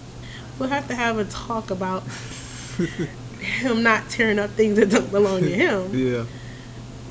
we'll 0.58 0.70
have 0.70 0.88
to 0.88 0.94
have 0.94 1.18
a 1.18 1.24
talk 1.24 1.70
about 1.70 2.02
him 3.40 3.82
not 3.82 4.08
tearing 4.08 4.38
up 4.38 4.50
things 4.50 4.76
that 4.76 4.90
don't 4.90 5.10
belong 5.10 5.40
to 5.40 5.50
him. 5.52 5.90
Yeah. 5.94 6.24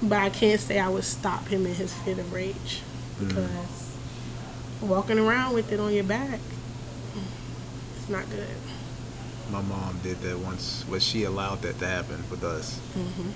But 0.02 0.20
I 0.20 0.30
can't 0.30 0.62
say 0.62 0.80
I 0.80 0.88
would 0.88 1.04
stop 1.04 1.48
him 1.48 1.66
in 1.66 1.76
his 1.76 1.94
fit 1.94 2.18
of 2.20 2.32
rage 2.32 2.82
because 3.20 3.98
walking 4.82 5.20
around 5.20 5.54
with 5.54 5.74
it 5.74 5.80
on 5.80 5.94
your 5.94 6.06
back, 6.06 6.40
it's 7.98 8.08
not 8.10 8.30
good. 8.30 8.48
My 9.52 9.62
mom 9.62 10.00
did 10.02 10.22
that 10.22 10.40
once, 10.40 10.86
but 10.90 11.02
she 11.02 11.26
allowed 11.26 11.62
that 11.64 11.80
to 11.80 11.86
happen 11.88 12.24
with 12.32 12.44
us. 12.46 12.80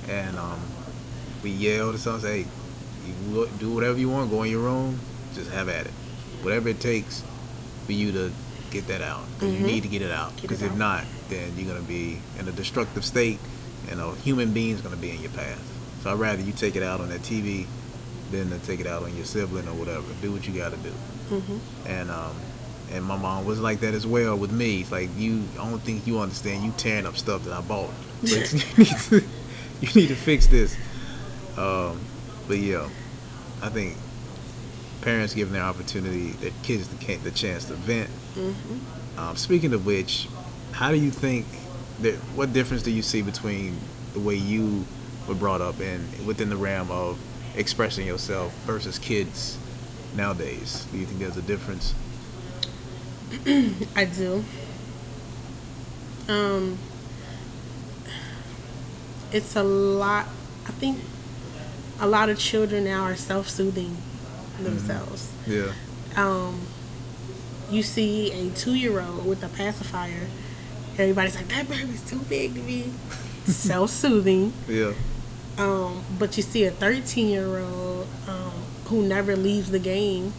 And 0.08 0.38
um, 0.38 0.60
we 1.44 1.50
yelled 1.52 1.96
at 1.96 2.02
something, 2.02 2.22
say, 2.22 2.42
hey, 2.44 2.48
you 3.30 3.50
do 3.60 3.72
whatever 3.74 3.98
you 4.00 4.10
want, 4.10 4.30
go 4.32 4.44
in 4.44 4.52
your 4.52 4.62
room, 4.62 5.00
just 5.36 5.52
have 5.52 5.70
at 5.70 5.86
it. 5.86 5.92
Whatever 6.42 6.70
it 6.70 6.80
takes 6.80 7.24
for 7.86 7.92
you 7.92 8.12
to 8.14 8.32
get 8.72 8.88
that 8.88 9.02
out. 9.02 9.24
'cause 9.40 9.50
You 9.54 9.60
need 9.66 9.84
to 9.84 9.90
get 9.90 10.02
it 10.02 10.12
out. 10.12 10.34
Because 10.42 10.62
if 10.62 10.72
out. 10.72 10.78
not, 10.78 11.04
then 11.30 11.52
you're 11.58 11.68
going 11.68 11.82
to 11.82 11.88
be 11.88 12.20
in 12.40 12.48
a 12.48 12.52
destructive 12.52 13.04
state 13.06 13.40
and 13.90 14.00
a 14.00 14.14
human 14.16 14.52
being's 14.54 14.82
going 14.82 14.96
to 14.96 15.02
be 15.02 15.12
in 15.12 15.22
your 15.22 15.32
path. 15.32 15.60
So 16.04 16.12
I'd 16.12 16.20
rather 16.20 16.42
you 16.42 16.54
take 16.54 16.76
it 16.76 16.84
out 16.84 17.00
on 17.02 17.10
that 17.10 17.22
TV 17.22 17.66
than 18.32 18.50
to 18.50 18.58
take 18.60 18.80
it 18.80 18.88
out 18.88 19.04
on 19.04 19.16
your 19.16 19.26
sibling 19.26 19.68
or 19.68 19.74
whatever. 19.74 20.04
Do 20.22 20.32
what 20.32 20.48
you 20.48 20.54
got 20.54 20.72
to 20.72 20.78
do 20.78 20.90
hmm 21.30 21.58
and 21.88 22.12
um 22.12 22.36
and 22.92 23.04
my 23.04 23.16
mom 23.18 23.46
was 23.46 23.60
like 23.60 23.80
that 23.80 23.94
as 23.94 24.06
well 24.06 24.36
with 24.38 24.52
me. 24.52 24.82
It's 24.82 24.92
like 24.92 25.10
you, 25.18 25.44
I 25.60 25.68
don't 25.70 25.80
think 25.80 26.06
you 26.06 26.20
understand. 26.20 26.64
You 26.64 26.72
tearing 26.78 27.06
up 27.08 27.18
stuff 27.18 27.44
that 27.46 27.54
I 27.54 27.62
bought, 27.62 27.90
but 28.22 28.54
you 28.54 28.62
need 28.78 28.98
to, 29.10 29.24
you 29.82 29.88
need 29.96 30.08
to 30.10 30.16
fix 30.16 30.46
this. 30.48 30.76
Um, 31.58 32.00
but 32.48 32.58
yeah, 32.58 32.90
I 33.62 33.70
think 33.70 33.98
parents 35.02 35.34
giving 35.34 35.54
their 35.54 35.64
opportunity, 35.64 36.32
their 36.32 36.52
kids 36.64 36.88
the, 36.88 37.16
the 37.18 37.32
chance 37.32 37.66
to 37.66 37.74
vent. 37.74 38.10
hmm 38.36 39.20
Um, 39.20 39.36
speaking 39.36 39.74
of 39.74 39.86
which, 39.86 40.28
how 40.72 40.92
do 40.92 40.98
you 40.98 41.12
think 41.12 41.46
that? 42.02 42.16
What 42.36 42.54
difference 42.54 42.84
do 42.84 42.92
you 42.92 43.02
see 43.04 43.22
between 43.22 43.78
the 44.14 44.20
way 44.20 44.36
you 44.36 44.86
were 45.28 45.36
brought 45.36 45.62
up 45.62 45.80
and 45.80 46.26
within 46.26 46.50
the 46.50 46.58
realm 46.58 46.90
of 46.92 47.20
expressing 47.56 48.08
yourself 48.08 48.54
versus 48.66 48.98
kids 48.98 49.58
nowadays? 50.16 50.86
Do 50.92 50.98
you 50.98 51.06
think 51.06 51.20
there's 51.20 51.38
a 51.38 51.42
difference? 51.44 51.94
I 53.96 54.06
do. 54.06 54.44
Um, 56.28 56.78
it's 59.32 59.56
a 59.56 59.64
lot. 59.64 60.28
I 60.66 60.72
think 60.72 61.00
a 62.00 62.08
lot 62.08 62.30
of 62.30 62.38
children 62.40 62.84
now 62.86 63.04
are 63.04 63.16
self-soothing 63.16 63.96
themselves. 64.62 65.32
Yeah. 65.48 65.72
um, 66.16 66.62
you 67.72 67.82
see 67.84 68.32
a 68.32 68.50
two-year-old 68.52 69.26
with 69.26 69.44
a 69.44 69.48
pacifier, 69.50 70.28
everybody's 70.98 71.36
like, 71.36 71.48
"That 71.48 71.68
baby's 71.70 72.02
too 72.08 72.20
big 72.30 72.54
to 72.56 72.60
be 72.62 72.92
self-soothing." 73.46 74.54
Yeah. 74.68 74.94
Um, 75.58 76.04
but 76.20 76.36
you 76.38 76.44
see 76.44 76.66
a 76.66 76.72
13-year-old 76.72 78.08
um, 78.28 78.52
who 78.86 79.04
never 79.08 79.36
leaves 79.36 79.72
the 79.72 79.80
game, 79.80 80.34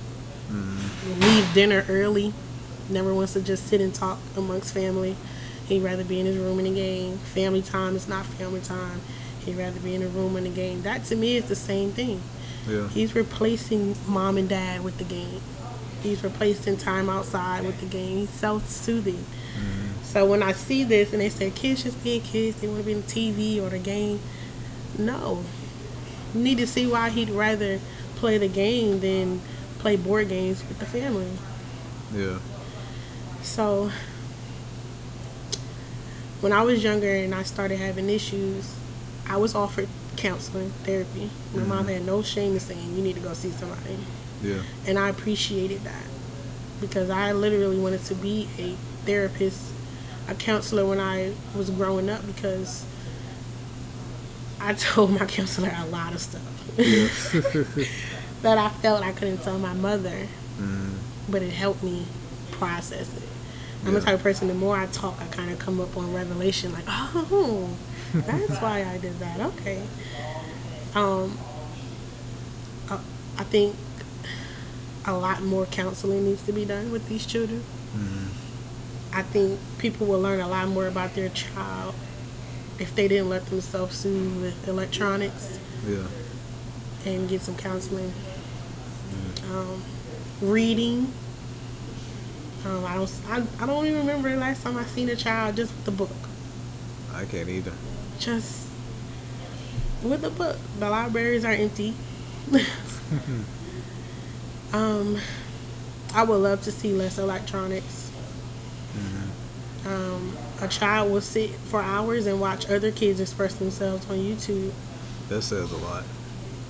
Mm-hmm. 0.51 1.21
leave 1.23 1.55
dinner 1.55 1.85
early, 1.89 2.33
never 2.91 3.15
wants 3.15 3.33
to 3.33 3.41
just 3.41 3.67
sit 3.67 3.81
and 3.81 3.95
talk 3.95 4.19
amongst 4.37 4.75
family. 4.75 5.17
He'd 5.67 5.81
rather 5.83 6.05
be 6.05 6.21
in 6.21 6.27
his 6.27 6.37
room 6.37 6.59
in 6.59 6.67
the 6.67 6.75
game. 6.75 7.17
Family 7.19 7.63
time 7.63 7.97
is 7.97 8.07
not 8.07 8.27
family 8.27 8.61
time. 8.61 9.01
He'd 9.45 9.57
rather 9.57 9.81
be 9.81 9.95
in 9.95 10.03
a 10.03 10.09
room 10.09 10.37
in 10.37 10.45
the 10.45 10.51
game. 10.51 10.83
That 10.83 11.05
to 11.07 11.17
me 11.17 11.37
is 11.37 11.45
the 11.47 11.57
same 11.57 11.93
thing. 11.93 12.23
Yeah. 12.69 12.89
He's 12.89 13.15
replacing 13.15 13.97
mom 14.07 14.39
and 14.39 14.49
dad 14.49 14.83
with 14.83 14.99
the 14.99 15.05
game. 15.05 15.41
He's 16.03 16.23
replacing 16.23 16.77
time 16.77 17.09
outside 17.09 17.65
with 17.65 17.81
the 17.81 17.87
game. 17.87 18.19
He's 18.19 18.31
self-soothing. 18.31 19.15
Mm-hmm. 19.15 20.03
So 20.03 20.27
when 20.27 20.43
I 20.43 20.53
see 20.53 20.85
this 20.85 21.13
and 21.13 21.21
they 21.21 21.29
say 21.29 21.51
kids 21.51 21.83
just 21.83 22.03
being 22.05 22.21
kids, 22.21 22.61
they 22.61 22.69
want 22.69 22.81
to 22.81 22.87
be 22.87 22.93
in 22.93 23.01
the 23.01 23.07
TV 23.07 23.63
or 23.63 23.71
the 23.71 23.79
game. 23.79 24.21
No, 24.99 25.45
you 26.35 26.41
need 26.41 26.59
to 26.59 26.67
see 26.67 26.87
why 26.87 27.11
he'd 27.11 27.31
rather 27.31 27.81
play 28.17 28.39
the 28.39 28.49
game 28.49 29.01
than 29.01 29.41
play 29.79 29.97
board 29.97 30.29
games 30.29 30.63
with 30.69 30.79
the 30.79 30.87
family. 30.87 31.31
Yeah. 32.15 32.39
So 33.43 33.91
when 36.41 36.53
I 36.53 36.63
was 36.63 36.85
younger 36.85 37.13
and 37.13 37.35
I 37.35 37.43
started 37.43 37.79
having 37.79 38.09
issues, 38.09 38.73
I 39.29 39.37
was 39.37 39.55
offered 39.55 39.89
counseling, 40.17 40.71
therapy. 40.85 41.31
My 41.55 41.63
mom 41.65 41.89
had 41.89 42.05
no 42.05 42.23
shame 42.23 42.53
in 42.55 42.61
saying 42.61 42.95
you 42.97 43.03
need 43.03 43.15
to 43.15 43.21
go 43.21 43.33
see 43.35 43.51
somebody. 43.51 43.99
Yeah. 44.43 44.61
And 44.87 44.99
I 44.99 45.09
appreciated 45.09 45.83
that 45.85 46.05
because 46.81 47.11
I 47.11 47.33
literally 47.33 47.79
wanted 47.79 48.05
to 48.07 48.15
be 48.15 48.49
a 48.59 48.75
therapist, 49.07 49.61
a 50.29 50.35
counselor 50.35 50.87
when 50.87 51.01
I 51.01 51.33
was 51.57 51.71
growing 51.71 52.09
up 52.11 52.27
because 52.27 52.85
I 54.61 54.73
told 54.79 55.11
my 55.19 55.27
counselor 55.27 55.73
a 55.77 55.87
lot 55.87 56.13
of 56.15 56.21
stuff 56.21 56.43
Yeah. 56.79 57.09
that 58.43 58.59
I 58.59 58.69
felt 58.69 59.03
I 59.03 59.13
couldn't 59.13 59.39
tell 59.39 59.59
my 59.59 59.73
mother, 59.75 60.27
mm, 60.59 60.95
but 61.29 61.43
it 61.43 61.53
helped 61.53 61.83
me 61.83 62.07
process 62.51 63.09
it. 63.17 63.23
I'm 63.85 63.93
Yeah. 63.93 63.99
the 64.01 64.05
type 64.07 64.15
of 64.17 64.23
person. 64.23 64.49
The 64.49 64.55
more 64.55 64.77
I 64.77 64.87
talk, 64.87 65.21
I 65.21 65.27
kind 65.27 65.51
of 65.51 65.59
come 65.59 65.81
up 65.81 65.97
on 65.97 66.13
revelation. 66.15 66.73
Like, 66.73 66.85
oh, 66.89 67.71
that's 68.15 68.59
why 68.61 68.85
I 68.85 68.99
did 68.99 69.19
that. 69.21 69.41
Okay. 69.41 69.83
Um, 70.95 71.37
I, 72.89 72.99
I 73.39 73.45
think 73.45 73.75
a 75.05 75.13
lot 75.13 75.43
more 75.43 75.67
counseling 75.67 76.25
needs 76.25 76.43
to 76.47 76.53
be 76.53 76.65
done 76.65 76.91
with 76.93 77.09
these 77.09 77.27
children. 77.27 77.63
I 79.13 79.23
think 79.23 79.61
people 79.79 80.07
will 80.09 80.21
learn 80.21 80.41
a 80.41 80.49
lot 80.49 80.67
more 80.69 80.87
about 80.89 81.15
their 81.15 81.29
child 81.29 81.95
if 82.81 82.95
they 82.97 83.07
didn't 83.07 83.29
let 83.29 83.47
themselves 83.47 83.97
soothe 83.97 84.43
with 84.43 84.67
electronics 84.69 85.59
Yeah. 85.87 86.07
and 87.07 87.29
get 87.29 87.43
some 87.43 87.57
counseling. 87.57 88.13
Um, 89.53 89.83
reading. 90.41 91.13
Um, 92.65 92.85
I 92.85 92.95
don't. 92.95 93.13
I, 93.29 93.43
I 93.63 93.67
don't 93.67 93.85
even 93.87 93.99
remember 94.01 94.31
the 94.31 94.37
last 94.37 94.63
time 94.63 94.77
I 94.79 94.85
seen 94.87 95.09
a 95.11 95.15
child 95.17 95.55
just 95.57 95.73
with 95.77 95.87
a 95.87 95.91
book. 95.93 96.11
I 97.13 97.25
can't 97.27 97.49
either. 97.49 97.73
Just 98.19 98.67
with 100.03 100.23
the 100.23 100.31
book. 100.31 100.57
The 100.79 100.89
libraries 100.91 101.45
are 101.45 101.53
empty. 101.53 101.95
um, 104.73 105.19
I 106.15 106.23
would 106.25 106.37
love 106.37 106.63
to 106.63 106.73
see 106.73 106.93
less 106.93 107.19
electronics. 107.19 108.11
Um, 109.87 110.35
a 110.63 110.69
child 110.69 111.13
will 111.13 111.21
sit 111.21 111.51
for 111.51 111.83
hours 111.83 112.27
and 112.27 112.41
watch 112.41 112.71
other 112.71 112.91
kids 112.91 113.21
express 113.21 113.55
themselves 113.57 114.09
on 114.09 114.17
YouTube, 114.17 114.73
That 115.29 115.43
says 115.43 115.71
a 115.73 115.77
lot. 115.77 116.05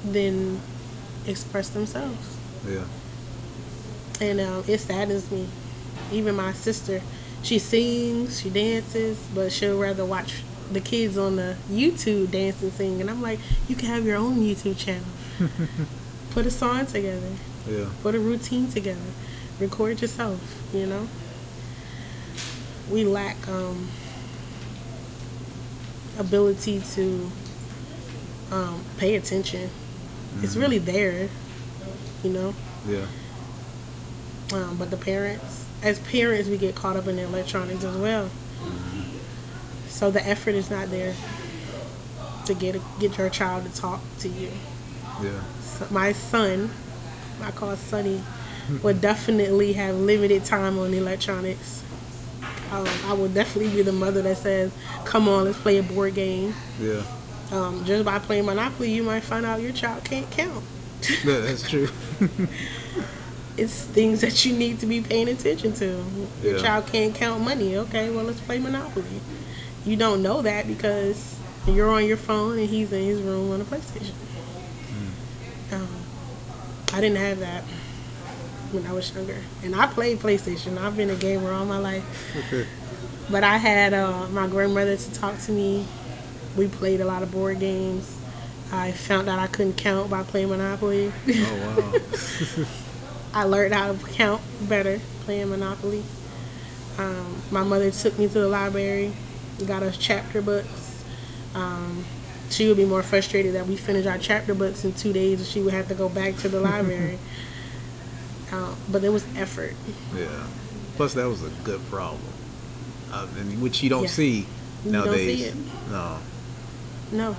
then 0.04 0.60
express 1.24 1.68
themselves. 1.68 2.36
Yeah. 2.68 2.82
and 4.20 4.40
um, 4.40 4.64
it 4.66 4.78
saddens 4.80 5.30
me. 5.30 5.46
Even 6.10 6.34
my 6.34 6.52
sister, 6.54 7.02
she 7.44 7.60
sings, 7.60 8.40
she 8.40 8.50
dances, 8.50 9.16
but 9.32 9.52
she'll 9.52 9.78
rather 9.78 10.04
watch 10.04 10.42
the 10.72 10.80
kids 10.80 11.16
on 11.18 11.36
the 11.36 11.56
YouTube 11.70 12.30
dance 12.30 12.62
and 12.62 12.72
sing. 12.72 13.00
And 13.00 13.10
I'm 13.10 13.20
like, 13.22 13.38
you 13.68 13.76
can 13.76 13.88
have 13.88 14.04
your 14.04 14.16
own 14.16 14.36
YouTube 14.36 14.78
channel. 14.78 15.04
Put 16.30 16.46
a 16.46 16.50
song 16.50 16.86
together, 16.86 17.30
Yeah. 17.70 17.86
put 18.02 18.14
a 18.16 18.18
routine 18.18 18.68
together, 18.68 18.98
record 19.60 20.00
yourself. 20.02 20.40
You 20.74 20.86
know, 20.86 21.08
we 22.90 23.04
lack 23.04 23.46
um, 23.48 23.88
ability 26.18 26.80
to 26.94 27.30
um, 28.50 28.84
pay 28.98 29.14
attention. 29.14 29.70
It's 30.42 30.56
really 30.56 30.78
there, 30.78 31.28
you 32.24 32.30
know. 32.30 32.54
Yeah. 32.88 33.06
Um, 34.52 34.76
but 34.76 34.90
the 34.90 34.96
parents, 34.96 35.64
as 35.82 35.98
parents, 36.00 36.48
we 36.48 36.56
get 36.58 36.74
caught 36.74 36.96
up 36.96 37.06
in 37.06 37.14
the 37.16 37.22
electronics 37.22 37.84
as 37.84 37.96
well. 37.96 38.28
So 39.94 40.10
the 40.10 40.26
effort 40.26 40.56
is 40.56 40.70
not 40.70 40.90
there 40.90 41.14
to 42.46 42.54
get 42.54 42.74
a, 42.74 42.80
get 42.98 43.16
your 43.16 43.30
child 43.30 43.64
to 43.64 43.80
talk 43.80 44.00
to 44.18 44.28
you. 44.28 44.50
Yeah. 45.22 45.30
So 45.62 45.86
my 45.92 46.12
son, 46.12 46.68
I 47.40 47.52
call 47.52 47.76
Sonny, 47.76 48.20
would 48.82 49.00
definitely 49.00 49.72
have 49.74 49.94
limited 49.94 50.44
time 50.44 50.80
on 50.80 50.92
electronics. 50.92 51.84
Um, 52.72 52.88
I 53.06 53.12
will 53.12 53.28
definitely 53.28 53.72
be 53.72 53.82
the 53.82 53.92
mother 53.92 54.20
that 54.22 54.38
says, 54.38 54.72
"Come 55.04 55.28
on, 55.28 55.44
let's 55.44 55.58
play 55.58 55.78
a 55.78 55.82
board 55.84 56.14
game." 56.14 56.54
Yeah. 56.80 57.02
Um, 57.52 57.84
just 57.84 58.04
by 58.04 58.18
playing 58.18 58.46
Monopoly, 58.46 58.90
you 58.92 59.04
might 59.04 59.22
find 59.22 59.46
out 59.46 59.60
your 59.60 59.72
child 59.72 60.02
can't 60.04 60.28
count. 60.32 60.64
Yeah, 61.24 61.38
that's 61.38 61.68
true. 61.70 61.88
it's 63.56 63.82
things 63.84 64.22
that 64.22 64.44
you 64.44 64.54
need 64.56 64.80
to 64.80 64.86
be 64.86 65.00
paying 65.02 65.28
attention 65.28 65.72
to. 65.74 66.04
Your 66.42 66.56
Yeah. 66.56 66.62
child 66.62 66.86
can't 66.88 67.14
count 67.14 67.44
money. 67.44 67.76
Okay, 67.76 68.10
well 68.10 68.24
let's 68.24 68.40
play 68.40 68.58
Monopoly. 68.58 69.20
You 69.84 69.96
don't 69.96 70.22
know 70.22 70.42
that 70.42 70.66
because 70.66 71.36
you're 71.66 71.90
on 71.90 72.06
your 72.06 72.16
phone 72.16 72.58
and 72.58 72.68
he's 72.68 72.92
in 72.92 73.04
his 73.04 73.20
room 73.20 73.52
on 73.52 73.60
a 73.60 73.64
PlayStation. 73.64 74.12
Um, 75.72 75.88
I 76.92 77.00
didn't 77.00 77.18
have 77.18 77.40
that 77.40 77.64
when 78.72 78.86
I 78.86 78.92
was 78.92 79.14
younger, 79.14 79.36
and 79.62 79.74
I 79.74 79.86
played 79.86 80.18
PlayStation. 80.18 80.78
I've 80.78 80.96
been 80.96 81.10
a 81.10 81.16
gamer 81.16 81.52
all 81.52 81.64
my 81.64 81.78
life, 81.78 82.04
but 83.30 83.44
I 83.44 83.56
had 83.56 83.94
uh, 83.94 84.28
my 84.28 84.46
grandmother 84.46 84.96
to 84.96 85.12
talk 85.12 85.38
to 85.40 85.52
me. 85.52 85.86
We 86.56 86.68
played 86.68 87.00
a 87.00 87.04
lot 87.04 87.22
of 87.22 87.32
board 87.32 87.60
games. 87.60 88.10
I 88.72 88.92
found 88.92 89.28
out 89.28 89.38
I 89.38 89.46
couldn't 89.46 89.76
count 89.76 90.10
by 90.10 90.22
playing 90.22 90.48
Monopoly. 90.48 91.12
Oh 91.28 91.82
wow. 92.56 92.64
I 93.34 93.44
learned 93.44 93.74
how 93.74 93.92
to 93.92 93.98
count 94.12 94.40
better 94.68 95.00
playing 95.24 95.50
Monopoly. 95.50 96.04
Um, 96.98 97.42
my 97.50 97.64
mother 97.64 97.90
took 97.90 98.18
me 98.18 98.28
to 98.28 98.34
the 98.34 98.48
library, 98.48 99.12
got 99.66 99.82
us 99.82 99.96
chapter 99.96 100.40
books. 100.42 101.04
Um, 101.54 102.04
she 102.50 102.66
would 102.68 102.76
be 102.76 102.84
more 102.84 103.02
frustrated 103.02 103.54
that 103.54 103.66
we 103.66 103.76
finished 103.76 104.06
our 104.06 104.18
chapter 104.18 104.54
books 104.54 104.84
in 104.84 104.92
two 104.92 105.12
days 105.12 105.40
and 105.40 105.48
she 105.48 105.60
would 105.62 105.72
have 105.74 105.88
to 105.88 105.94
go 105.94 106.08
back 106.08 106.36
to 106.38 106.48
the 106.48 106.60
library. 106.70 107.18
Um, 108.52 108.76
but 108.90 109.02
there 109.02 109.12
was 109.12 109.24
effort. 109.36 109.74
yeah. 110.16 110.46
Plus, 110.96 111.14
that 111.14 111.26
was 111.26 111.42
a 111.42 111.48
good 111.64 111.80
problem, 111.90 112.20
uh, 113.10 113.26
and 113.38 113.60
which 113.60 113.82
you 113.82 113.88
don't 113.90 114.04
Yeah. 114.04 114.08
see 114.10 114.46
You 114.84 114.92
don't 114.92 115.06
nowadays. 115.06 115.38
see 115.38 115.44
it. 115.46 115.54
No. 115.90 116.18
No. 117.10 117.36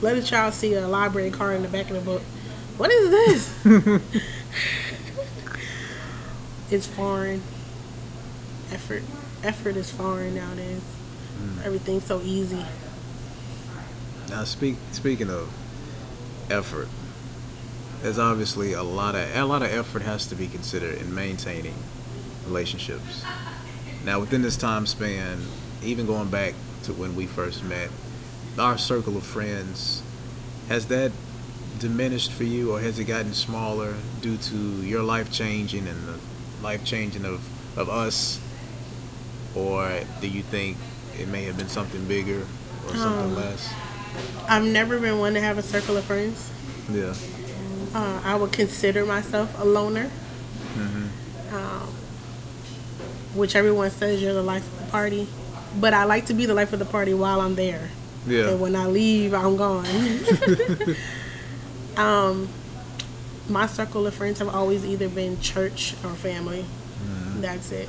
Let 0.00 0.16
a 0.16 0.22
child 0.22 0.54
see 0.54 0.72
a 0.74 0.88
library 0.88 1.30
card 1.30 1.56
in 1.56 1.62
the 1.62 1.68
back 1.68 1.90
of 1.90 1.96
the 1.96 2.00
book. 2.02 2.22
What 2.78 2.90
is 2.90 3.10
this? 3.10 3.66
it's 6.70 6.86
foreign. 6.86 7.42
Effort. 8.72 9.02
Effort 9.42 9.76
is 9.76 9.90
foreign 9.90 10.34
nowadays. 10.36 10.80
Everything's 11.64 12.04
so 12.04 12.20
easy. 12.22 12.64
Now, 14.28 14.44
speak 14.44 14.76
speaking 14.92 15.30
of 15.30 15.52
effort, 16.50 16.88
there's 18.02 18.18
obviously 18.18 18.72
a 18.72 18.82
lot 18.82 19.14
of 19.14 19.34
a 19.34 19.44
lot 19.44 19.62
of 19.62 19.70
effort 19.70 20.02
has 20.02 20.26
to 20.28 20.34
be 20.34 20.46
considered 20.46 20.98
in 20.98 21.14
maintaining 21.14 21.74
relationships. 22.46 23.24
Now, 24.04 24.20
within 24.20 24.42
this 24.42 24.56
time 24.56 24.86
span, 24.86 25.42
even 25.82 26.06
going 26.06 26.30
back 26.30 26.54
to 26.84 26.92
when 26.92 27.14
we 27.14 27.26
first 27.26 27.62
met, 27.64 27.90
our 28.58 28.78
circle 28.78 29.16
of 29.16 29.24
friends 29.24 30.02
has 30.68 30.86
that 30.86 31.12
diminished 31.78 32.32
for 32.32 32.44
you, 32.44 32.72
or 32.72 32.80
has 32.80 32.98
it 32.98 33.04
gotten 33.04 33.32
smaller 33.34 33.94
due 34.20 34.36
to 34.36 34.56
your 34.56 35.02
life 35.02 35.32
changing 35.32 35.86
and 35.86 36.06
the 36.06 36.18
life 36.62 36.84
changing 36.84 37.24
of 37.24 37.40
of 37.76 37.88
us, 37.88 38.40
or 39.54 40.00
do 40.20 40.28
you 40.28 40.42
think 40.42 40.76
it 41.18 41.28
may 41.28 41.44
have 41.44 41.56
been 41.56 41.68
something 41.68 42.04
bigger 42.06 42.46
or 42.86 42.96
something 42.96 43.32
Um, 43.32 43.36
less? 43.36 43.72
I've 44.48 44.64
never 44.64 44.98
been 44.98 45.18
one 45.18 45.34
to 45.34 45.40
have 45.40 45.58
a 45.58 45.62
circle 45.62 45.96
of 45.96 46.04
friends. 46.04 46.50
Yeah. 46.90 47.14
Uh, 47.94 48.20
I 48.24 48.36
would 48.36 48.52
consider 48.52 49.04
myself 49.04 49.54
a 49.60 49.64
loner. 49.64 50.10
Mm-hmm. 50.74 51.54
Um, 51.54 51.88
which 53.34 53.54
everyone 53.54 53.90
says 53.90 54.20
you're 54.22 54.34
the 54.34 54.42
life 54.42 54.66
of 54.72 54.86
the 54.86 54.90
party. 54.90 55.28
But 55.78 55.94
I 55.94 56.04
like 56.04 56.26
to 56.26 56.34
be 56.34 56.46
the 56.46 56.54
life 56.54 56.72
of 56.72 56.78
the 56.80 56.84
party 56.84 57.14
while 57.14 57.40
I'm 57.40 57.54
there. 57.54 57.90
Yeah. 58.26 58.48
And 58.50 58.60
when 58.60 58.74
I 58.74 58.86
leave, 58.86 59.32
I'm 59.34 59.56
gone. 59.56 59.86
um, 61.96 62.48
my 63.48 63.66
circle 63.66 64.06
of 64.06 64.14
friends 64.14 64.38
have 64.40 64.48
always 64.48 64.84
either 64.84 65.08
been 65.08 65.40
church 65.40 65.94
or 66.04 66.10
family. 66.10 66.64
That's 67.36 67.72
it. 67.72 67.88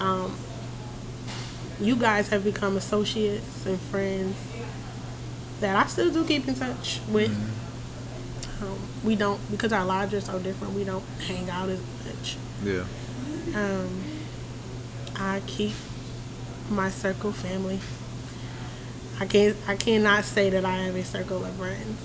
Um, 0.00 0.34
you 1.80 1.96
guys 1.96 2.28
have 2.28 2.44
become 2.44 2.76
associates 2.76 3.66
and 3.66 3.80
friends 3.80 4.36
that 5.60 5.76
I 5.76 5.86
still 5.88 6.12
do 6.12 6.24
keep 6.24 6.46
in 6.48 6.54
touch 6.54 7.00
with. 7.08 7.30
Um, 8.60 8.78
we 9.04 9.16
don't 9.16 9.40
because 9.50 9.72
our 9.72 9.84
lives 9.84 10.14
are 10.14 10.20
so 10.20 10.38
different. 10.38 10.74
We 10.74 10.84
don't 10.84 11.04
hang 11.26 11.48
out 11.50 11.68
as 11.68 11.80
much. 12.06 12.36
Yeah. 12.62 12.84
Um, 13.54 14.02
I 15.16 15.40
keep 15.46 15.72
my 16.70 16.90
circle 16.90 17.32
family. 17.32 17.80
I 19.20 19.26
can't. 19.26 19.56
I 19.66 19.76
cannot 19.76 20.24
say 20.24 20.50
that 20.50 20.64
I 20.64 20.76
have 20.84 20.96
a 20.96 21.04
circle 21.04 21.44
of 21.44 21.54
friends 21.54 22.00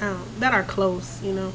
um, 0.00 0.24
that 0.38 0.52
are 0.54 0.64
close. 0.64 1.22
You 1.22 1.32
know, 1.32 1.52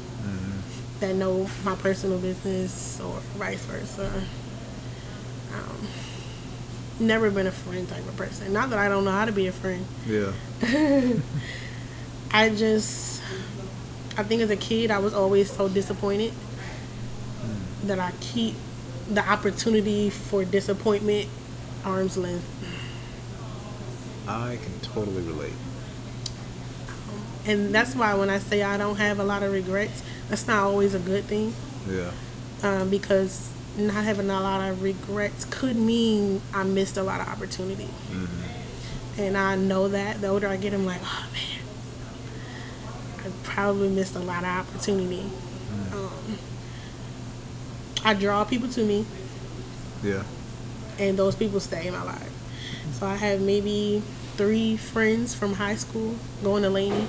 that 1.00 1.14
know 1.14 1.48
my 1.64 1.74
personal 1.76 2.18
business 2.18 3.00
or 3.00 3.20
vice 3.36 3.64
versa. 3.66 4.10
Um, 5.54 5.86
never 7.00 7.30
been 7.30 7.46
a 7.46 7.52
friend 7.52 7.88
type 7.88 8.06
of 8.06 8.16
person. 8.16 8.52
Not 8.52 8.70
that 8.70 8.78
I 8.78 8.88
don't 8.88 9.04
know 9.04 9.10
how 9.10 9.24
to 9.24 9.32
be 9.32 9.46
a 9.46 9.52
friend. 9.52 9.84
Yeah. 10.06 10.32
I 12.32 12.50
just, 12.50 13.22
I 14.16 14.22
think 14.22 14.42
as 14.42 14.50
a 14.50 14.56
kid, 14.56 14.90
I 14.90 14.98
was 14.98 15.14
always 15.14 15.50
so 15.50 15.68
disappointed 15.68 16.32
that 17.84 17.98
I 17.98 18.12
keep 18.20 18.54
the 19.10 19.20
opportunity 19.28 20.10
for 20.10 20.44
disappointment 20.44 21.28
arm's 21.84 22.16
length. 22.16 22.44
I 24.26 24.58
can 24.60 24.80
totally 24.80 25.22
relate. 25.22 25.52
And 27.46 27.72
that's 27.72 27.94
why 27.94 28.14
when 28.14 28.28
I 28.28 28.38
say 28.40 28.62
I 28.64 28.76
don't 28.76 28.96
have 28.96 29.20
a 29.20 29.24
lot 29.24 29.44
of 29.44 29.52
regrets, 29.52 30.02
that's 30.28 30.48
not 30.48 30.64
always 30.64 30.94
a 30.94 30.98
good 30.98 31.24
thing 31.24 31.54
Yeah. 31.88 32.10
um, 32.64 32.90
because 32.90 33.48
not 33.78 34.04
having 34.04 34.30
a 34.30 34.40
lot 34.40 34.68
of 34.70 34.82
regrets 34.82 35.44
could 35.50 35.76
mean 35.76 36.40
I 36.54 36.62
missed 36.62 36.96
a 36.96 37.02
lot 37.02 37.20
of 37.20 37.28
opportunity. 37.28 37.88
And 39.18 39.36
I 39.36 39.56
know 39.56 39.88
that 39.88 40.20
the 40.20 40.28
older 40.28 40.46
I 40.48 40.56
get, 40.56 40.74
I'm 40.74 40.84
like, 40.84 41.00
oh 41.02 41.26
man, 41.32 41.60
I 43.24 43.30
probably 43.44 43.88
missed 43.88 44.14
a 44.14 44.18
lot 44.20 44.44
of 44.44 44.48
opportunity. 44.50 45.24
Um, 45.92 46.38
I 48.04 48.14
draw 48.14 48.44
people 48.44 48.68
to 48.70 48.84
me, 48.84 49.04
Yeah. 50.02 50.22
and 50.98 51.18
those 51.18 51.34
people 51.34 51.60
stay 51.60 51.86
in 51.86 51.94
my 51.94 52.02
life. 52.02 52.30
So 52.98 53.06
I 53.06 53.16
have 53.16 53.40
maybe 53.40 54.02
three 54.36 54.76
friends 54.76 55.34
from 55.34 55.54
high 55.54 55.76
school 55.76 56.16
going 56.44 56.62
to 56.62 56.70
Laney 56.70 57.06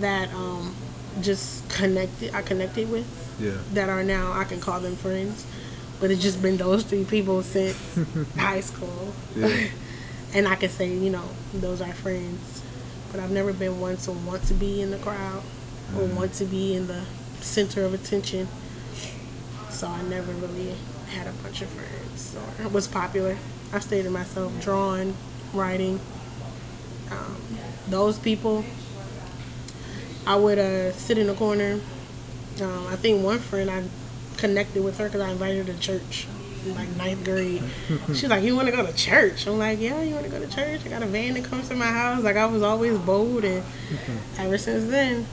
that 0.00 0.32
um, 0.32 0.74
just 1.20 1.68
connected. 1.68 2.32
I 2.34 2.42
connected 2.42 2.88
with 2.90 3.06
Yeah. 3.40 3.52
that 3.74 3.88
are 3.88 4.04
now 4.04 4.32
I 4.32 4.44
can 4.44 4.60
call 4.60 4.78
them 4.80 4.94
friends, 4.96 5.44
but 6.00 6.10
it's 6.10 6.22
just 6.22 6.42
been 6.42 6.56
those 6.56 6.84
three 6.84 7.04
people 7.04 7.42
since 7.42 7.76
high 8.36 8.60
school, 8.60 9.12
Yeah. 9.34 9.66
and 10.34 10.46
I 10.48 10.56
can 10.56 10.70
say 10.70 10.88
you 10.92 11.10
know 11.10 11.24
those 11.54 11.80
are 11.80 11.92
friends. 11.92 12.62
But 13.12 13.20
I've 13.20 13.30
never 13.30 13.52
been 13.52 13.80
one 13.80 13.96
to 13.98 14.12
want 14.12 14.42
to 14.44 14.54
be 14.54 14.82
in 14.82 14.90
the 14.90 14.98
crowd 14.98 15.42
or 15.96 16.04
want 16.06 16.34
to 16.34 16.44
be 16.44 16.74
in 16.74 16.86
the 16.88 17.02
center 17.40 17.84
of 17.84 17.94
attention. 17.94 18.48
So 19.70 19.86
I 19.86 20.02
never 20.02 20.32
really 20.32 20.74
had 21.10 21.26
a 21.28 21.32
bunch 21.42 21.62
of 21.62 21.68
friends 21.68 22.36
or 22.62 22.68
was 22.68 22.88
popular. 22.88 23.38
I 23.72 23.78
stayed 23.78 24.02
to 24.02 24.10
myself, 24.10 24.52
drawing, 24.60 25.16
writing. 25.54 26.00
Um, 27.10 27.36
those 27.88 28.18
people, 28.18 28.64
I 30.26 30.34
would 30.36 30.58
uh, 30.58 30.92
sit 30.92 31.18
in 31.18 31.28
the 31.28 31.34
corner. 31.34 31.80
Um, 32.60 32.86
I 32.88 32.96
think 32.96 33.22
one 33.24 33.38
friend 33.38 33.70
I 33.70 33.84
connected 34.36 34.82
with 34.84 34.98
her 34.98 35.06
because 35.06 35.20
I 35.20 35.30
invited 35.30 35.66
her 35.66 35.72
to 35.72 35.78
church 35.80 36.26
in 36.64 36.74
like 36.74 36.88
ninth 36.96 37.24
grade. 37.24 37.62
She's 38.08 38.24
like, 38.24 38.42
"You 38.42 38.56
want 38.56 38.68
to 38.68 38.76
go 38.76 38.84
to 38.84 38.92
church?" 38.92 39.46
I'm 39.46 39.58
like, 39.58 39.80
"Yeah, 39.80 40.00
you 40.02 40.14
want 40.14 40.24
to 40.26 40.30
go 40.30 40.38
to 40.40 40.46
church?" 40.48 40.80
I 40.84 40.88
got 40.88 41.02
a 41.02 41.06
van 41.06 41.34
that 41.34 41.44
comes 41.44 41.68
to 41.68 41.74
my 41.74 41.86
house. 41.86 42.22
Like 42.22 42.36
I 42.36 42.46
was 42.46 42.62
always 42.62 42.98
bold, 42.98 43.44
and 43.44 43.62
ever 44.38 44.58
since 44.58 44.90
then, 44.90 45.26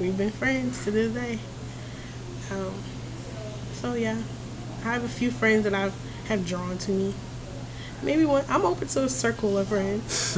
we've 0.00 0.16
been 0.16 0.30
friends 0.30 0.84
to 0.84 0.90
this 0.90 1.12
day. 1.12 1.38
Um, 2.50 2.74
so 3.74 3.94
yeah, 3.94 4.16
I 4.84 4.92
have 4.92 5.04
a 5.04 5.08
few 5.08 5.30
friends 5.30 5.64
that 5.64 5.74
I've 5.74 5.94
have 6.28 6.46
drawn 6.46 6.78
to 6.78 6.90
me. 6.90 7.14
Maybe 8.02 8.24
one. 8.24 8.44
I'm 8.48 8.64
open 8.64 8.86
to 8.88 9.04
a 9.04 9.08
circle 9.08 9.58
of 9.58 9.68
friends, 9.68 10.36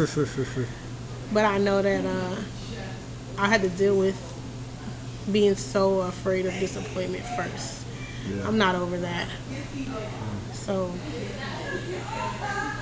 but 1.33 1.45
I 1.45 1.59
know 1.59 1.83
that 1.83 2.05
uh, 2.05 2.37
I 3.39 3.49
had 3.49 3.63
to 3.63 3.69
deal 3.69 3.97
with 3.99 4.17
being 5.31 5.55
so 5.55 6.01
afraid 6.03 6.47
of 6.47 6.53
disappointment 6.55 7.25
first. 7.37 7.85
Yeah. 8.29 8.47
I'm 8.47 8.59
not 8.59 8.75
over 8.75 8.97
that. 8.99 9.29
So 10.53 10.93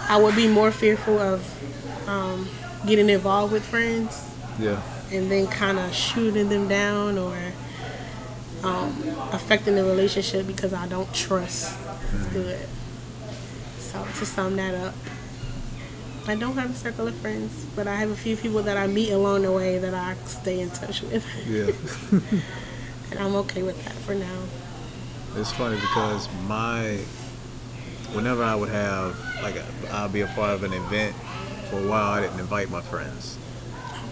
I 0.08 0.18
would 0.20 0.34
be 0.36 0.48
more 0.48 0.70
fearful 0.72 1.18
of 1.18 2.08
um, 2.08 2.48
getting 2.86 3.08
involved 3.10 3.52
with 3.52 3.64
friends 3.64 4.22
Yeah. 4.58 4.80
and 5.12 5.30
then 5.30 5.46
kind 5.46 5.78
of 5.78 5.94
shooting 5.94 6.48
them 6.48 6.68
down 6.68 7.18
or 7.18 7.36
um, 8.62 8.94
affecting 9.32 9.74
the 9.76 9.84
relationship 9.84 10.46
because 10.46 10.72
I 10.72 10.86
don't 10.88 11.12
trust. 11.14 11.74
It's 12.14 12.26
good. 12.32 12.58
So 13.78 14.04
to 14.18 14.26
sum 14.26 14.56
that 14.56 14.74
up, 14.74 14.94
I 16.28 16.34
don't 16.34 16.56
have 16.56 16.70
a 16.70 16.74
circle 16.74 17.08
of 17.08 17.14
friends, 17.16 17.64
but 17.74 17.86
I 17.86 17.94
have 17.94 18.10
a 18.10 18.16
few 18.16 18.36
people 18.36 18.62
that 18.64 18.76
I 18.76 18.86
meet 18.86 19.12
along 19.12 19.42
the 19.42 19.52
way 19.52 19.78
that 19.78 19.94
I 19.94 20.14
stay 20.26 20.60
in 20.60 20.68
touch 20.68 21.00
with, 21.00 21.24
Yeah. 21.48 21.72
and 23.10 23.18
I'm 23.18 23.34
okay 23.36 23.62
with 23.62 23.82
that 23.84 23.94
for 23.94 24.14
now. 24.14 24.42
It's 25.36 25.52
funny 25.52 25.76
because 25.76 26.28
my, 26.46 26.98
whenever 28.12 28.44
I 28.44 28.54
would 28.54 28.68
have, 28.68 29.18
like, 29.42 29.56
I'll 29.90 30.10
be 30.10 30.20
a 30.20 30.26
part 30.26 30.50
of 30.50 30.64
an 30.64 30.74
event, 30.74 31.16
for 31.70 31.78
a 31.78 31.88
while 31.88 32.12
I 32.12 32.20
didn't 32.20 32.40
invite 32.40 32.70
my 32.70 32.82
friends. 32.82 33.38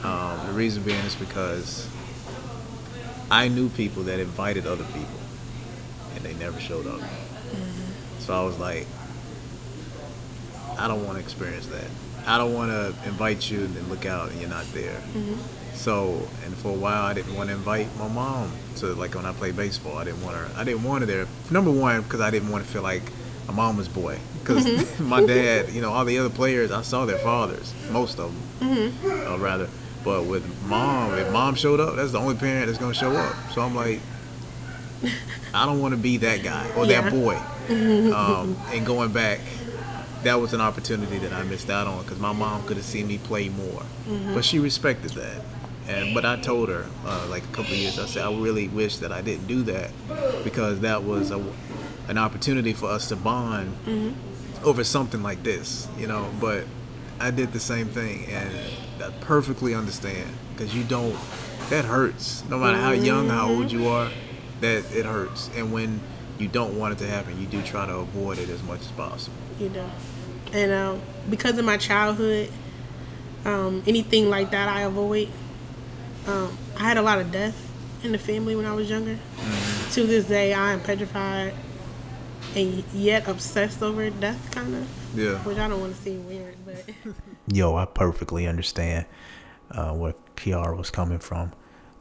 Um, 0.03 0.47
the 0.47 0.53
reason 0.53 0.83
being 0.85 1.05
is 1.05 1.15
because 1.17 1.87
I 3.31 3.49
knew 3.49 3.69
people 3.69 4.05
that 4.05 4.21
invited 4.21 4.67
other 4.67 4.85
people 4.85 5.21
and 6.15 6.25
they 6.25 6.33
never 6.35 6.59
showed 6.61 6.87
up. 6.87 7.01
So 8.21 8.35
I 8.35 8.43
was 8.43 8.59
like, 8.59 8.87
I 10.79 10.89
don't 10.89 11.05
want 11.05 11.19
to 11.19 11.25
experience 11.25 11.67
that. 11.69 11.85
I 12.27 12.39
don't 12.39 12.55
want 12.55 12.71
to 12.71 12.95
invite 13.09 13.49
you 13.51 13.61
and 13.61 13.75
then 13.75 13.89
look 13.89 14.05
out 14.05 14.31
and 14.31 14.41
you're 14.41 14.51
not 14.51 14.67
there. 14.73 15.01
So, 15.75 16.21
and 16.45 16.55
for 16.57 16.71
a 16.71 16.75
while, 16.77 17.05
I 17.05 17.15
didn't 17.15 17.35
want 17.37 17.49
to 17.51 17.55
invite 17.55 17.87
my 17.99 18.09
mom 18.09 18.51
to 18.77 18.87
like 18.95 19.15
when 19.15 19.25
I 19.27 19.33
played 19.33 19.57
baseball. 19.57 19.97
I 19.97 20.05
didn't 20.05 20.23
want 20.25 20.37
her. 20.37 20.49
I 20.57 20.65
didn't 20.65 20.83
want 20.83 21.01
her 21.03 21.07
there. 21.07 21.27
Number 21.51 21.71
one, 21.71 22.03
because 22.03 22.21
I 22.21 22.31
didn't 22.31 22.51
want 22.51 22.65
to 22.67 22.71
feel 22.73 22.83
like 22.83 23.03
a 23.49 23.53
mama's 23.53 23.89
boy. 23.89 24.19
Because 24.47 25.01
my 25.01 25.27
dad, 25.27 25.71
you 25.71 25.81
know, 25.81 25.93
all 25.93 26.05
the 26.05 26.19
other 26.21 26.31
players, 26.31 26.71
I 26.71 26.83
saw 26.83 27.05
their 27.05 27.19
fathers, 27.19 27.75
most 27.91 28.21
of 28.21 28.33
them, 28.61 28.93
uh, 29.05 29.37
rather. 29.41 29.69
But 30.05 30.23
with 30.27 30.45
mom, 30.69 31.15
if 31.19 31.29
mom 31.33 31.57
showed 31.57 31.81
up, 31.81 31.97
that's 31.97 32.13
the 32.13 32.21
only 32.21 32.37
parent 32.37 32.67
that's 32.67 32.79
gonna 32.79 32.95
show 32.95 33.11
up. 33.17 33.35
So 33.53 33.61
I'm 33.61 33.75
like, 33.75 33.99
I 35.53 35.67
don't 35.67 35.81
want 35.81 35.95
to 35.95 35.99
be 36.01 36.19
that 36.19 36.45
guy 36.45 36.71
or 36.77 36.85
Yeah. 36.87 37.01
that 37.01 37.13
boy. 37.13 37.35
Um, 38.15 38.57
and 38.73 38.87
going 38.87 39.11
back, 39.11 39.41
that 40.27 40.41
was 40.41 40.53
an 40.53 40.61
opportunity 40.61 41.19
that 41.19 41.33
I 41.33 41.45
missed 41.45 41.71
out 41.71 41.87
on 41.87 42.03
because 42.03 42.19
my 42.19 42.33
mom 42.33 42.67
could 42.67 42.77
have 42.77 42.85
seen 42.85 43.07
me 43.07 43.19
play 43.19 43.49
more, 43.49 43.83
mm-hmm. 44.09 44.35
but 44.35 44.45
she 44.45 44.59
respected 44.59 45.13
that. 45.13 45.41
And 45.87 46.15
but 46.15 46.25
I 46.25 46.35
told 46.41 46.69
her 46.69 46.85
uh, 47.05 47.29
like 47.31 47.45
a 47.45 47.49
couple 47.49 47.73
of 47.73 47.79
years, 47.79 47.97
I 47.97 48.07
said 48.07 48.25
I 48.25 48.37
really 48.37 48.67
wish 48.67 48.97
that 48.99 49.13
I 49.13 49.23
didn't 49.23 49.47
do 49.47 49.63
that 49.63 49.93
because 50.43 50.81
that 50.81 51.05
was 51.05 51.31
a, 51.31 51.39
an 52.09 52.19
opportunity 52.19 52.73
for 52.73 52.91
us 52.91 53.09
to 53.11 53.17
bond 53.17 53.73
mm-hmm. 53.87 54.67
over 54.67 54.83
something 54.83 55.23
like 55.23 55.45
this, 55.45 55.87
you 55.97 56.09
know. 56.09 56.29
But 56.41 56.65
I 57.21 57.31
did 57.31 57.53
the 57.53 57.61
same 57.61 57.87
thing, 57.87 58.27
and 58.27 58.53
I 59.05 59.11
perfectly 59.21 59.75
understand 59.75 60.29
because 60.53 60.75
you 60.75 60.83
don't. 60.83 61.17
That 61.71 61.85
hurts, 61.85 62.45
no 62.49 62.59
matter 62.59 62.79
how 62.79 62.91
young, 62.91 63.29
how 63.29 63.49
old 63.49 63.67
mm-hmm. 63.67 63.79
you 63.79 63.89
are. 63.89 64.11
That 64.61 64.85
it 64.93 65.05
hurts, 65.05 65.51
and 65.55 65.73
when 65.73 66.01
you 66.39 66.49
don't 66.49 66.77
want 66.77 66.95
it 66.95 66.99
to 66.99 67.07
happen, 67.07 67.41
you 67.41 67.47
do 67.47 67.63
try 67.63 67.87
to 67.87 67.95
avoid 67.95 68.39
it 68.39 68.49
as 68.49 68.63
much 68.65 68.81
as 68.81 68.91
possible. 68.93 69.37
you 69.61 69.69
know. 69.69 69.89
And 70.53 70.73
um, 70.73 71.03
because 71.29 71.59
of 71.59 71.65
my 71.65 71.77
childhood, 71.77 72.51
um, 73.45 73.83
anything 73.87 74.29
like 74.29 74.51
that 74.51 74.69
I 74.69 74.83
avoid. 74.83 75.29
Um, 76.27 76.57
I 76.77 76.83
had 76.83 76.97
a 76.97 77.03
lot 77.03 77.21
of 77.21 77.31
death 77.31 77.57
in 78.03 78.13
the 78.13 78.19
family 78.19 78.57
when 78.57 78.67
I 78.67 78.75
was 78.75 78.91
younger. 78.91 79.19
To 79.93 80.03
this 80.05 80.27
day, 80.27 80.53
I 80.53 80.73
am 80.73 80.81
petrified 80.81 81.55
and 82.55 82.83
yet 82.93 83.29
obsessed 83.29 83.83
over 83.83 84.09
death, 84.11 84.51
kind 84.51 84.75
of. 84.75 84.89
Yeah. 85.15 85.39
Which 85.45 85.59
I 85.59 85.69
don't 85.69 85.81
want 85.81 85.95
to 85.95 86.03
seem 86.03 86.27
weird, 86.27 86.57
but 86.65 86.85
Yo, 87.53 87.77
I 87.77 87.85
perfectly 87.85 88.47
understand 88.47 89.07
uh, 89.71 89.93
where 89.93 90.15
Kiara 90.37 90.77
was 90.77 90.91
coming 90.91 91.19
from. 91.19 91.53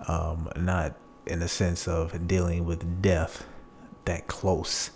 Um, 0.08 0.50
not 0.56 0.96
in 1.26 1.40
the 1.40 1.48
sense 1.48 1.88
of 1.88 2.28
dealing 2.28 2.66
with 2.66 3.02
death 3.02 3.46
that 4.06 4.28
close, 4.28 4.92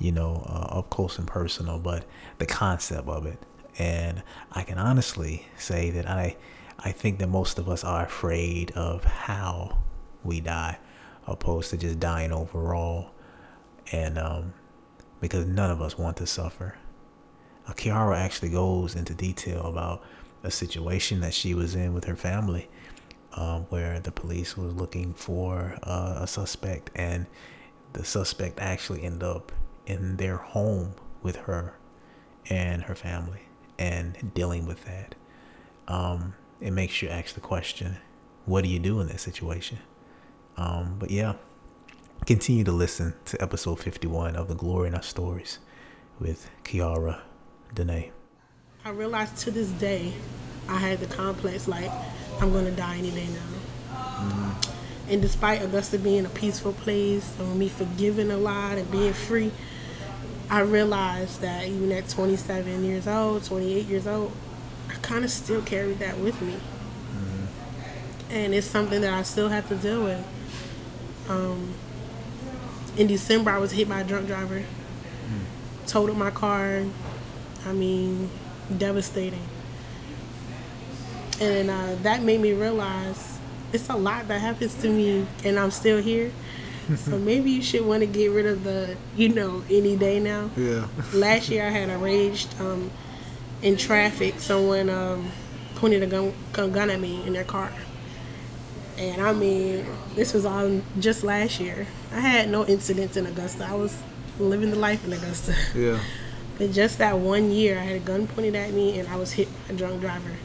you 0.00 0.10
know, 0.10 0.42
uh, 0.48 0.78
up 0.78 0.90
close 0.90 1.18
and 1.18 1.28
personal, 1.28 1.78
but 1.78 2.04
the 2.38 2.46
concept 2.46 3.06
of 3.06 3.26
it. 3.26 3.38
And 3.78 4.22
I 4.50 4.62
can 4.62 4.78
honestly 4.78 5.46
say 5.56 5.90
that 5.90 6.08
I, 6.08 6.36
I 6.78 6.90
think 6.90 7.20
that 7.20 7.28
most 7.28 7.58
of 7.58 7.68
us 7.68 7.84
are 7.84 8.04
afraid 8.04 8.72
of 8.72 9.04
how 9.04 9.78
we 10.24 10.40
die, 10.40 10.78
opposed 11.26 11.70
to 11.70 11.76
just 11.76 12.00
dying 12.00 12.32
overall. 12.32 13.12
And 13.92 14.18
um, 14.18 14.54
because 15.20 15.46
none 15.46 15.70
of 15.70 15.80
us 15.80 15.98
want 15.98 16.16
to 16.16 16.26
suffer. 16.26 16.76
Uh, 17.66 17.72
Kiara 17.72 18.16
actually 18.16 18.50
goes 18.50 18.94
into 18.94 19.14
detail 19.14 19.66
about 19.66 20.02
a 20.42 20.50
situation 20.50 21.20
that 21.20 21.34
she 21.34 21.54
was 21.54 21.74
in 21.74 21.92
with 21.92 22.04
her 22.04 22.16
family, 22.16 22.68
um, 23.34 23.66
where 23.68 24.00
the 24.00 24.10
police 24.10 24.56
was 24.56 24.72
looking 24.74 25.12
for 25.12 25.76
uh, 25.82 26.18
a 26.20 26.26
suspect, 26.26 26.90
and 26.94 27.26
the 27.92 28.04
suspect 28.04 28.58
actually 28.58 29.02
ended 29.02 29.22
up 29.22 29.52
in 29.90 30.16
their 30.16 30.36
home 30.36 30.94
with 31.22 31.36
her 31.36 31.74
and 32.48 32.84
her 32.84 32.94
family, 32.94 33.42
and 33.78 34.32
dealing 34.34 34.66
with 34.66 34.84
that. 34.84 35.16
Um, 35.88 36.34
it 36.60 36.70
makes 36.70 37.02
you 37.02 37.08
ask 37.08 37.34
the 37.34 37.40
question, 37.40 37.96
what 38.44 38.62
do 38.62 38.70
you 38.70 38.78
do 38.78 39.00
in 39.00 39.08
that 39.08 39.20
situation? 39.20 39.78
Um, 40.56 40.96
but 40.98 41.10
yeah, 41.10 41.34
continue 42.24 42.64
to 42.64 42.72
listen 42.72 43.14
to 43.26 43.42
episode 43.42 43.80
51 43.80 44.36
of 44.36 44.48
the 44.48 44.54
Glory 44.54 44.88
in 44.88 44.94
Our 44.94 45.02
Stories 45.02 45.58
with 46.20 46.48
Kiara 46.64 47.20
Danae. 47.74 48.12
I 48.84 48.90
realized 48.90 49.38
to 49.38 49.50
this 49.50 49.70
day 49.70 50.12
I 50.68 50.76
had 50.76 51.00
the 51.00 51.06
complex 51.06 51.66
like 51.66 51.90
I'm 52.40 52.52
gonna 52.52 52.70
die 52.70 52.98
any 52.98 53.10
day 53.10 53.26
now. 53.26 54.56
And 55.08 55.20
despite 55.20 55.60
Augusta 55.60 55.98
being 55.98 56.24
a 56.24 56.28
peaceful 56.28 56.72
place 56.72 57.34
and 57.40 57.58
me 57.58 57.68
forgiving 57.68 58.30
a 58.30 58.36
lot 58.36 58.78
and 58.78 58.88
being 58.92 59.12
free, 59.12 59.50
I 60.50 60.60
realized 60.60 61.40
that 61.42 61.66
even 61.68 61.92
at 61.92 62.08
27 62.08 62.84
years 62.84 63.06
old, 63.06 63.44
28 63.44 63.86
years 63.86 64.06
old, 64.06 64.32
I 64.88 64.94
kind 64.94 65.24
of 65.24 65.30
still 65.30 65.62
carried 65.62 66.00
that 66.00 66.18
with 66.18 66.42
me. 66.42 66.56
And 68.30 68.52
it's 68.54 68.66
something 68.66 69.00
that 69.00 69.12
I 69.12 69.22
still 69.22 69.48
have 69.48 69.68
to 69.68 69.76
deal 69.76 70.02
with. 70.04 70.24
Um, 71.28 71.72
in 72.96 73.06
December, 73.06 73.52
I 73.52 73.58
was 73.58 73.70
hit 73.70 73.88
by 73.88 74.00
a 74.00 74.04
drunk 74.04 74.26
driver. 74.26 74.64
Totaled 75.86 76.18
my 76.18 76.30
car. 76.30 76.84
I 77.66 77.72
mean, 77.72 78.28
devastating. 78.76 79.46
And 81.40 81.70
uh, 81.70 81.94
that 82.02 82.22
made 82.22 82.40
me 82.40 82.52
realize 82.52 83.38
it's 83.72 83.88
a 83.88 83.96
lot 83.96 84.26
that 84.28 84.40
happens 84.40 84.74
to 84.82 84.88
me, 84.88 85.26
and 85.44 85.58
I'm 85.58 85.70
still 85.70 86.02
here. 86.02 86.32
so 86.96 87.18
maybe 87.18 87.50
you 87.50 87.62
should 87.62 87.84
want 87.84 88.00
to 88.00 88.06
get 88.06 88.28
rid 88.28 88.46
of 88.46 88.64
the, 88.64 88.96
you 89.16 89.28
know, 89.28 89.62
any 89.70 89.96
day 89.96 90.20
now. 90.20 90.50
Yeah. 90.56 90.86
Last 91.12 91.48
year, 91.48 91.66
I 91.66 91.70
had 91.70 91.88
arranged 91.88 92.60
um, 92.60 92.90
in 93.62 93.76
traffic. 93.76 94.38
Someone 94.38 94.88
um, 94.88 95.30
pointed 95.76 96.02
a 96.02 96.06
gun, 96.06 96.32
a 96.54 96.68
gun 96.68 96.90
at 96.90 97.00
me 97.00 97.26
in 97.26 97.32
their 97.32 97.44
car. 97.44 97.72
And 98.98 99.22
I 99.22 99.32
mean, 99.32 99.86
this 100.14 100.34
was 100.34 100.44
all 100.44 100.82
just 100.98 101.24
last 101.24 101.58
year. 101.58 101.86
I 102.12 102.20
had 102.20 102.50
no 102.50 102.66
incidents 102.66 103.16
in 103.16 103.26
Augusta. 103.26 103.64
I 103.64 103.74
was 103.74 103.96
living 104.38 104.70
the 104.70 104.78
life 104.78 105.04
in 105.04 105.12
Augusta. 105.12 105.54
Yeah. 105.74 105.98
But 106.58 106.72
just 106.72 106.98
that 106.98 107.18
one 107.18 107.50
year, 107.50 107.78
I 107.78 107.84
had 107.84 107.96
a 107.96 108.00
gun 108.00 108.26
pointed 108.26 108.54
at 108.54 108.74
me 108.74 108.98
and 108.98 109.08
I 109.08 109.16
was 109.16 109.32
hit 109.32 109.48
by 109.66 109.72
a 109.72 109.76
drunk 109.78 110.02
driver. 110.02 110.36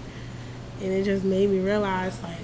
And 0.81 0.93
it 0.93 1.03
just 1.03 1.25
made 1.25 1.49
me 1.49 1.59
realize, 1.59 2.23
like, 2.23 2.39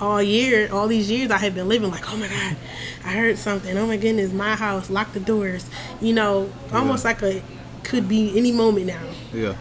all 0.00 0.22
year, 0.22 0.68
all 0.72 0.86
these 0.88 1.10
years, 1.10 1.30
I 1.30 1.38
had 1.38 1.54
been 1.54 1.68
living 1.68 1.90
like, 1.90 2.10
oh 2.12 2.16
my 2.16 2.28
God, 2.28 2.56
I 3.04 3.12
heard 3.12 3.38
something. 3.38 3.76
Oh 3.76 3.86
my 3.86 3.96
goodness, 3.96 4.32
my 4.32 4.54
house, 4.54 4.90
lock 4.90 5.12
the 5.12 5.20
doors. 5.20 5.68
You 6.00 6.12
know, 6.14 6.50
almost 6.72 7.04
Yeah. 7.04 7.10
like 7.10 7.22
a 7.22 7.42
could 7.82 8.08
be 8.08 8.36
any 8.36 8.52
moment 8.52 8.86
now. 8.86 9.00
Yeah. 9.32 9.54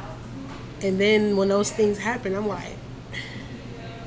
And 0.81 0.99
then 0.99 1.37
when 1.37 1.47
those 1.47 1.71
things 1.71 1.97
happen, 1.97 2.35
I'm 2.35 2.47
like, 2.47 2.75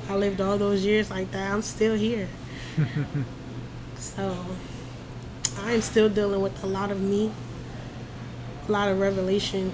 I 0.08 0.14
lived 0.16 0.40
all 0.40 0.58
those 0.58 0.84
years 0.84 1.10
like 1.10 1.30
that. 1.32 1.52
I'm 1.52 1.62
still 1.62 1.94
here. 1.96 2.28
so 3.96 4.36
I'm 5.64 5.80
still 5.80 6.08
dealing 6.08 6.40
with 6.42 6.62
a 6.62 6.66
lot 6.66 6.90
of 6.90 7.00
me, 7.00 7.32
a 8.68 8.72
lot 8.72 8.88
of 8.88 9.00
revelation, 9.00 9.72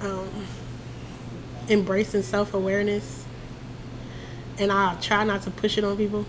um, 0.00 0.28
embracing 1.68 2.22
self 2.22 2.54
awareness. 2.54 3.24
And 4.58 4.72
I 4.72 4.94
try 5.00 5.24
not 5.24 5.42
to 5.42 5.50
push 5.50 5.78
it 5.78 5.84
on 5.84 5.96
people. 5.96 6.24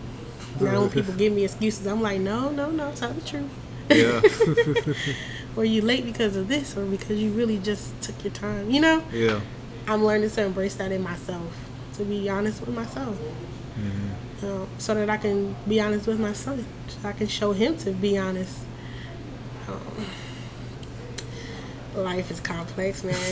Now 0.60 0.82
when 0.82 0.90
people 0.90 1.14
give 1.14 1.34
me 1.34 1.44
excuses, 1.46 1.86
I'm 1.86 2.02
like, 2.02 2.20
no, 2.20 2.50
no, 2.50 2.70
no, 2.72 2.92
tell 2.94 3.14
the 3.14 3.22
truth. 3.22 3.50
Yeah. 3.90 4.22
Or 5.58 5.66
you 5.66 5.82
late 5.82 6.06
because 6.06 6.36
of 6.36 6.48
this, 6.48 6.78
or 6.78 6.86
because 6.86 7.20
you 7.20 7.32
really 7.32 7.58
just 7.58 8.00
took 8.00 8.24
your 8.24 8.32
time. 8.32 8.70
You 8.70 8.80
know. 8.80 9.04
yeah. 9.12 9.42
I'm 9.88 10.06
learning 10.06 10.30
to 10.30 10.44
embrace 10.44 10.76
that 10.76 10.92
in 10.92 11.02
myself, 11.02 11.52
to 11.96 12.04
be 12.04 12.30
honest 12.30 12.60
with 12.60 12.76
myself, 12.76 13.18
uh, 14.44 14.66
so 14.78 14.94
that 14.94 15.10
I 15.10 15.18
can 15.18 15.56
be 15.68 15.82
honest 15.82 16.06
with 16.06 16.20
my 16.20 16.34
son, 16.34 16.64
so 16.88 17.08
I 17.08 17.14
can 17.14 17.28
show 17.28 17.54
him 17.54 17.76
to 17.78 17.92
be 17.92 18.18
honest. 18.20 18.60
Um, 19.68 20.06
life 22.04 22.30
is 22.30 22.40
complex, 22.40 23.04
man. 23.04 23.16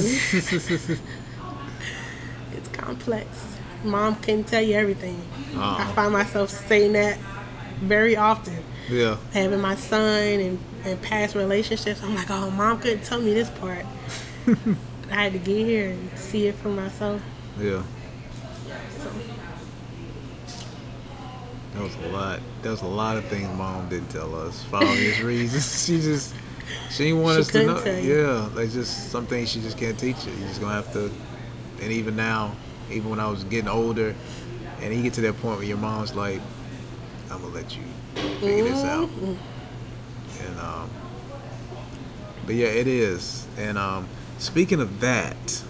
it's 2.54 2.70
complex. 2.72 3.28
Mom 3.86 4.16
can 4.16 4.44
tell 4.44 4.62
you 4.62 4.76
everything. 4.76 5.22
Ah. 5.56 5.78
I 5.80 5.84
Uh-uh. 5.86 5.94
find 5.94 6.14
myself 6.14 6.50
saying 6.50 6.94
that 6.94 7.18
very 7.82 8.16
often 8.18 8.58
Yeah. 8.90 9.18
having 9.34 9.62
my 9.62 9.76
son 9.76 10.40
and, 10.40 10.60
and 10.84 11.02
past 11.02 11.36
relationships, 11.36 12.02
I'm 12.04 12.16
like, 12.16 12.30
oh, 12.30 12.50
mom 12.52 12.80
couldn't 12.80 13.04
tell 13.04 13.22
me 13.22 13.34
this 13.34 13.50
part. 13.50 13.86
I 15.12 15.24
had 15.24 15.34
to 15.34 15.40
get 15.40 15.66
here 15.66 15.92
and 15.92 16.18
see 16.18 16.48
it 16.48 16.56
for 16.56 16.70
myself. 16.70 17.22
Yeah. 17.60 17.84
So, 19.02 19.10
That 21.74 21.82
was 21.84 21.96
a 21.96 22.08
lot. 22.10 22.40
That 22.62 22.70
was 22.72 22.82
a 22.82 22.88
lot 22.88 23.18
of 23.18 23.26
things 23.26 23.48
mom 23.58 23.90
didn't 23.90 24.10
tell 24.10 24.34
us 24.36 24.64
for 24.64 24.78
obvious 24.78 25.20
reasons. 25.20 25.66
She 25.86 26.00
just 26.00 26.34
she 26.90 27.06
didn't 27.06 27.22
want 27.22 27.36
She 27.36 27.42
us 27.42 27.48
to 27.50 27.66
know. 27.66 27.84
Yeah, 27.84 28.50
like 28.56 28.72
just 28.72 29.12
some 29.12 29.26
things 29.28 29.52
she 29.52 29.62
just 29.62 29.78
can't 29.78 29.98
teach 30.00 30.26
you. 30.26 30.32
You're 30.34 30.48
just 30.48 30.60
gonna 30.62 30.74
have 30.74 30.92
to. 30.94 31.12
And 31.82 31.92
even 31.92 32.16
now, 32.16 32.56
even 32.92 33.10
when 33.10 33.20
I 33.20 33.30
was 33.30 33.44
getting 33.46 33.68
older, 33.70 34.16
and 34.82 34.94
you 34.94 35.02
get 35.04 35.14
to 35.16 35.22
that 35.22 35.40
point 35.42 35.58
where 35.58 35.66
your 35.68 35.78
mom's 35.78 36.14
like, 36.16 36.42
"I'm 37.32 37.42
gonna 37.42 37.54
let 37.54 37.76
you 37.76 37.84
figure 38.40 38.64
this 38.64 38.84
out," 38.84 39.10
and 40.48 40.60
um, 40.60 40.90
but 42.46 42.56
yeah, 42.56 42.68
it 42.68 42.88
is. 42.88 43.46
And 43.58 43.78
um, 43.78 44.08
speaking 44.38 44.80
of 44.82 45.00
that, 45.02 45.64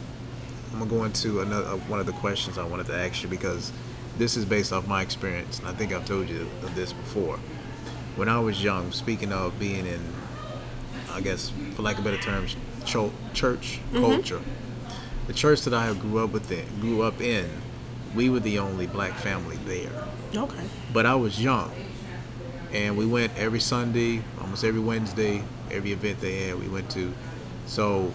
I'm 0.73 0.79
gonna 0.79 0.89
go 0.91 1.03
into 1.05 1.41
another 1.41 1.67
uh, 1.67 1.77
one 1.87 1.99
of 1.99 2.05
the 2.05 2.11
questions 2.13 2.57
I 2.57 2.63
wanted 2.63 2.87
to 2.87 2.95
ask 2.95 3.23
you 3.23 3.29
because 3.29 3.71
this 4.17 4.37
is 4.37 4.45
based 4.45 4.71
off 4.73 4.87
my 4.87 5.01
experience, 5.01 5.59
and 5.59 5.67
I 5.67 5.73
think 5.73 5.93
I've 5.93 6.05
told 6.05 6.29
you 6.29 6.47
of 6.63 6.75
this 6.75 6.93
before. 6.93 7.37
When 8.15 8.29
I 8.29 8.39
was 8.39 8.63
young, 8.63 8.91
speaking 8.93 9.33
of 9.33 9.59
being 9.59 9.85
in, 9.85 10.01
I 11.11 11.19
guess, 11.19 11.51
for 11.75 11.81
lack 11.81 11.97
of 11.97 12.05
better 12.05 12.17
terms, 12.17 12.55
cho- 12.85 13.11
church 13.33 13.79
culture, 13.91 14.39
the 15.27 15.33
church 15.33 15.61
that 15.61 15.73
I 15.73 15.93
grew 15.93 16.23
up 16.23 16.31
within, 16.31 16.65
grew 16.79 17.01
up 17.01 17.21
in, 17.21 17.49
we 18.15 18.29
were 18.29 18.39
the 18.39 18.59
only 18.59 18.87
black 18.87 19.13
family 19.13 19.57
there. 19.65 19.91
okay. 20.35 20.63
But 20.93 21.05
I 21.05 21.15
was 21.15 21.41
young, 21.41 21.71
and 22.71 22.97
we 22.97 23.05
went 23.05 23.35
every 23.37 23.59
Sunday, 23.59 24.21
almost 24.39 24.63
every 24.63 24.79
Wednesday, 24.79 25.43
every 25.71 25.91
event 25.91 26.21
they 26.21 26.47
had, 26.47 26.59
we 26.59 26.67
went 26.67 26.89
to. 26.91 27.13
So 27.65 28.13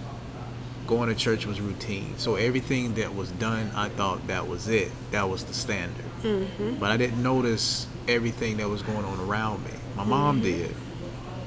going 0.86 1.08
to 1.08 1.14
church 1.14 1.46
was 1.46 1.61
routine. 1.61 2.18
So 2.18 2.34
everything 2.34 2.94
that 2.94 3.14
was 3.14 3.30
done, 3.32 3.70
I 3.74 3.88
thought 3.88 4.26
that 4.26 4.48
was 4.48 4.68
it. 4.68 4.90
That 5.12 5.28
was 5.28 5.44
the 5.44 5.54
standard. 5.54 6.04
Mm-hmm. 6.22 6.74
But 6.74 6.90
I 6.90 6.96
didn't 6.96 7.22
notice 7.22 7.86
everything 8.08 8.56
that 8.56 8.68
was 8.68 8.82
going 8.82 9.04
on 9.04 9.20
around 9.20 9.64
me. 9.64 9.70
My 9.96 10.04
mom 10.04 10.36
mm-hmm. 10.36 10.44
did, 10.44 10.76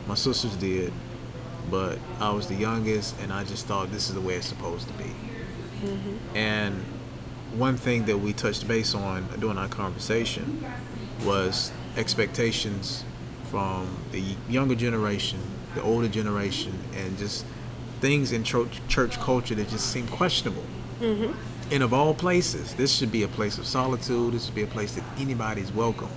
my 0.07 0.15
sisters 0.15 0.55
did, 0.55 0.93
but 1.69 1.97
I 2.19 2.31
was 2.31 2.47
the 2.47 2.55
youngest, 2.55 3.19
and 3.19 3.33
I 3.33 3.43
just 3.43 3.65
thought 3.65 3.91
this 3.91 4.09
is 4.09 4.15
the 4.15 4.21
way 4.21 4.35
it's 4.35 4.47
supposed 4.47 4.87
to 4.87 4.93
be. 4.93 5.11
Mm-hmm. 5.83 6.37
And 6.37 6.83
one 7.53 7.77
thing 7.77 8.05
that 8.05 8.17
we 8.17 8.33
touched 8.33 8.67
base 8.67 8.95
on 8.95 9.27
during 9.39 9.57
our 9.57 9.67
conversation 9.67 10.63
was 11.23 11.71
expectations 11.97 13.03
from 13.45 13.95
the 14.11 14.23
younger 14.49 14.75
generation, 14.75 15.39
the 15.75 15.81
older 15.83 16.07
generation, 16.07 16.73
and 16.95 17.17
just 17.17 17.45
things 17.99 18.31
in 18.31 18.43
church, 18.43 18.81
church 18.87 19.19
culture 19.19 19.55
that 19.55 19.69
just 19.69 19.91
seem 19.91 20.07
questionable. 20.07 20.65
Mm-hmm. 20.99 21.33
And 21.71 21.83
of 21.83 21.93
all 21.93 22.13
places, 22.13 22.73
this 22.73 22.93
should 22.93 23.11
be 23.11 23.23
a 23.23 23.27
place 23.27 23.57
of 23.57 23.65
solitude. 23.65 24.33
This 24.33 24.45
should 24.45 24.55
be 24.55 24.63
a 24.63 24.67
place 24.67 24.95
that 24.95 25.03
anybody's 25.17 25.71
welcome. 25.71 26.09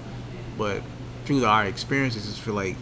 But 0.58 0.82
through 1.24 1.44
our 1.44 1.66
experiences, 1.66 2.24
I 2.24 2.30
just 2.30 2.40
feel 2.40 2.54
like 2.54 2.76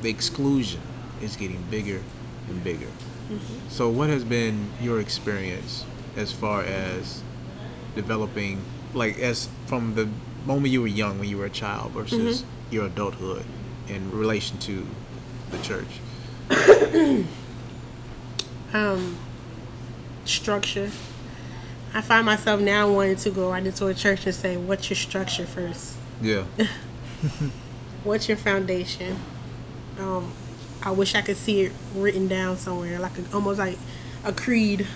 the 0.00 0.10
exclusion 0.10 0.80
is 1.20 1.36
getting 1.36 1.62
bigger 1.70 2.02
and 2.48 2.64
bigger. 2.64 2.86
Mm-hmm. 2.86 3.68
So, 3.68 3.88
what 3.88 4.08
has 4.08 4.24
been 4.24 4.70
your 4.80 5.00
experience 5.00 5.84
as 6.16 6.32
far 6.32 6.62
as 6.62 7.22
developing, 7.94 8.62
like, 8.94 9.18
as 9.18 9.48
from 9.66 9.94
the 9.94 10.08
moment 10.46 10.72
you 10.72 10.80
were 10.80 10.86
young, 10.86 11.18
when 11.18 11.28
you 11.28 11.38
were 11.38 11.46
a 11.46 11.50
child, 11.50 11.92
versus 11.92 12.44
your 12.70 12.86
adulthood 12.86 13.44
in 13.88 14.10
relation 14.10 14.58
to 14.58 14.86
the 15.50 15.58
church? 15.58 16.00
Um, 18.74 19.18
structure. 20.24 20.90
I 21.92 22.00
find 22.00 22.24
myself 22.24 22.58
now 22.58 22.90
wanting 22.90 23.16
to 23.16 23.30
go 23.30 23.50
right 23.50 23.64
into 23.64 23.86
a 23.86 23.92
church 23.92 24.24
and 24.24 24.34
say, 24.34 24.56
"What's 24.56 24.88
your 24.88 24.96
structure 24.96 25.44
first? 25.44 25.96
Yeah. 26.22 26.44
What's 28.04 28.28
your 28.28 28.38
foundation?" 28.38 29.18
Um, 29.98 30.32
I 30.82 30.90
wish 30.90 31.14
I 31.14 31.20
could 31.20 31.36
see 31.36 31.62
it 31.62 31.72
written 31.94 32.28
down 32.28 32.56
somewhere, 32.56 32.98
like 32.98 33.18
a, 33.18 33.34
almost 33.34 33.58
like 33.58 33.78
a 34.24 34.32
creed. 34.32 34.86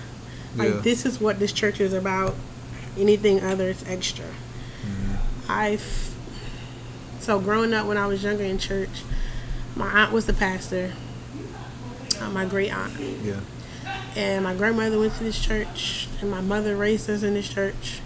Like 0.56 0.68
Yeah. 0.74 0.80
this 0.80 1.04
is 1.06 1.20
what 1.20 1.38
this 1.38 1.52
church 1.52 1.80
is 1.80 1.92
about. 1.92 2.34
Anything 2.98 3.42
other 3.42 3.68
is 3.68 3.84
extra. 3.86 4.24
I've 5.48 6.14
so 7.20 7.38
growing 7.40 7.74
up 7.74 7.86
when 7.86 7.96
I 7.96 8.06
was 8.06 8.22
younger 8.22 8.44
in 8.44 8.58
church, 8.58 9.02
my 9.74 9.86
aunt 9.86 10.12
was 10.12 10.26
the 10.26 10.32
pastor. 10.32 10.92
Uh, 12.20 12.30
my 12.30 12.44
great 12.44 12.70
aunt. 12.72 12.92
Yeah. 13.22 13.40
And 14.16 14.44
my 14.44 14.54
grandmother 14.54 14.98
went 14.98 15.14
to 15.16 15.24
this 15.24 15.38
church, 15.38 16.08
and 16.20 16.30
my 16.30 16.40
mother 16.40 16.74
raised 16.76 17.10
us 17.10 17.22
in 17.22 17.34
this 17.34 17.48
church, 17.48 18.00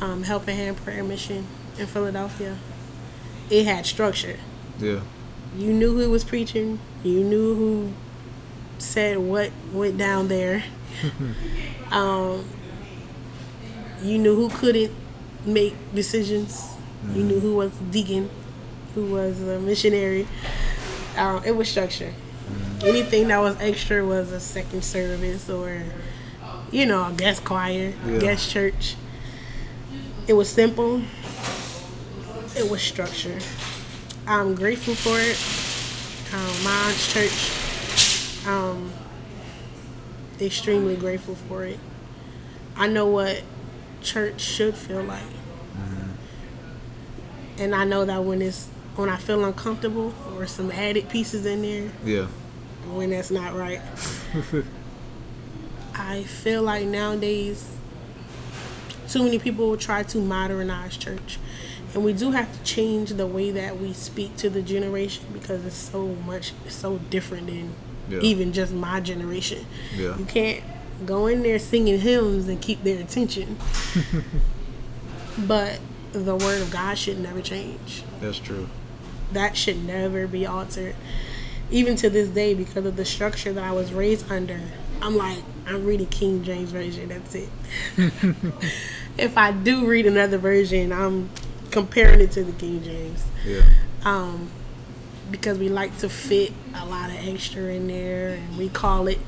um, 0.00 0.22
Helping 0.22 0.56
Hand 0.56 0.78
Prayer 0.78 1.04
Mission 1.04 1.46
in 1.78 1.86
Philadelphia. 1.86 2.56
It 3.50 3.66
had 3.66 3.84
structure. 3.86 4.38
Yeah. 4.78 5.00
You 5.56 5.72
knew 5.72 5.96
who 5.98 6.10
was 6.10 6.24
preaching. 6.24 6.78
You 7.02 7.22
knew 7.22 7.54
who 7.54 7.92
said 8.78 9.18
what 9.18 9.50
went 9.72 9.98
down 9.98 10.28
there. 10.28 10.64
um, 11.90 12.44
you 14.02 14.18
knew 14.18 14.34
who 14.34 14.48
couldn't 14.50 14.92
make 15.46 15.74
decisions. 15.94 16.62
You 17.14 17.22
knew 17.22 17.40
who 17.40 17.54
was 17.56 17.70
deacon, 17.90 18.30
who 18.94 19.06
was 19.12 19.40
a 19.42 19.58
missionary. 19.60 20.26
Um, 21.16 21.42
it 21.44 21.52
was 21.52 21.68
structure. 21.68 22.12
Anything 22.82 23.28
that 23.28 23.38
was 23.38 23.56
extra 23.60 24.04
was 24.04 24.32
a 24.32 24.40
second 24.40 24.82
service 24.84 25.48
or, 25.48 25.82
you 26.70 26.86
know, 26.86 27.08
a 27.08 27.12
guest 27.12 27.44
choir, 27.44 27.92
Yeah. 28.06 28.18
guest 28.18 28.50
church. 28.50 28.96
It 30.26 30.32
was 30.34 30.48
simple. 30.48 31.02
It 32.56 32.70
was 32.70 32.80
structure. 32.82 33.38
I'm 34.26 34.54
grateful 34.54 34.94
for 34.94 35.18
it. 35.20 35.36
Um, 36.34 36.64
my 36.64 36.70
aunt's 36.88 37.12
church, 37.12 38.46
um, 38.48 38.90
extremely 40.40 40.96
grateful 40.96 41.34
for 41.34 41.64
it. 41.64 41.78
I 42.76 42.86
know 42.88 43.06
what 43.06 43.42
church 44.02 44.40
should 44.40 44.74
feel 44.74 45.02
like, 45.02 45.22
mm-hmm. 45.22 46.10
and 47.58 47.74
I 47.74 47.84
know 47.84 48.04
that 48.04 48.24
when 48.24 48.42
it's 48.42 48.68
when 48.96 49.08
I 49.08 49.16
feel 49.16 49.44
uncomfortable 49.44 50.14
or 50.36 50.46
some 50.46 50.70
added 50.70 51.08
pieces 51.08 51.46
in 51.46 51.62
there, 51.62 51.90
Yeah. 52.04 52.26
when 52.92 53.10
that's 53.10 53.30
not 53.30 53.54
right. 53.54 53.80
I 55.94 56.22
feel 56.24 56.62
like 56.62 56.86
nowadays 56.86 57.70
too 59.08 59.22
many 59.22 59.38
people 59.38 59.76
try 59.76 60.02
to 60.02 60.18
modernize 60.18 60.96
church. 60.96 61.38
And 61.94 62.04
we 62.04 62.12
do 62.12 62.32
have 62.32 62.52
to 62.52 62.62
change 62.64 63.10
the 63.10 63.26
way 63.26 63.50
that 63.52 63.78
we 63.78 63.92
speak 63.92 64.36
to 64.38 64.50
the 64.50 64.62
generation 64.62 65.24
because 65.32 65.64
it's 65.64 65.76
so 65.76 66.08
much 66.26 66.52
it's 66.66 66.74
so 66.74 66.98
different 67.10 67.46
than 67.46 67.74
Yeah. 68.08 68.20
even 68.20 68.52
just 68.52 68.72
my 68.72 69.00
generation. 69.00 69.64
Yeah. 69.96 70.16
You 70.18 70.24
can't 70.24 70.62
go 71.06 71.26
in 71.26 71.42
there 71.42 71.58
singing 71.58 71.98
hymns 72.00 72.48
and 72.48 72.60
keep 72.60 72.82
their 72.84 73.00
attention. 73.00 73.56
but 75.38 75.80
the 76.12 76.36
word 76.36 76.62
of 76.62 76.70
God 76.70 76.96
should 76.96 77.18
never 77.18 77.42
change 77.42 78.04
That's 78.20 78.38
true. 78.38 78.68
that 79.32 79.56
should 79.56 79.84
never 79.84 80.26
be 80.26 80.46
altered. 80.46 80.94
Even 81.70 81.96
to 81.96 82.10
this 82.10 82.28
day, 82.28 82.54
because 82.54 82.84
of 82.86 82.94
the 82.96 83.04
structure 83.04 83.52
that 83.52 83.64
I 83.64 83.72
was 83.72 83.92
raised 83.92 84.30
under, 84.30 84.60
I'm 85.02 85.16
like, 85.16 85.42
I'm 85.66 85.84
reading 85.84 86.06
King 86.06 86.44
James 86.44 86.70
Version, 86.70 87.08
that's 87.08 87.34
it. 87.34 87.48
if 89.18 89.36
I 89.36 89.50
do 89.50 89.86
read 89.86 90.06
another 90.06 90.38
version, 90.38 90.92
I'm 90.92 91.30
comparing 91.70 92.20
it 92.20 92.30
to 92.32 92.44
the 92.44 92.52
King 92.52 92.82
James. 92.84 93.24
Yeah. 93.44 93.62
Um, 94.04 94.50
because 95.30 95.58
we 95.58 95.68
like 95.68 95.96
to 95.98 96.08
fit 96.08 96.52
a 96.74 96.84
lot 96.86 97.10
of 97.10 97.16
extra 97.16 97.62
in 97.64 97.86
there, 97.88 98.34
and 98.34 98.56
we 98.58 98.68
call 98.68 99.08
it 99.08 99.18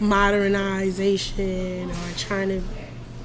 modernization 0.00 1.90
or 1.90 2.12
trying 2.16 2.48
to 2.48 2.62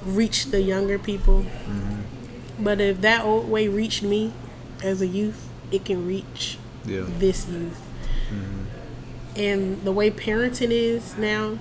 reach 0.06 0.46
the 0.48 0.62
younger 0.62 0.98
people. 1.00 1.44
Mm-hmm. 1.44 2.64
But 2.64 2.80
if 2.82 3.02
that 3.02 3.24
old 3.24 3.50
way 3.50 3.68
reached 3.68 4.04
me 4.04 4.34
as 4.84 5.02
a 5.02 5.08
youth, 5.08 5.48
it 5.72 5.86
can 5.86 6.08
reach 6.08 6.58
Yeah. 6.86 7.06
this 7.08 7.48
youth. 7.50 7.82
Mm-hmm. 8.30 8.64
And 9.40 9.84
the 9.84 9.92
way 9.92 10.10
parenting 10.10 10.72
is 10.72 11.18
now, 11.18 11.60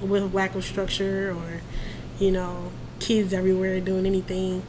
with 0.00 0.34
lack 0.34 0.54
of 0.54 0.64
structure 0.64 1.30
or, 1.36 1.60
you 2.18 2.30
know, 2.32 2.70
kids 2.98 3.32
everywhere 3.32 3.80
doing 3.80 4.06
anything, 4.06 4.62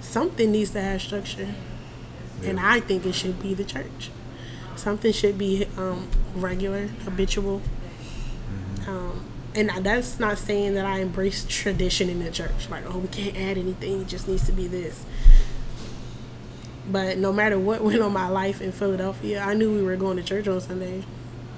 something 0.00 0.50
needs 0.52 0.70
to 0.70 0.80
have 0.80 1.00
structure. 1.00 1.54
And 2.44 2.58
I 2.58 2.80
think 2.80 3.04
it 3.06 3.14
should 3.14 3.40
be 3.42 3.54
the 3.54 3.64
church. 3.64 4.10
Something 4.76 5.12
should 5.12 5.36
be 5.36 5.66
um, 5.76 6.08
regular, 6.34 6.86
habitual. 7.04 7.60
Um, 8.86 9.24
and 9.54 9.70
that's 9.84 10.18
not 10.18 10.38
saying 10.38 10.74
that 10.74 10.86
I 10.86 11.00
embrace 11.00 11.44
tradition 11.48 12.08
in 12.08 12.22
the 12.22 12.30
church. 12.30 12.70
Like, 12.70 12.84
oh, 12.86 12.98
we 12.98 13.08
can't 13.08 13.36
add 13.36 13.58
anything, 13.58 14.02
it 14.02 14.08
just 14.08 14.28
needs 14.28 14.46
to 14.46 14.52
be 14.52 14.66
this. 14.66 15.04
But 16.90 17.18
no 17.18 17.32
matter 17.32 17.58
what 17.58 17.80
went 17.84 18.00
on 18.00 18.12
my 18.12 18.28
life 18.28 18.60
in 18.60 18.72
Philadelphia, 18.72 19.40
I 19.40 19.54
knew 19.54 19.72
we 19.74 19.82
were 19.82 19.96
going 19.96 20.16
to 20.16 20.22
church 20.22 20.48
on 20.48 20.60
Sunday. 20.60 21.04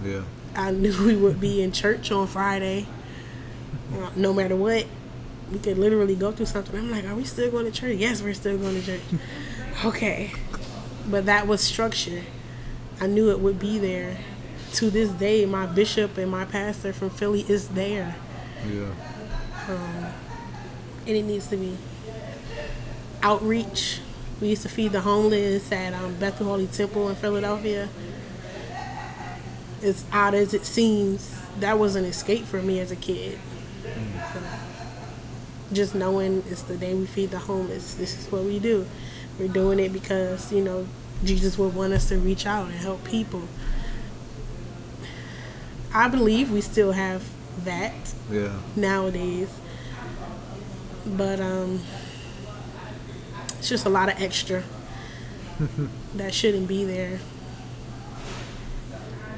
Yeah. 0.05 0.23
I 0.55 0.71
knew 0.71 0.95
we 1.05 1.17
would 1.17 1.41
be 1.41 1.63
in 1.63 1.73
church 1.73 2.11
on 2.11 2.27
Friday. 2.27 2.87
Uh, 3.95 4.11
No 4.17 4.33
matter 4.33 4.57
what, 4.57 4.87
we 5.51 5.59
could 5.59 5.79
literally 5.79 6.17
go 6.17 6.33
through 6.33 6.47
something. 6.47 6.77
I'm 6.79 6.91
like, 6.91 7.05
are 7.05 7.15
we 7.15 7.25
still 7.25 7.51
going 7.51 7.67
to 7.67 7.71
church? 7.73 7.97
Yes, 7.97 8.23
we're 8.23 8.35
still 8.35 8.59
going 8.59 8.81
to 8.81 8.87
church. 8.87 9.01
okay. 9.85 10.33
But 11.11 11.27
that 11.27 11.47
was 11.47 11.61
structure. 11.61 12.23
I 13.01 13.07
knew 13.07 13.31
it 13.31 13.41
would 13.41 13.59
be 13.59 13.79
there. 13.79 14.19
To 14.75 14.91
this 14.91 15.11
day, 15.11 15.45
my 15.45 15.67
bishop 15.67 16.17
and 16.17 16.31
my 16.31 16.45
pastor 16.45 16.93
from 16.93 17.11
Philly 17.11 17.45
is 17.49 17.69
there. 17.69 18.17
Yeah. 18.67 18.93
And 21.07 21.17
it 21.17 21.23
needs 21.23 21.49
to 21.49 21.57
be 21.57 21.77
outreach. 23.23 24.01
We 24.41 24.49
used 24.49 24.63
to 24.63 24.69
feed 24.69 24.93
the 24.93 25.01
homeless 25.01 25.71
at 25.71 25.95
um, 25.95 26.15
Bethel 26.17 26.47
Holy 26.47 26.67
Temple 26.67 27.09
in 27.09 27.17
Philadelphia. 27.17 27.89
As 29.83 30.05
odd 30.13 30.35
as 30.35 30.55
it 30.55 30.65
seems, 30.65 31.37
that 31.61 31.79
was 31.79 31.97
an 31.97 32.05
escape 32.05 32.45
for 32.45 32.63
me 32.63 32.81
as 32.81 32.91
a 32.91 32.97
kid. 32.97 33.39
Just 35.73 35.95
knowing 35.95 36.45
it's 36.49 36.63
the 36.63 36.77
day 36.77 36.95
we 36.95 37.07
feed 37.07 37.31
the 37.31 37.39
homeless. 37.39 37.95
This 37.95 38.19
is 38.19 38.31
what 38.31 38.43
we 38.45 38.59
do. 38.59 38.87
We're 39.39 39.49
doing 39.49 39.79
it 39.81 39.93
because, 39.93 40.53
you 40.53 40.63
know, 40.63 40.87
Jesus 41.25 41.57
would 41.59 41.75
want 41.75 41.93
us 41.93 42.09
to 42.09 42.17
reach 42.19 42.47
out 42.47 42.67
and 42.67 42.75
help 42.75 43.05
people. 43.05 43.43
I 45.95 46.09
believe 46.09 46.51
we 46.51 46.61
still 46.61 46.93
have 46.93 47.23
that 47.65 47.93
Yeah. 48.31 48.53
nowadays. 48.77 49.49
But 51.07 51.41
um 51.41 51.81
it's 53.59 53.69
just 53.69 53.87
a 53.87 53.89
lot 53.91 54.09
of 54.09 54.21
extra 54.21 54.63
that 56.15 56.35
shouldn't 56.35 56.67
be 56.67 56.85
there. 56.85 57.21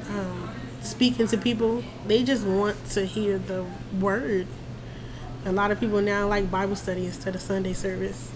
Um, 0.09 0.49
speaking 0.81 1.27
to 1.27 1.37
people, 1.37 1.83
they 2.07 2.23
just 2.23 2.43
want 2.45 2.83
to 2.91 3.05
hear 3.05 3.37
the 3.37 3.65
word. 3.99 4.47
A 5.45 5.51
lot 5.51 5.69
of 5.71 5.79
people 5.79 6.01
now 6.01 6.27
like 6.27 6.49
Bible 6.49 6.75
study 6.75 7.05
instead 7.05 7.35
of 7.35 7.41
Sunday 7.41 7.73
service. 7.73 8.31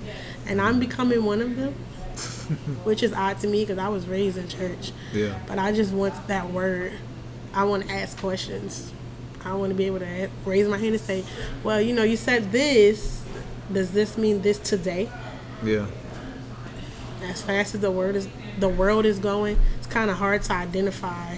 And 0.50 0.60
I'm 0.60 0.80
becoming 0.80 1.24
one 1.24 1.42
of 1.42 1.56
them, 1.56 1.74
which 2.84 3.04
is 3.04 3.14
odd 3.14 3.40
to 3.40 3.48
me 3.48 3.64
because 3.64 3.78
I 3.78 3.88
was 3.88 4.08
raised 4.08 4.38
in 4.38 4.48
church. 4.48 4.92
Yeah. 5.14 5.40
But 5.48 5.60
I 5.60 5.72
just 5.72 5.94
want 5.94 6.28
that 6.28 6.52
word. 6.52 6.94
I 7.54 7.64
want 7.64 7.88
to 7.88 7.94
ask 7.94 8.18
questions. 8.18 8.92
I 9.46 9.54
want 9.54 9.70
to 9.70 9.76
be 9.76 9.86
able 9.86 10.00
to 10.00 10.30
raise 10.46 10.68
my 10.68 10.78
hand 10.78 10.94
and 10.94 11.02
say, 11.02 11.24
"Well, 11.64 11.80
you 11.80 11.94
know, 11.94 12.04
you 12.04 12.18
said 12.18 12.52
this. 12.52 13.22
Does 13.72 13.92
this 13.92 14.18
mean 14.18 14.42
this 14.42 14.58
today?" 14.58 15.10
Yeah. 15.64 15.86
As 17.24 17.42
fast 17.42 17.76
as 17.76 17.82
the 17.82 17.92
word 17.92 18.16
is, 18.16 18.28
the 18.60 18.70
world 18.70 19.06
is 19.06 19.20
going, 19.20 19.60
it's 19.78 19.88
kind 19.88 20.10
of 20.10 20.18
hard 20.18 20.42
to 20.44 20.54
identify 20.54 21.38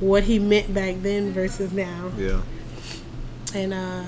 what 0.00 0.24
he 0.24 0.38
meant 0.38 0.72
back 0.72 0.96
then 1.02 1.32
versus 1.32 1.72
now. 1.72 2.10
Yeah. 2.16 2.40
And 3.54 3.74
uh, 3.74 4.04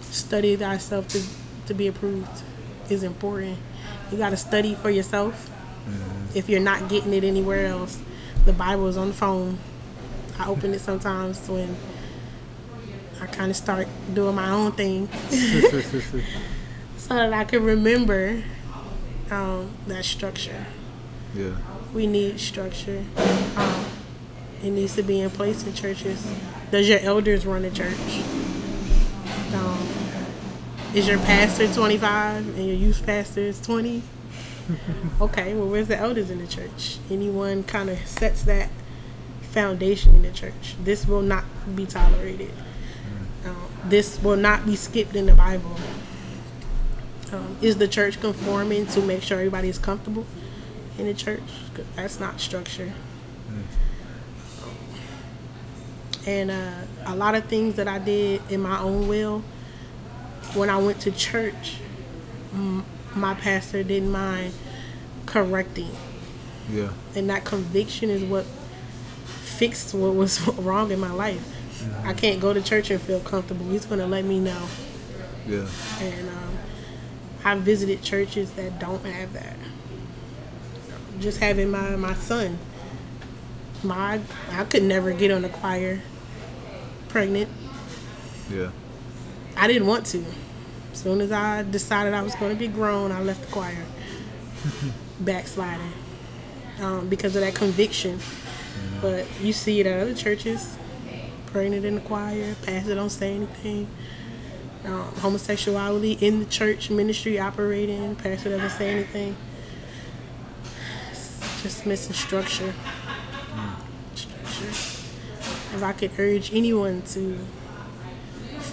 study 0.00 0.56
thyself 0.56 1.08
to 1.08 1.22
to 1.68 1.74
be 1.74 1.86
approved 1.86 2.28
is 2.90 3.02
important. 3.02 3.56
You 4.10 4.18
got 4.18 4.30
to 4.30 4.36
study 4.36 4.74
for 4.74 4.90
yourself. 4.90 5.50
If 6.34 6.48
you're 6.48 6.60
not 6.60 6.88
getting 6.88 7.14
it 7.14 7.24
anywhere 7.24 7.66
else, 7.66 7.98
the 8.44 8.52
Bible 8.52 8.88
is 8.88 8.96
on 8.96 9.08
the 9.08 9.14
phone. 9.14 9.58
I 10.38 10.46
open 10.46 10.74
it 10.74 10.80
sometimes 10.80 11.48
when 11.48 11.76
I 13.20 13.26
kind 13.26 13.50
of 13.50 13.56
start 13.56 13.88
doing 14.12 14.34
my 14.34 14.50
own 14.50 14.72
thing, 14.72 15.08
so 15.30 17.14
that 17.14 17.32
I 17.32 17.44
can 17.44 17.64
remember 17.64 18.42
um, 19.30 19.70
that 19.86 20.04
structure. 20.04 20.66
Yeah. 21.34 21.56
We 21.92 22.06
need 22.06 22.38
structure. 22.38 23.04
Um, 23.56 23.84
it 24.62 24.70
needs 24.70 24.94
to 24.96 25.02
be 25.02 25.20
in 25.20 25.30
place 25.30 25.66
in 25.66 25.74
churches. 25.74 26.26
Does 26.70 26.88
your 26.88 27.00
elders 27.00 27.46
run 27.46 27.64
a 27.64 27.70
church? 27.70 28.22
Um, 29.54 29.97
is 30.94 31.06
your 31.06 31.18
pastor 31.18 31.72
25 31.72 32.56
and 32.56 32.66
your 32.66 32.76
youth 32.76 33.04
pastor 33.04 33.40
is 33.40 33.60
20? 33.60 34.02
okay, 35.20 35.54
well, 35.54 35.68
where's 35.68 35.88
the 35.88 35.96
elders 35.96 36.30
in 36.30 36.38
the 36.38 36.46
church? 36.46 36.98
Anyone 37.10 37.64
kind 37.64 37.90
of 37.90 37.98
sets 38.06 38.42
that 38.44 38.70
foundation 39.42 40.14
in 40.14 40.22
the 40.22 40.30
church. 40.30 40.76
This 40.82 41.06
will 41.06 41.22
not 41.22 41.44
be 41.74 41.86
tolerated. 41.86 42.52
Um, 43.44 43.56
this 43.84 44.22
will 44.22 44.36
not 44.36 44.66
be 44.66 44.76
skipped 44.76 45.14
in 45.14 45.26
the 45.26 45.34
Bible. 45.34 45.76
Um, 47.32 47.56
is 47.60 47.76
the 47.76 47.88
church 47.88 48.20
conforming 48.20 48.86
to 48.88 49.02
make 49.02 49.22
sure 49.22 49.38
everybody 49.38 49.68
is 49.68 49.78
comfortable 49.78 50.26
in 50.98 51.06
the 51.06 51.14
church? 51.14 51.42
that's 51.94 52.18
not 52.18 52.40
structure. 52.40 52.92
And 56.26 56.50
uh, 56.50 56.72
a 57.06 57.14
lot 57.14 57.34
of 57.34 57.44
things 57.44 57.76
that 57.76 57.88
I 57.88 57.98
did 57.98 58.42
in 58.50 58.60
my 58.60 58.80
own 58.80 59.08
will, 59.08 59.42
when 60.54 60.70
I 60.70 60.78
went 60.78 61.00
to 61.02 61.10
church, 61.10 61.76
m- 62.52 62.84
my 63.14 63.34
pastor 63.34 63.82
didn't 63.82 64.10
mind 64.10 64.54
correcting. 65.26 65.90
Yeah. 66.70 66.90
And 67.14 67.28
that 67.30 67.44
conviction 67.44 68.10
is 68.10 68.22
what 68.22 68.44
fixed 69.24 69.94
what 69.94 70.14
was 70.14 70.46
wrong 70.58 70.90
in 70.90 71.00
my 71.00 71.10
life. 71.12 71.54
I 72.04 72.12
can't 72.12 72.40
go 72.40 72.52
to 72.52 72.60
church 72.60 72.90
and 72.90 73.00
feel 73.00 73.20
comfortable. 73.20 73.66
He's 73.70 73.86
going 73.86 74.00
to 74.00 74.06
let 74.06 74.24
me 74.24 74.40
know. 74.40 74.66
Yeah. 75.46 75.66
And 76.00 76.28
um, 76.28 76.58
I 77.44 77.54
visited 77.54 78.02
churches 78.02 78.50
that 78.52 78.78
don't 78.78 79.04
have 79.04 79.32
that. 79.32 79.56
Just 81.20 81.38
having 81.38 81.70
my, 81.70 81.96
my 81.96 82.14
son, 82.14 82.58
my 83.82 84.20
I 84.50 84.64
could 84.64 84.82
never 84.82 85.12
get 85.12 85.30
on 85.30 85.42
the 85.42 85.48
choir 85.48 86.00
pregnant. 87.08 87.48
Yeah. 88.52 88.70
I 89.58 89.66
didn't 89.66 89.86
want 89.86 90.06
to. 90.06 90.24
As 90.92 91.00
soon 91.00 91.20
as 91.20 91.32
I 91.32 91.62
decided 91.64 92.14
I 92.14 92.22
was 92.22 92.34
going 92.36 92.52
to 92.52 92.58
be 92.58 92.68
grown, 92.68 93.12
I 93.12 93.20
left 93.20 93.42
the 93.42 93.52
choir. 93.52 93.84
backsliding 95.20 95.92
um, 96.80 97.08
because 97.08 97.34
of 97.36 97.42
that 97.42 97.54
conviction. 97.54 98.18
But 99.00 99.26
you 99.40 99.52
see 99.52 99.80
it 99.80 99.86
at 99.86 100.00
other 100.00 100.14
churches, 100.14 100.76
praying 101.46 101.72
it 101.72 101.84
in 101.84 101.96
the 101.96 102.00
choir, 102.00 102.54
pastor 102.62 102.94
don't 102.94 103.10
say 103.10 103.34
anything. 103.34 103.88
Um, 104.84 105.12
homosexuality 105.16 106.12
in 106.12 106.38
the 106.38 106.44
church 106.46 106.88
ministry 106.88 107.38
operating, 107.38 108.14
pastor 108.16 108.50
doesn't 108.50 108.70
say 108.70 108.90
anything. 108.90 109.36
It's 111.10 111.62
just 111.62 111.86
missing 111.86 112.14
structure. 112.14 112.72
Structure. 114.14 114.68
If 115.74 115.82
I 115.82 115.92
could 115.92 116.12
urge 116.18 116.52
anyone 116.54 117.02
to 117.02 117.38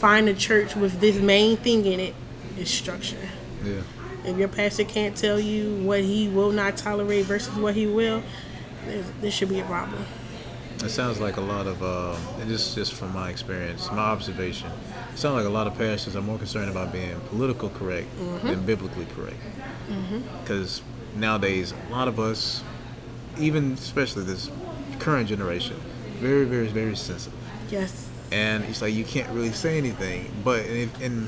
find 0.05 0.29
a 0.29 0.35
church 0.35 0.75
with 0.75 0.99
this 0.99 1.15
main 1.15 1.57
thing 1.57 1.83
in 1.83 1.99
it, 1.99 2.13
is 2.59 2.69
structure. 2.69 3.27
Yeah. 3.63 3.81
If 4.23 4.37
your 4.37 4.47
pastor 4.47 4.83
can't 4.83 5.17
tell 5.17 5.39
you 5.39 5.81
what 5.81 6.01
he 6.01 6.27
will 6.27 6.51
not 6.51 6.77
tolerate 6.77 7.25
versus 7.25 7.55
what 7.55 7.73
he 7.73 7.87
will, 7.87 8.21
there, 9.19 9.31
should 9.31 9.49
be 9.49 9.61
a 9.61 9.65
problem. 9.65 10.05
It 10.83 10.89
sounds 10.89 11.19
like 11.19 11.37
a 11.37 11.41
lot 11.41 11.65
of, 11.65 11.81
uh, 11.81 12.15
and 12.39 12.47
just 12.47 12.75
just 12.75 12.93
from 12.93 13.13
my 13.13 13.31
experience, 13.31 13.89
my 13.89 13.97
observation, 13.97 14.71
it 15.11 15.17
sounds 15.17 15.37
like 15.37 15.45
a 15.45 15.55
lot 15.59 15.65
of 15.65 15.75
pastors 15.75 16.15
are 16.15 16.21
more 16.21 16.37
concerned 16.37 16.69
about 16.69 16.93
being 16.93 17.19
political 17.31 17.69
correct 17.69 18.07
than 18.43 18.63
biblically 18.63 19.07
correct. 19.15 19.41
Because 20.43 20.83
nowadays, 21.15 21.73
a 21.89 21.91
lot 21.91 22.07
of 22.07 22.19
us, 22.19 22.63
even 23.39 23.73
especially 23.73 24.23
this 24.23 24.51
current 24.99 25.27
generation, 25.29 25.77
very, 26.19 26.45
very, 26.45 26.67
very 26.67 26.95
sensitive. 26.95 27.39
Yes. 27.71 28.04
And 28.31 28.63
it's 28.65 28.81
like 28.81 28.93
you 28.93 29.03
can't 29.03 29.29
really 29.29 29.51
say 29.51 29.77
anything. 29.77 30.31
But 30.43 30.65
if, 30.65 31.01
and 31.01 31.27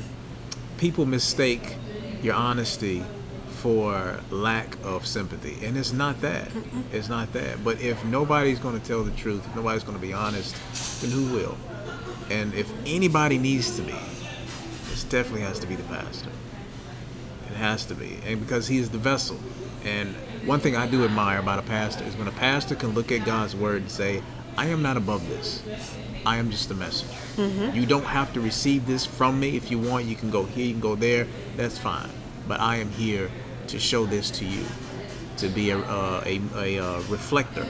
people 0.78 1.06
mistake 1.06 1.76
your 2.22 2.36
honesty 2.36 3.04
for 3.50 4.20
lack 4.30 4.78
of 4.84 5.06
sympathy, 5.08 5.66
and 5.66 5.78
it's 5.78 5.94
not 5.94 6.22
that. 6.22 6.50
It's 6.92 7.10
not 7.10 7.34
that. 7.34 7.64
But 7.64 7.82
if 7.82 8.04
nobody's 8.06 8.60
going 8.60 8.80
to 8.80 8.86
tell 8.86 9.04
the 9.04 9.12
truth, 9.12 9.46
if 9.46 9.56
nobody's 9.56 9.84
going 9.84 9.98
to 9.98 10.02
be 10.02 10.14
honest, 10.14 10.56
then 11.02 11.12
who 11.12 11.34
will? 11.34 11.58
And 12.30 12.54
if 12.54 12.72
anybody 12.86 13.38
needs 13.38 13.76
to 13.78 13.82
be, 13.82 13.94
it 13.94 15.06
definitely 15.10 15.42
has 15.42 15.60
to 15.60 15.68
be 15.68 15.76
the 15.76 15.84
pastor. 15.84 16.30
It 17.50 17.56
has 17.56 17.86
to 17.86 17.96
be, 17.96 18.20
and 18.26 18.40
because 18.40 18.68
he 18.68 18.78
is 18.78 18.90
the 18.90 18.98
vessel. 18.98 19.40
And 19.86 20.14
one 20.46 20.60
thing 20.60 20.76
I 20.76 20.86
do 20.88 21.06
admire 21.06 21.40
about 21.40 21.60
a 21.60 21.64
pastor 21.64 22.04
is 22.04 22.16
when 22.18 22.28
a 22.28 22.32
pastor 22.34 22.76
can 22.76 22.90
look 22.90 23.12
at 23.12 23.26
God's 23.26 23.56
word 23.56 23.84
and 23.84 23.92
say, 23.92 24.22
"I 24.58 24.68
am 24.68 24.82
not 24.82 24.98
above 24.98 25.28
this. 25.30 25.62
I 26.26 26.38
am 26.38 26.50
just 26.52 26.70
a 26.72 26.74
messenger. 26.74 27.16
You 27.74 27.86
don't 27.86 28.06
have 28.06 28.34
to 28.34 28.42
receive 28.42 28.86
this 28.86 29.06
from 29.06 29.40
me. 29.40 29.56
If 29.56 29.72
you 29.72 29.80
want, 29.80 30.06
you 30.06 30.16
can 30.16 30.30
go 30.30 30.44
here, 30.46 30.66
you 30.66 30.74
can 30.74 30.82
go 30.82 30.96
there. 30.96 31.28
That's 31.56 31.78
fine. 31.78 32.10
But 32.48 32.60
I 32.60 32.78
am 32.78 32.90
here 32.90 33.30
to 33.68 33.80
show 33.80 34.06
this 34.06 34.30
to 34.32 34.46
you, 34.46 34.66
to 35.38 35.48
be 35.48 35.70
a 35.70 35.78
uh, 35.80 36.24
a, 36.26 36.42
a 36.56 36.80
uh, 36.80 37.02
reflector. 37.10 37.68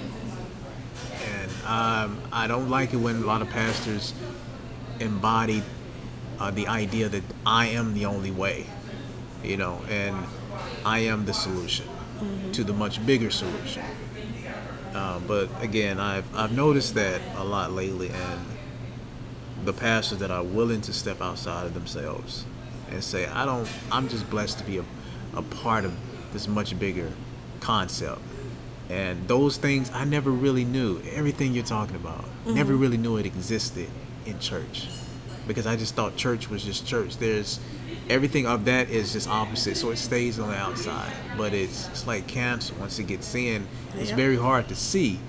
And 1.30 1.52
um, 1.66 2.22
I 2.32 2.48
don't 2.48 2.70
like 2.70 2.94
it 2.94 2.98
when 2.98 3.16
a 3.18 3.26
lot 3.26 3.42
of 3.42 3.50
pastors 3.50 4.14
embody 5.00 5.62
uh, 6.40 6.52
the 6.52 6.68
idea 6.68 7.10
that 7.10 7.24
I 7.46 7.68
am 7.68 7.94
the 7.94 8.06
only 8.06 8.32
way, 8.32 8.66
you 9.44 9.58
know, 9.58 9.82
and 9.90 10.16
I 10.86 11.00
am 11.00 11.26
the 11.26 11.34
solution 11.34 11.86
to 12.54 12.64
the 12.64 12.74
much 12.74 13.06
bigger 13.06 13.30
solution. 13.30 13.84
Uh, 14.98 15.20
but 15.20 15.48
again, 15.62 16.00
I've 16.00 16.26
I've 16.36 16.52
noticed 16.52 16.96
that 16.96 17.22
a 17.36 17.44
lot 17.44 17.72
lately, 17.72 18.10
and 18.10 18.40
the 19.64 19.74
pastors 19.74 20.18
that 20.20 20.32
are 20.32 20.44
willing 20.44 20.82
to 20.82 20.94
step 20.94 21.22
outside 21.22 21.68
of 21.68 21.76
themselves 21.76 22.46
and 22.90 23.04
say, 23.04 23.28
I 23.28 23.46
don't, 23.46 23.68
I'm 23.92 24.08
just 24.10 24.28
blessed 24.30 24.58
to 24.60 24.64
be 24.64 24.78
a, 24.80 24.86
a 25.36 25.44
part 25.44 25.86
of 25.86 25.94
this 26.34 26.48
much 26.48 26.80
bigger 26.80 27.12
concept. 27.60 28.22
And 28.90 29.28
those 29.28 29.58
things 29.58 29.92
I 29.94 30.06
never 30.06 30.32
really 30.32 30.64
knew. 30.66 31.02
Everything 31.12 31.54
you're 31.54 31.66
talking 31.66 31.98
about, 31.98 32.26
never 32.46 32.74
really 32.74 32.98
knew 32.98 33.18
it 33.18 33.26
existed 33.26 33.90
in 34.26 34.40
church. 34.40 34.88
Because 35.48 35.66
I 35.66 35.76
just 35.76 35.96
thought 35.96 36.16
church 36.16 36.50
was 36.50 36.64
just 36.64 36.86
church. 36.86 37.18
There's 37.18 37.60
everything 38.10 38.46
of 38.48 38.66
that 38.66 38.90
is 38.90 39.14
just 39.14 39.28
opposite. 39.30 39.78
So 39.78 39.92
it 39.92 39.98
stays 39.98 40.40
on 40.40 40.50
the 40.50 40.58
outside. 40.58 41.12
But 41.38 41.54
it's 41.54 41.88
it's 41.90 42.06
like 42.08 42.28
cancer. 42.28 42.74
Once 42.80 43.00
it 43.00 43.08
gets 43.08 43.34
in, 43.36 43.68
it's 43.98 44.10
Yeah. 44.10 44.16
very 44.16 44.38
hard 44.38 44.68
to 44.70 44.76
see 44.76 45.20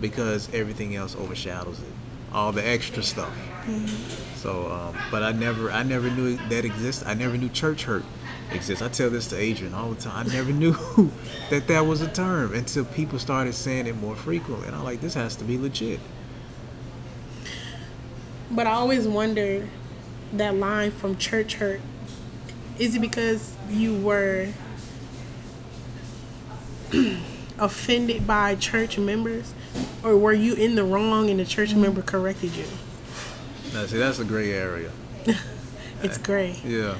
because 0.00 0.48
everything 0.54 0.94
else 0.96 1.14
overshadows 1.16 1.78
it. 1.80 1.92
All 2.32 2.50
the 2.52 2.66
extra 2.66 3.02
stuff. 3.02 3.32
So, 4.36 4.70
um, 4.70 4.96
but 5.10 5.22
I 5.22 5.32
never, 5.32 5.70
I 5.70 5.82
never 5.84 6.10
knew 6.10 6.36
that 6.48 6.64
existed. 6.64 7.08
I 7.08 7.14
never 7.14 7.36
knew 7.38 7.48
church 7.48 7.84
hurt 7.84 8.02
exists. 8.52 8.82
I 8.82 8.88
tell 8.88 9.08
this 9.08 9.28
to 9.28 9.36
Adrian 9.38 9.72
all 9.72 9.90
the 9.90 10.00
time. 10.00 10.26
I 10.28 10.32
never 10.32 10.52
knew 10.52 10.72
that 11.50 11.66
that 11.68 11.86
was 11.86 12.02
a 12.02 12.08
term 12.08 12.52
until 12.54 12.84
people 12.84 13.18
started 13.18 13.54
saying 13.54 13.86
it 13.86 13.96
more 13.96 14.16
frequently. 14.16 14.66
And 14.66 14.76
I'm 14.76 14.84
like, 14.84 15.00
this 15.00 15.14
has 15.14 15.36
to 15.36 15.44
be 15.44 15.56
legit. 15.56 16.00
But 18.50 18.66
I 18.66 18.72
always 18.72 19.06
wonder 19.06 19.68
that 20.32 20.54
line 20.56 20.90
from 20.90 21.16
church 21.16 21.54
hurt. 21.54 21.80
Is 22.78 22.94
it 22.94 23.00
because 23.00 23.54
you 23.70 23.96
were 24.00 24.48
offended 27.58 28.26
by 28.26 28.54
church 28.56 28.98
members? 28.98 29.54
Or 30.02 30.16
were 30.16 30.32
you 30.32 30.54
in 30.54 30.74
the 30.74 30.84
wrong 30.84 31.30
and 31.30 31.40
the 31.40 31.44
church 31.44 31.74
member 31.74 32.02
corrected 32.02 32.54
you? 32.54 32.66
Now, 33.72 33.86
see, 33.86 33.98
that's 33.98 34.18
a 34.18 34.24
gray 34.24 34.52
area. 34.52 34.90
It's 36.02 36.18
gray. 36.18 36.60
Yeah. 36.62 36.96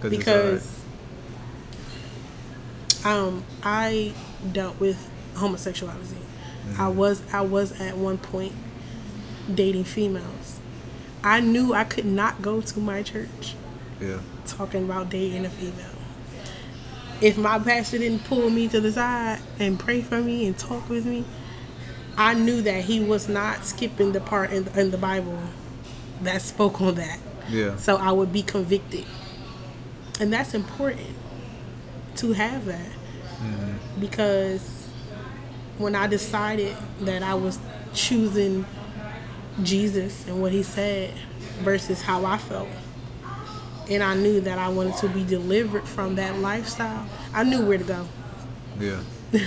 because 0.00 0.68
um 3.04 3.44
I 3.62 4.12
dealt 4.52 4.80
with 4.80 4.98
homosexuality. 5.36 6.16
I 6.76 6.88
was 6.88 7.22
I 7.32 7.42
was 7.42 7.80
at 7.80 7.96
one 7.96 8.18
point 8.18 8.52
dating 9.54 9.84
females. 9.84 10.24
I 11.22 11.40
knew 11.40 11.74
I 11.74 11.84
could 11.84 12.04
not 12.04 12.42
go 12.42 12.60
to 12.60 12.80
my 12.80 13.02
church 13.02 13.54
yeah. 14.00 14.20
talking 14.46 14.84
about 14.84 15.10
dating 15.10 15.44
a 15.44 15.50
female. 15.50 15.86
If 17.20 17.36
my 17.36 17.58
pastor 17.58 17.98
didn't 17.98 18.24
pull 18.24 18.48
me 18.50 18.68
to 18.68 18.80
the 18.80 18.92
side 18.92 19.40
and 19.58 19.78
pray 19.78 20.02
for 20.02 20.20
me 20.20 20.46
and 20.46 20.56
talk 20.56 20.88
with 20.88 21.04
me, 21.04 21.24
I 22.16 22.34
knew 22.34 22.62
that 22.62 22.84
he 22.84 23.00
was 23.00 23.28
not 23.28 23.64
skipping 23.64 24.12
the 24.12 24.20
part 24.20 24.52
in, 24.52 24.68
in 24.76 24.90
the 24.90 24.98
Bible 24.98 25.38
that 26.22 26.42
spoke 26.42 26.80
on 26.80 26.96
that. 26.96 27.18
Yeah. 27.48 27.76
So 27.76 27.96
I 27.96 28.12
would 28.12 28.32
be 28.32 28.42
convicted. 28.42 29.04
And 30.20 30.32
that's 30.32 30.54
important 30.54 31.16
to 32.16 32.32
have 32.32 32.66
that. 32.66 32.90
Mm-hmm. 33.40 34.00
Because 34.00 34.88
when 35.78 35.94
I 35.94 36.06
decided 36.06 36.76
that 37.00 37.22
I 37.22 37.34
was 37.34 37.58
choosing 37.94 38.66
Jesus 39.62 40.26
and 40.26 40.40
what 40.40 40.52
he 40.52 40.62
said 40.62 41.14
versus 41.60 42.02
how 42.02 42.24
I 42.24 42.38
felt, 42.38 42.68
and 43.88 44.02
I 44.02 44.14
knew 44.14 44.40
that 44.40 44.58
I 44.58 44.68
wanted 44.68 44.96
to 44.98 45.08
be 45.08 45.24
delivered 45.24 45.86
from 45.86 46.16
that 46.16 46.38
lifestyle, 46.38 47.06
I 47.32 47.44
knew 47.44 47.64
where 47.64 47.78
to 47.78 47.84
go. 47.84 48.08
Yeah. 48.78 49.00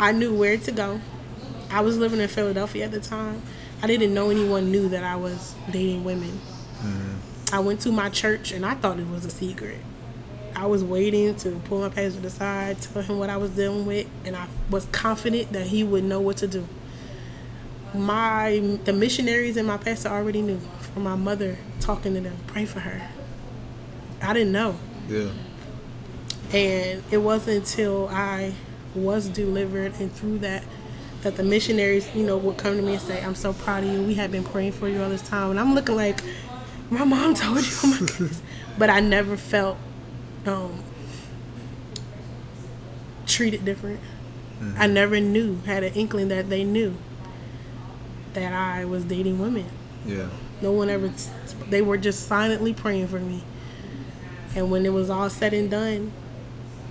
I 0.00 0.12
knew 0.12 0.34
where 0.34 0.56
to 0.58 0.72
go. 0.72 1.00
I 1.70 1.80
was 1.80 1.98
living 1.98 2.20
in 2.20 2.28
Philadelphia 2.28 2.84
at 2.84 2.92
the 2.92 3.00
time. 3.00 3.42
I 3.82 3.86
didn't 3.86 4.14
know 4.14 4.30
anyone 4.30 4.70
knew 4.70 4.88
that 4.90 5.04
I 5.04 5.16
was 5.16 5.54
dating 5.70 6.04
women. 6.04 6.40
Mm-hmm. 6.78 7.54
I 7.54 7.60
went 7.60 7.80
to 7.82 7.92
my 7.92 8.08
church 8.08 8.52
and 8.52 8.64
I 8.64 8.74
thought 8.74 8.98
it 8.98 9.08
was 9.08 9.24
a 9.24 9.30
secret. 9.30 9.78
I 10.54 10.66
was 10.66 10.82
waiting 10.82 11.34
to 11.36 11.50
pull 11.64 11.80
my 11.80 11.90
pastor 11.90 12.26
aside, 12.26 12.80
tell 12.80 13.02
him 13.02 13.18
what 13.18 13.28
I 13.28 13.36
was 13.36 13.50
dealing 13.50 13.84
with, 13.84 14.06
and 14.24 14.34
I 14.34 14.48
was 14.70 14.86
confident 14.86 15.52
that 15.52 15.66
he 15.66 15.84
would 15.84 16.02
know 16.02 16.20
what 16.20 16.38
to 16.38 16.46
do. 16.46 16.66
My 17.94 18.78
the 18.84 18.92
missionaries 18.92 19.56
and 19.56 19.66
my 19.66 19.76
pastor 19.76 20.08
already 20.08 20.42
knew 20.42 20.60
from 20.80 21.04
my 21.04 21.16
mother 21.16 21.56
talking 21.80 22.14
to 22.14 22.20
them, 22.20 22.36
pray 22.46 22.64
for 22.64 22.80
her. 22.80 23.08
I 24.22 24.32
didn't 24.32 24.52
know. 24.52 24.76
Yeah. 25.08 25.30
And 26.52 27.02
it 27.10 27.18
wasn't 27.18 27.58
until 27.58 28.08
I 28.08 28.54
was 28.94 29.28
delivered 29.28 29.94
and 30.00 30.12
through 30.12 30.38
that 30.38 30.64
that 31.22 31.36
the 31.36 31.42
missionaries, 31.42 32.08
you 32.14 32.24
know, 32.24 32.36
would 32.36 32.56
come 32.56 32.76
to 32.76 32.82
me 32.82 32.92
and 32.94 33.02
say, 33.02 33.22
I'm 33.22 33.34
so 33.34 33.52
proud 33.52 33.84
of 33.84 33.92
you. 33.92 34.02
We 34.02 34.14
have 34.14 34.30
been 34.30 34.44
praying 34.44 34.72
for 34.72 34.88
you 34.88 35.02
all 35.02 35.08
this 35.08 35.26
time. 35.26 35.50
And 35.50 35.60
I'm 35.60 35.74
looking 35.74 35.96
like, 35.96 36.20
my 36.88 37.04
mom 37.04 37.34
told 37.42 37.58
you. 37.58 37.72
Oh 37.82 37.86
my 37.88 37.98
goodness. 37.98 38.42
But 38.78 38.90
I 38.90 39.00
never 39.00 39.38
felt 39.38 39.78
um, 40.44 40.82
treated 43.26 43.64
different. 43.64 44.00
I 44.76 44.86
never 44.86 45.18
knew, 45.18 45.56
had 45.64 45.82
an 45.82 45.94
inkling 45.94 46.28
that 46.28 46.48
they 46.50 46.62
knew 46.62 46.96
that 48.36 48.52
I 48.52 48.84
was 48.84 49.04
dating 49.04 49.40
women. 49.40 49.66
Yeah. 50.06 50.28
No 50.62 50.72
one 50.72 50.88
ever, 50.88 51.10
they 51.68 51.82
were 51.82 51.96
just 51.98 52.26
silently 52.26 52.72
praying 52.72 53.08
for 53.08 53.18
me. 53.18 53.42
And 54.54 54.70
when 54.70 54.86
it 54.86 54.92
was 54.92 55.10
all 55.10 55.28
said 55.28 55.52
and 55.52 55.70
done, 55.70 56.12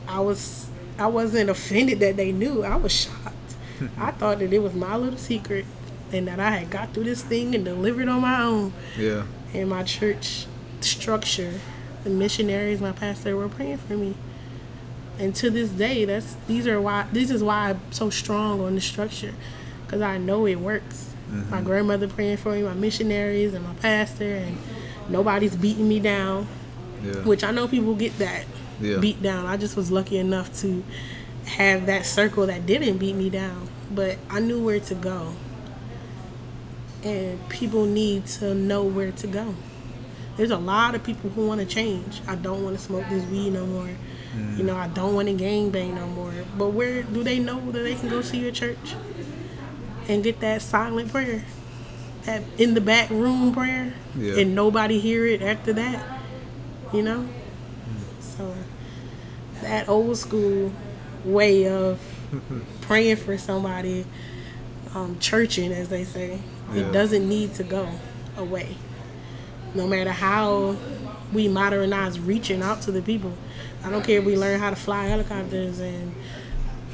I 0.08 0.20
was, 0.20 0.70
I 1.00 1.08
wasn't 1.08 1.50
offended 1.50 2.00
that 2.02 2.18
they 2.18 2.32
knew. 2.32 2.64
I 2.64 2.76
was 2.76 2.91
shocked. 2.91 3.56
I 3.98 4.12
thought 4.12 4.39
that 4.39 4.52
it 4.52 4.60
was 4.60 4.74
my 4.74 4.96
little 4.96 5.18
secret 5.18 5.66
and 6.12 6.28
that 6.28 6.39
I 6.39 6.52
had 6.52 6.70
got 6.70 6.93
through 6.93 7.06
this 7.06 7.24
thing 7.24 7.56
and 7.56 7.66
delivered 7.66 8.08
on 8.08 8.22
my 8.22 8.41
own. 8.41 8.74
Yeah. 8.98 9.26
And 9.54 9.70
my 9.70 9.84
church 9.84 10.46
structure, 10.82 11.54
the 12.04 12.10
missionaries, 12.10 12.82
my 12.82 12.91
pastor 12.91 13.36
were 13.36 13.50
praying 13.50 13.78
for 13.78 13.98
me. 13.98 14.16
And 15.18 15.34
to 15.36 15.50
this 15.50 15.70
day, 15.70 16.06
that's 16.06 16.36
these 16.48 16.68
are 16.68 16.82
why 16.82 17.08
this 17.12 17.30
is 17.30 17.41
why 17.41 17.70
I'm 17.70 17.82
so 17.91 18.10
strong 18.10 18.60
on 18.62 18.76
the 18.76 18.82
structure, 18.82 19.34
because 19.86 20.02
I 20.02 20.18
know 20.18 20.46
it 20.46 20.56
works. 20.56 21.14
Mm-hmm. 21.42 21.52
My 21.52 21.62
grandmother 21.62 22.08
praying 22.08 22.38
for 22.38 22.54
me, 22.54 22.64
my 22.64 22.74
missionaries, 22.74 23.54
and 23.54 23.64
my 23.66 23.74
pastor, 23.76 24.36
and 24.36 24.58
nobody's 25.10 25.56
beating 25.56 25.88
me 25.88 26.00
down. 26.00 26.48
Yeah. 27.04 27.14
Which 27.24 27.44
I 27.44 27.52
know 27.52 27.68
people 27.68 27.94
get 27.96 28.18
that 28.20 28.46
Yeah. 28.82 28.98
beat 28.98 29.22
down. 29.22 29.46
I 29.46 29.58
just 29.58 29.76
was 29.78 29.92
lucky 29.92 30.18
enough 30.18 30.56
to 30.62 30.84
have 31.46 31.86
that 31.86 32.06
circle 32.06 32.48
that 32.48 32.66
didn't 32.66 32.98
beat 32.98 33.16
me 33.16 33.30
down, 33.30 33.68
but 33.94 34.18
I 34.30 34.40
knew 34.40 34.64
where 34.64 34.80
to 34.80 34.96
go. 34.96 35.34
And 37.04 37.48
people 37.50 37.86
need 37.86 38.26
to 38.40 38.56
know 38.56 38.84
where 38.84 39.12
to 39.12 39.28
go. 39.28 39.54
There's 40.38 40.52
a 40.52 40.58
lot 40.58 40.96
of 40.96 41.04
people 41.04 41.30
who 41.30 41.48
want 41.48 41.62
to 41.62 41.66
change. 41.68 42.22
I 42.28 42.36
don't 42.36 42.64
want 42.64 42.76
to 42.78 42.82
smoke 42.84 43.06
this 43.10 43.24
weed 43.26 43.52
no 43.54 43.66
more. 43.66 43.90
You 44.58 44.64
know, 44.64 44.76
I 44.76 44.88
don't 44.90 45.14
want 45.14 45.30
to 45.30 45.34
gang 45.34 45.70
bang 45.70 45.96
no 45.96 46.08
more. 46.08 46.34
But 46.58 46.70
where 46.70 47.04
do 47.04 47.24
they 47.24 47.40
know 47.40 47.72
that 47.72 47.80
they 47.84 47.96
can 47.96 48.10
go 48.10 48.22
see 48.22 48.40
your 48.40 48.52
church 48.52 48.96
and 50.08 50.24
get 50.24 50.39
that 50.41 50.62
silent 50.62 51.12
prayer? 51.12 51.43
That 52.24 52.43
in 52.58 52.74
the 52.74 52.82
back 52.82 53.10
room 53.10 53.53
prayer? 53.53 53.93
Yeah. 54.18 54.39
And 54.39 54.56
nobody 54.56 54.99
hear 54.99 55.26
it 55.26 55.41
after 55.41 55.74
that? 55.74 56.20
You 56.93 57.01
know? 57.03 57.28
So 58.20 58.53
that 59.62 59.88
old 59.89 60.18
school 60.18 60.72
way 61.24 61.68
of 61.68 61.99
praying 62.82 63.18
for 63.18 63.38
somebody, 63.38 64.06
um, 64.93 65.18
churching 65.20 65.72
as 65.72 65.89
they 65.89 66.03
say, 66.03 66.39
Yeah. 66.74 66.82
it 66.82 66.91
doesn't 66.91 67.28
need 67.28 67.53
to 67.56 67.64
go 67.64 67.88
away. 68.38 68.76
No 69.74 69.88
matter 69.88 70.12
how 70.12 70.78
we 71.34 71.47
modernize 71.47 72.20
reaching 72.20 72.62
out 72.62 72.82
to 72.84 72.91
the 72.91 73.01
people. 73.01 73.34
I 73.84 73.89
don't 73.89 74.03
care 74.06 74.20
if 74.20 74.26
we 74.26 74.38
learn 74.38 74.60
how 74.60 74.70
to 74.70 74.76
fly 74.76 75.06
helicopters 75.06 75.80
and 75.80 76.16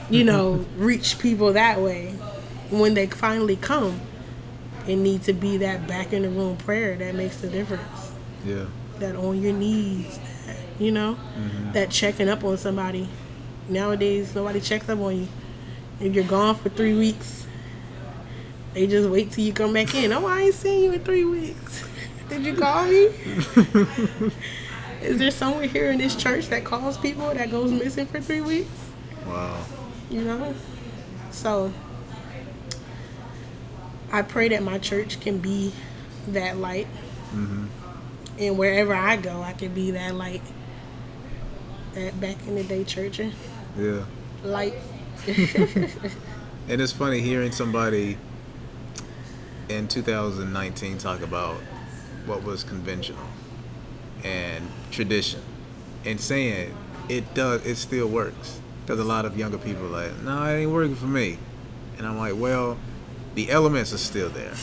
you 0.10 0.24
know, 0.24 0.66
reach 0.78 1.20
people 1.20 1.54
that 1.54 1.80
way. 1.80 2.16
When 2.72 2.94
they 2.94 3.08
finally 3.08 3.56
come, 3.56 4.00
it 4.88 4.96
needs 4.96 5.26
to 5.28 5.34
be 5.34 5.58
that 5.58 5.88
back 5.88 6.14
in 6.14 6.24
the 6.24 6.30
room 6.30 6.58
prayer 6.58 6.96
that 6.96 7.14
makes 7.14 7.38
the 7.38 7.48
difference 7.48 8.12
Yeah. 8.46 8.66
that 9.00 9.16
on 9.16 9.42
your 9.42 9.54
knees, 9.54 10.20
that, 10.48 10.58
you 10.80 10.92
know, 10.92 11.18
mm-hmm. 11.38 11.74
that 11.74 11.92
checking 11.92 12.30
up 12.30 12.44
on 12.44 12.58
somebody. 12.58 13.08
Nowadays, 13.70 14.34
nobody 14.34 14.60
checks 14.60 14.90
up 14.90 15.00
on 15.00 15.18
you. 15.22 15.28
If 16.00 16.16
you're 16.16 16.24
gone 16.24 16.56
for 16.56 16.70
three 16.70 16.98
weeks, 16.98 17.46
they 18.74 18.88
just 18.88 19.10
wait 19.10 19.32
till 19.32 19.44
you 19.44 19.54
come 19.54 19.74
back 19.74 19.94
in. 19.94 20.12
Oh, 20.14 20.26
I 20.26 20.42
ain't 20.42 20.56
seen 20.56 20.84
you 20.84 20.94
in 20.94 21.04
three 21.04 21.26
weeks. 21.26 21.84
Did 22.30 22.46
you 22.46 22.56
call 22.56 22.86
me? 22.86 23.10
Is 25.02 25.18
there 25.18 25.32
someone 25.32 25.68
here 25.68 25.92
in 25.92 25.98
this 25.98 26.16
church 26.16 26.48
that 26.48 26.64
calls 26.64 26.98
people 26.98 27.34
that 27.34 27.52
goes 27.52 27.72
missing 27.72 28.06
for 28.06 28.22
three 28.22 28.42
weeks? 28.42 28.70
Wow. 29.28 29.64
you 30.10 30.22
know 30.24 30.54
so 31.32 31.72
i 34.12 34.22
pray 34.22 34.50
that 34.50 34.64
my 34.64 34.78
church 34.78 35.20
can 35.20 35.38
be 35.38 35.74
that 36.28 36.58
light 36.58 36.88
mm-hmm. 37.34 37.66
and 38.40 38.58
wherever 38.58 38.94
i 38.94 39.16
go 39.16 39.42
i 39.42 39.54
can 39.54 39.74
be 39.74 39.92
that 39.92 40.14
light 40.16 40.42
that 41.94 42.20
back 42.20 42.38
in 42.48 42.56
the 42.56 42.64
day 42.64 42.84
church 42.84 43.20
Yeah. 43.78 44.04
light 44.44 44.74
And 46.68 46.82
it's 46.82 46.92
funny 46.92 47.20
hearing 47.22 47.52
somebody 47.52 48.18
in 49.68 49.88
2019 49.88 50.98
talk 51.00 51.22
about 51.22 51.56
what 52.26 52.44
was 52.44 52.64
conventional 52.64 53.26
and 54.24 54.70
tradition 54.92 55.42
and 56.06 56.20
saying 56.20 56.76
it 57.10 57.34
does, 57.34 57.66
it 57.66 57.76
still 57.76 58.08
works. 58.08 58.62
Because 58.86 59.00
a 59.00 59.04
lot 59.04 59.26
of 59.26 59.38
younger 59.38 59.58
people 59.58 59.86
are 59.88 60.08
like, 60.08 60.22
no, 60.22 60.44
it 60.46 60.62
ain't 60.62 60.72
working 60.72 60.96
for 60.96 61.08
me. 61.08 61.38
And 61.98 62.08
I'm 62.08 62.18
like, 62.18 62.36
well, 62.36 62.78
the 63.36 63.50
elements 63.50 63.94
are 63.94 63.98
still 63.98 64.30
there. 64.30 64.54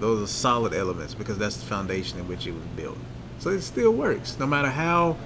Those 0.00 0.22
are 0.22 0.26
solid 0.32 0.74
elements 0.74 1.14
because 1.14 1.38
that's 1.38 1.56
the 1.56 1.66
foundation 1.66 2.18
in 2.18 2.26
which 2.28 2.46
it 2.46 2.52
was 2.52 2.64
built. 2.76 2.98
So 3.38 3.50
it 3.50 3.62
still 3.62 3.92
works. 3.92 4.38
No 4.38 4.46
matter 4.46 4.68
how, 4.68 5.16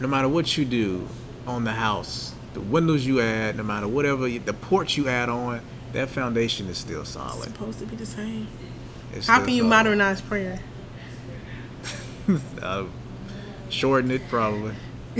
no 0.00 0.08
matter 0.08 0.28
what 0.28 0.56
you 0.56 0.64
do 0.64 1.06
on 1.46 1.64
the 1.64 1.72
house, 1.72 2.32
the 2.54 2.60
windows 2.60 3.06
you 3.06 3.20
add, 3.20 3.56
no 3.56 3.62
matter 3.62 3.86
whatever, 3.88 4.26
you- 4.28 4.40
the 4.40 4.52
porch 4.54 4.96
you 4.96 5.08
add 5.08 5.28
on, 5.28 5.60
that 5.92 6.08
foundation 6.08 6.66
is 6.68 6.78
still 6.78 7.04
solid. 7.04 7.36
It's 7.36 7.44
supposed 7.44 7.78
to 7.80 7.86
be 7.86 7.96
the 7.96 8.06
same 8.06 8.46
It's 9.14 9.26
how 9.26 9.40
can 9.40 9.50
you 9.54 9.62
solid. 9.62 9.68
modernize 9.70 10.20
prayer 10.20 10.60
Uh, 12.62 12.84
shorten 13.70 14.10
it, 14.10 14.20
probably. 14.28 14.74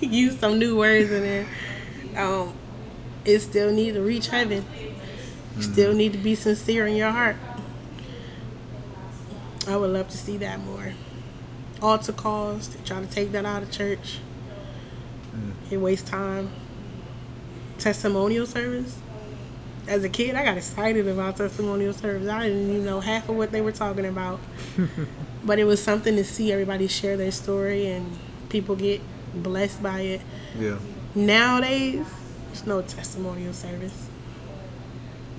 use 0.00 0.38
some 0.38 0.58
new 0.58 0.76
words 0.76 1.10
in 1.10 1.22
there 1.22 1.46
um 2.16 2.52
it 3.24 3.40
still 3.40 3.72
needs 3.72 3.96
to 3.96 4.02
reach 4.02 4.28
heaven 4.28 4.64
You 5.56 5.62
still 5.62 5.94
mm. 5.94 5.96
need 5.96 6.12
to 6.12 6.18
be 6.18 6.34
sincere 6.34 6.86
in 6.86 6.96
your 6.96 7.10
heart. 7.10 7.36
I 9.66 9.76
would 9.76 9.90
love 9.90 10.08
to 10.10 10.16
see 10.16 10.36
that 10.38 10.60
more. 10.60 10.92
Altar 11.82 12.12
calls 12.12 12.68
they 12.68 12.82
try 12.84 13.00
to 13.00 13.06
take 13.06 13.32
that 13.32 13.44
out 13.44 13.62
of 13.62 13.70
church. 13.70 14.18
Mm. 15.34 15.52
It 15.70 15.78
wastes 15.78 16.08
time. 16.08 16.50
Testimonial 17.78 18.46
service? 18.46 18.98
As 19.88 20.02
a 20.02 20.08
kid 20.08 20.34
i 20.34 20.44
got 20.44 20.56
excited 20.56 21.06
about 21.06 21.36
testimonial 21.36 21.92
service. 21.92 22.28
I 22.28 22.48
didn't 22.48 22.70
even 22.70 22.84
know 22.84 23.00
half 23.00 23.28
of 23.28 23.36
what 23.36 23.52
they 23.52 23.60
were 23.60 23.72
talking 23.72 24.06
about. 24.06 24.40
But 25.46 25.60
it 25.60 25.64
was 25.64 25.80
something 25.80 26.16
to 26.16 26.24
see 26.24 26.52
everybody 26.52 26.88
share 26.88 27.16
their 27.16 27.30
story 27.30 27.86
and 27.86 28.18
people 28.48 28.74
get 28.74 29.00
blessed 29.32 29.80
by 29.80 30.00
it. 30.00 30.20
Yeah. 30.58 30.78
Nowadays, 31.14 32.04
there's 32.48 32.66
no 32.66 32.82
testimonial 32.82 33.52
service. 33.52 34.05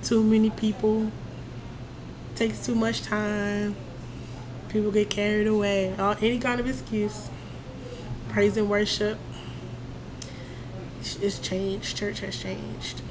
Too 0.02 0.22
many 0.22 0.50
people. 0.50 1.10
Takes 2.34 2.64
too 2.64 2.74
much 2.74 3.02
time. 3.02 3.74
People 4.68 4.90
get 4.90 5.10
carried 5.10 5.46
away. 5.46 5.94
All, 5.98 6.16
any 6.20 6.38
kind 6.38 6.60
of 6.60 6.68
excuse. 6.68 7.28
Praise 8.28 8.56
and 8.56 8.68
worship. 8.70 9.18
It's, 11.00 11.16
it's 11.16 11.38
changed. 11.38 11.96
Church 11.96 12.20
has 12.20 12.36
changed. 12.40 13.02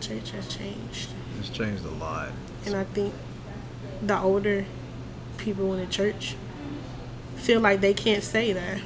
Church 0.00 0.30
has 0.30 0.46
changed. 0.48 1.10
It's 1.40 1.50
changed 1.50 1.84
a 1.84 1.90
lot. 1.90 2.28
And 2.64 2.74
I 2.76 2.84
think 2.84 3.12
the 4.02 4.18
older 4.18 4.64
people 5.38 5.72
in 5.74 5.80
the 5.80 5.86
church 5.86 6.36
feel 7.36 7.60
like 7.60 7.80
they 7.80 7.94
can't 7.94 8.22
say 8.22 8.52
that 8.52 8.80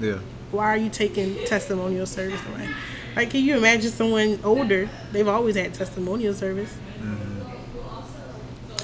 Yeah. 0.00 0.18
why 0.50 0.64
are 0.66 0.76
you 0.76 0.88
taking 0.88 1.36
testimonial 1.46 2.06
service 2.06 2.40
away? 2.52 2.68
Like, 3.16 3.30
can 3.30 3.42
you 3.42 3.56
imagine 3.56 3.90
someone 3.90 4.38
older? 4.44 4.88
They've 5.10 5.26
always 5.26 5.56
had 5.56 5.72
testimonial 5.72 6.34
service. 6.34 6.76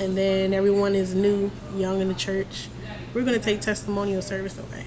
And 0.01 0.17
then 0.17 0.53
everyone 0.55 0.95
is 0.95 1.15
new, 1.15 1.51
young 1.77 2.01
in 2.01 2.09
the 2.09 2.15
church. 2.15 2.69
We're 3.15 3.23
going 3.23 3.39
to 3.39 3.45
take 3.45 3.61
testimonial 3.61 4.23
service 4.23 4.59
away. 4.59 4.87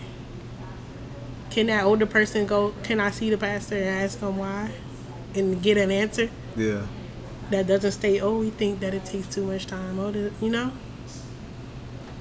Can 1.52 1.68
that 1.68 1.86
older 1.86 2.06
person 2.08 2.46
go, 2.46 2.74
can 2.84 3.00
I 3.00 3.12
see 3.12 3.30
the 3.30 3.38
pastor 3.38 3.76
and 3.78 3.86
ask 3.86 4.20
him 4.20 4.36
why? 4.38 4.72
And 5.36 5.62
get 5.62 5.78
an 5.78 5.92
answer 5.92 6.30
Yeah. 6.58 6.88
that 7.52 7.68
doesn't 7.68 7.92
state, 7.92 8.20
oh, 8.22 8.40
we 8.40 8.50
think 8.50 8.80
that 8.82 8.94
it 8.94 9.06
takes 9.06 9.28
too 9.34 9.46
much 9.46 9.68
time. 9.68 10.00
Oh, 10.00 10.10
you 10.42 10.50
know? 10.50 10.72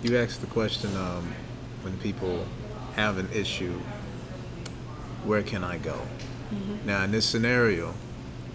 You 0.03 0.19
asked 0.19 0.41
the 0.43 0.47
question 0.49 0.95
um, 0.97 1.33
when 1.83 1.97
people 1.99 2.47
have 2.95 3.19
an 3.19 3.29
issue, 3.33 3.81
where 5.25 5.43
can 5.43 5.65
I 5.65 5.79
go? 5.79 5.99
Now, 6.85 7.05
in 7.05 7.11
this 7.11 7.25
scenario, 7.25 7.95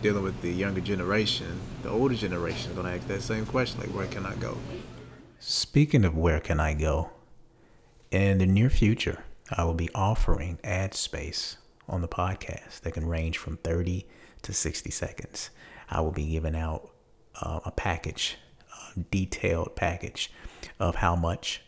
dealing 0.02 0.24
with 0.24 0.42
the 0.42 0.52
younger 0.52 0.82
generation, 0.82 1.60
the 1.84 1.90
older 1.90 2.16
generation 2.16 2.72
is 2.72 2.76
going 2.78 2.88
to 2.88 2.98
ask 2.98 3.08
that 3.08 3.22
same 3.22 3.46
question, 3.46 3.80
like, 3.80 3.90
where 3.90 4.08
can 4.08 4.26
I 4.26 4.36
go? 4.36 4.58
Speaking 5.40 6.06
of 6.06 6.18
where 6.18 6.40
can 6.40 6.60
I 6.60 6.74
go, 6.74 7.10
in 8.12 8.40
the 8.40 8.46
near 8.46 8.70
future, 8.70 9.24
I 9.56 9.64
will 9.64 9.74
be 9.74 9.90
offering 9.96 10.60
ad 10.64 10.94
space 10.94 11.58
on 11.88 12.02
the 12.02 12.08
podcast 12.08 12.82
that 12.82 12.94
can 12.94 13.08
range 13.08 13.38
from 13.38 13.58
30 13.58 14.06
to 14.44 14.54
60 14.54 14.92
seconds. 14.92 15.50
I 15.90 16.02
will 16.02 16.12
be 16.12 16.26
giving 16.26 16.56
out 16.56 16.92
uh, 17.42 17.60
a 17.66 17.72
package, 17.72 18.38
a 18.96 19.00
detailed 19.00 19.76
package 19.76 20.32
of 20.80 20.96
how 20.96 21.16
much 21.16 21.64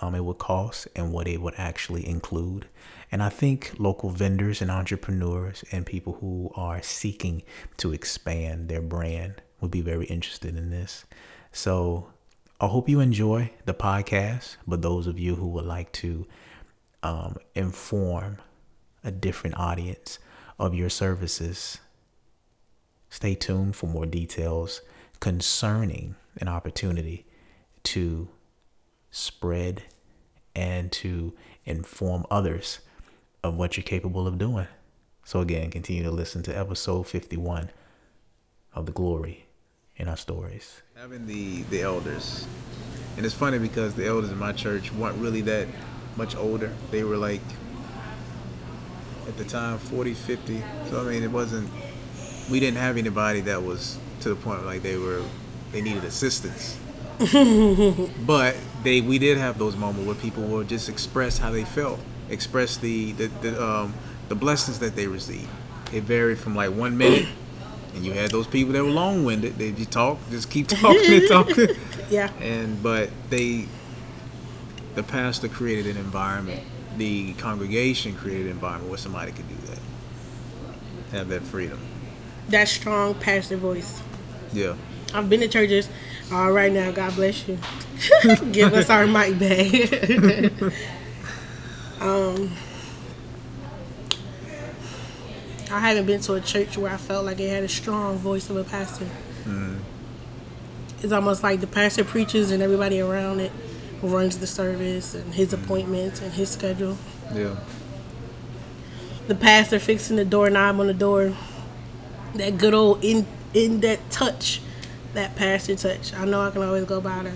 um, 0.00 0.14
it 0.14 0.24
would 0.24 0.38
cost 0.38 0.88
and 0.94 1.12
what 1.12 1.28
it 1.28 1.40
would 1.40 1.54
actually 1.56 2.06
include. 2.06 2.66
And 3.12 3.22
I 3.22 3.28
think 3.28 3.74
local 3.76 4.08
vendors 4.08 4.62
and 4.62 4.70
entrepreneurs 4.70 5.62
and 5.70 5.84
people 5.84 6.14
who 6.14 6.50
are 6.54 6.80
seeking 6.80 7.42
to 7.76 7.92
expand 7.92 8.70
their 8.70 8.80
brand 8.80 9.42
would 9.60 9.70
be 9.70 9.82
very 9.82 10.06
interested 10.06 10.56
in 10.56 10.70
this. 10.70 11.04
So 11.52 12.10
I 12.58 12.68
hope 12.68 12.88
you 12.88 13.00
enjoy 13.00 13.50
the 13.66 13.74
podcast. 13.74 14.56
But 14.66 14.80
those 14.80 15.06
of 15.06 15.18
you 15.18 15.34
who 15.34 15.46
would 15.48 15.66
like 15.66 15.92
to 15.92 16.26
um, 17.02 17.36
inform 17.54 18.38
a 19.04 19.10
different 19.10 19.58
audience 19.58 20.18
of 20.58 20.74
your 20.74 20.88
services, 20.88 21.80
stay 23.10 23.34
tuned 23.34 23.76
for 23.76 23.88
more 23.88 24.06
details 24.06 24.80
concerning 25.20 26.14
an 26.38 26.48
opportunity 26.48 27.26
to 27.82 28.30
spread 29.10 29.82
and 30.54 30.90
to 30.92 31.34
inform 31.66 32.24
others 32.30 32.80
of 33.42 33.56
what 33.56 33.76
you're 33.76 33.84
capable 33.84 34.26
of 34.26 34.38
doing. 34.38 34.68
So, 35.24 35.40
again, 35.40 35.70
continue 35.70 36.02
to 36.04 36.10
listen 36.10 36.42
to 36.44 36.56
episode 36.56 37.06
51 37.06 37.70
of 38.74 38.86
The 38.86 38.92
Glory 38.92 39.46
in 39.96 40.08
Our 40.08 40.16
Stories. 40.16 40.82
Having 40.96 41.26
the, 41.26 41.62
the 41.64 41.82
elders. 41.82 42.46
And 43.16 43.26
it's 43.26 43.34
funny 43.34 43.58
because 43.58 43.94
the 43.94 44.06
elders 44.06 44.30
in 44.30 44.38
my 44.38 44.52
church 44.52 44.92
weren't 44.92 45.16
really 45.18 45.42
that 45.42 45.68
much 46.16 46.36
older. 46.36 46.72
They 46.90 47.04
were 47.04 47.16
like, 47.16 47.40
at 49.28 49.36
the 49.36 49.44
time, 49.44 49.78
40, 49.78 50.14
50. 50.14 50.62
So, 50.90 51.00
I 51.00 51.12
mean, 51.12 51.22
it 51.22 51.30
wasn't, 51.30 51.68
we 52.50 52.60
didn't 52.60 52.78
have 52.78 52.96
anybody 52.96 53.40
that 53.42 53.62
was 53.62 53.98
to 54.20 54.28
the 54.28 54.36
point 54.36 54.64
like 54.64 54.82
they 54.82 54.96
were, 54.96 55.22
they 55.72 55.80
needed 55.80 56.04
assistance. 56.04 56.78
but 58.26 58.56
they, 58.82 59.00
we 59.00 59.18
did 59.18 59.38
have 59.38 59.58
those 59.58 59.76
moments 59.76 60.06
where 60.06 60.16
people 60.16 60.42
would 60.44 60.68
just 60.68 60.88
express 60.88 61.38
how 61.38 61.50
they 61.50 61.64
felt, 61.64 62.00
express 62.28 62.76
the, 62.76 63.12
the, 63.12 63.26
the 63.42 63.62
um, 63.62 63.94
the 64.28 64.34
blessings 64.34 64.78
that 64.78 64.96
they 64.96 65.06
received. 65.06 65.48
It 65.92 66.04
varied 66.04 66.38
from 66.38 66.56
like 66.56 66.70
one 66.70 66.96
minute, 66.96 67.28
and 67.94 68.04
you 68.04 68.12
had 68.12 68.30
those 68.30 68.46
people 68.46 68.72
that 68.72 68.82
were 68.82 68.90
long-winded. 68.90 69.58
They 69.58 69.72
just 69.72 69.90
talk, 69.90 70.18
just 70.30 70.50
keep 70.50 70.68
talking 70.68 71.12
and 71.12 71.28
talking. 71.28 71.68
Yeah. 72.10 72.30
And 72.42 72.82
but 72.82 73.08
they, 73.30 73.66
the 74.96 75.02
pastor 75.02 75.48
created 75.48 75.86
an 75.86 75.96
environment. 75.96 76.60
The 76.98 77.32
congregation 77.34 78.14
created 78.16 78.46
an 78.46 78.52
environment 78.52 78.90
where 78.90 78.98
somebody 78.98 79.32
could 79.32 79.48
do 79.48 79.54
that, 79.68 79.78
have 81.16 81.28
that 81.28 81.42
freedom. 81.42 81.80
That 82.50 82.68
strong 82.68 83.14
pastor 83.14 83.56
voice. 83.56 84.02
Yeah. 84.52 84.74
I've 85.14 85.30
been 85.30 85.40
to 85.40 85.48
churches. 85.48 85.88
All 86.30 86.52
right 86.52 86.70
now, 86.72 86.90
God 86.90 87.14
bless 87.14 87.48
you. 87.48 87.58
Give 88.52 88.74
us 88.74 88.90
our 88.90 89.06
mic 89.06 89.38
back. 89.38 90.72
Um, 92.02 92.50
I 95.70 95.78
haven't 95.78 96.06
been 96.06 96.20
to 96.22 96.34
a 96.34 96.40
church 96.40 96.76
where 96.76 96.92
I 96.92 96.96
felt 96.96 97.24
like 97.24 97.40
it 97.40 97.48
had 97.48 97.62
a 97.62 97.68
strong 97.68 98.18
voice 98.18 98.50
of 98.50 98.56
a 98.56 98.64
pastor. 98.64 99.06
It's 101.02 101.12
almost 101.12 101.42
like 101.42 101.60
the 101.60 101.66
pastor 101.66 102.04
preaches 102.04 102.50
and 102.50 102.62
everybody 102.62 103.00
around 103.00 103.40
it 103.40 103.52
runs 104.02 104.38
the 104.38 104.46
service 104.46 105.14
and 105.14 105.32
his 105.34 105.52
appointments 105.52 106.20
and 106.20 106.32
his 106.32 106.50
schedule. 106.50 106.98
Yeah. 107.32 107.56
The 109.28 109.34
pastor 109.34 109.78
fixing 109.78 110.16
the 110.16 110.24
doorknob 110.24 110.78
on 110.80 110.88
the 110.88 110.94
door. 110.94 111.34
That 112.34 112.58
good 112.58 112.74
old 112.74 113.04
in 113.04 113.26
in 113.54 113.80
that 113.80 114.10
touch, 114.10 114.60
that 115.14 115.36
pastor 115.36 115.76
touch. 115.76 116.14
I 116.14 116.24
know 116.24 116.40
I 116.40 116.50
can 116.50 116.62
always 116.62 116.84
go 116.84 117.00
by 117.00 117.22
the 117.22 117.32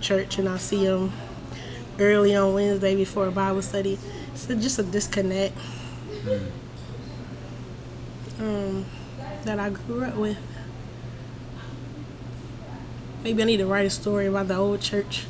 church 0.00 0.38
and 0.38 0.48
I'll 0.48 0.58
see 0.58 0.84
him 0.84 1.12
early 1.98 2.34
on 2.36 2.54
Wednesday 2.54 2.94
before 2.96 3.26
a 3.26 3.30
Bible 3.30 3.62
study. 3.62 3.98
So 4.34 4.54
just 4.54 4.78
a 4.78 4.82
disconnect 4.82 5.56
um, 8.38 8.84
that 9.44 9.58
I 9.58 9.70
grew 9.70 10.04
up 10.04 10.16
with. 10.16 10.36
Maybe 13.22 13.42
I 13.42 13.44
need 13.46 13.58
to 13.58 13.66
write 13.66 13.86
a 13.86 13.90
story 13.90 14.26
about 14.26 14.48
the 14.48 14.56
old 14.56 14.80
church, 14.80 15.26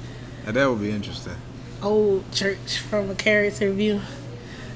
And 0.46 0.54
that 0.54 0.70
would 0.70 0.80
be 0.80 0.90
interesting. 0.92 1.34
old 1.82 2.30
church 2.32 2.78
from 2.78 3.10
a 3.10 3.14
character 3.16 3.72
view, 3.72 4.00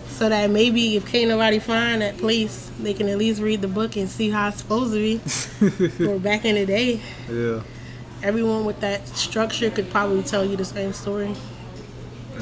so 0.09 0.29
that 0.29 0.51
maybe 0.51 0.97
if 0.97 1.07
can't 1.07 1.29
nobody 1.29 1.61
find 1.61 2.03
that 2.03 2.19
place, 2.19 2.73
they 2.81 2.93
can 2.93 3.09
at 3.09 3.19
least 3.19 3.41
read 3.41 3.61
the 3.63 3.69
book 3.69 3.95
and 3.97 4.09
see 4.09 4.31
how 4.31 4.49
it's 4.49 4.59
supposed 4.59 4.93
to 4.95 4.99
be. 5.99 6.05
or 6.09 6.19
back 6.19 6.45
in 6.45 6.57
the 6.57 6.67
day, 6.67 7.01
Yeah. 7.31 7.63
everyone 8.21 8.65
with 8.65 8.81
that 8.81 9.07
structure 9.07 9.71
could 9.71 9.91
probably 9.91 10.25
tell 10.25 10.45
you 10.45 10.57
the 10.57 10.65
same 10.65 10.93
story, 10.93 11.37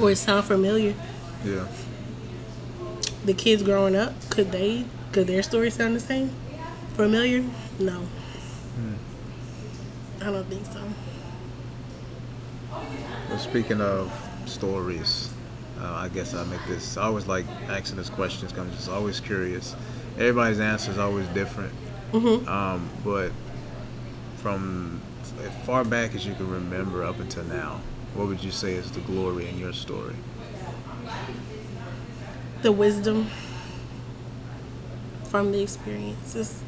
or 0.01 0.11
it 0.11 0.16
sound 0.16 0.45
familiar. 0.45 0.95
Yeah. 1.45 1.66
The 3.24 3.34
kids 3.34 3.62
growing 3.62 3.95
up, 3.95 4.14
could 4.30 4.53
they, 4.53 4.84
could 5.12 5.26
their 5.26 5.43
story 5.43 5.70
sound 5.70 5.97
the 5.97 6.01
same? 6.01 6.30
Familiar? 6.95 7.45
No. 7.78 8.03
I 10.20 10.26
don't 10.26 10.47
think 10.47 10.64
so. 10.66 10.80
Well, 13.28 13.38
speaking 13.38 13.80
of 13.80 14.12
stories, 14.47 15.30
uh, 15.80 15.93
I 15.95 16.09
guess 16.09 16.32
I 16.32 16.45
make 16.45 16.64
this. 16.68 16.97
I 16.97 17.03
always 17.05 17.26
like 17.26 17.45
asking 17.68 17.97
this 17.97 18.09
questions. 18.09 18.53
I'm 18.57 18.70
just 18.70 18.88
always 18.88 19.18
curious. 19.18 19.74
Everybody's 20.16 20.61
answer 20.61 20.93
is 20.93 20.99
always 20.99 21.26
different. 21.28 21.72
Um, 22.14 22.88
but 23.05 23.32
from 24.36 25.01
as 25.43 25.66
far 25.66 25.84
back 25.84 26.14
as 26.14 26.26
you 26.26 26.34
can 26.34 26.49
remember 26.51 27.03
up 27.03 27.18
until 27.18 27.45
now, 27.45 27.80
what 28.15 28.29
would 28.29 28.43
you 28.43 28.51
say 28.51 28.75
is 28.75 28.91
the 28.91 29.01
glory 29.01 29.49
in 29.49 29.59
your 29.59 29.73
story? 29.73 30.15
The 32.63 32.73
wisdom 32.73 33.27
from 35.25 35.51
the 35.53 35.61
experiences. 35.63 36.63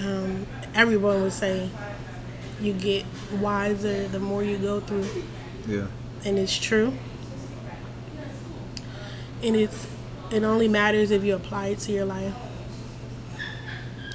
Um, 0.00 0.46
everyone 0.74 1.22
would 1.22 1.32
say 1.32 1.68
you 2.60 2.72
get 2.72 3.04
wiser 3.40 4.08
the 4.08 4.18
more 4.18 4.42
you 4.42 4.58
go 4.58 4.80
through, 4.80 5.06
Yeah. 5.68 5.86
and 6.24 6.38
it's 6.38 6.56
true. 6.58 6.92
And 9.42 9.54
it's 9.56 9.86
it 10.30 10.42
only 10.44 10.66
matters 10.68 11.10
if 11.10 11.24
you 11.24 11.34
apply 11.34 11.68
it 11.68 11.78
to 11.80 11.92
your 11.92 12.06
life. 12.06 12.32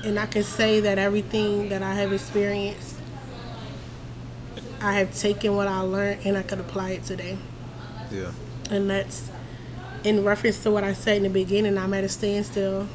And 0.04 0.18
I 0.20 0.26
can 0.26 0.44
say 0.44 0.80
that 0.80 0.98
everything 0.98 1.70
that 1.70 1.84
I 1.84 1.94
have 1.94 2.12
experienced, 2.12 2.96
I 4.82 4.94
have 4.94 5.16
taken 5.18 5.56
what 5.56 5.68
I 5.68 5.80
learned 5.82 6.26
and 6.26 6.38
I 6.38 6.44
could 6.44 6.60
apply 6.60 6.92
it 6.92 7.04
today. 7.04 7.38
Yeah. 8.12 8.32
And 8.70 8.90
that's 8.90 9.30
in 10.04 10.24
reference 10.24 10.62
to 10.64 10.72
what 10.72 10.84
I 10.84 10.94
said 10.94 11.18
in 11.18 11.24
the 11.24 11.30
beginning, 11.30 11.78
I'm 11.78 11.94
at 11.94 12.04
a 12.04 12.10
standstill. 12.10 12.88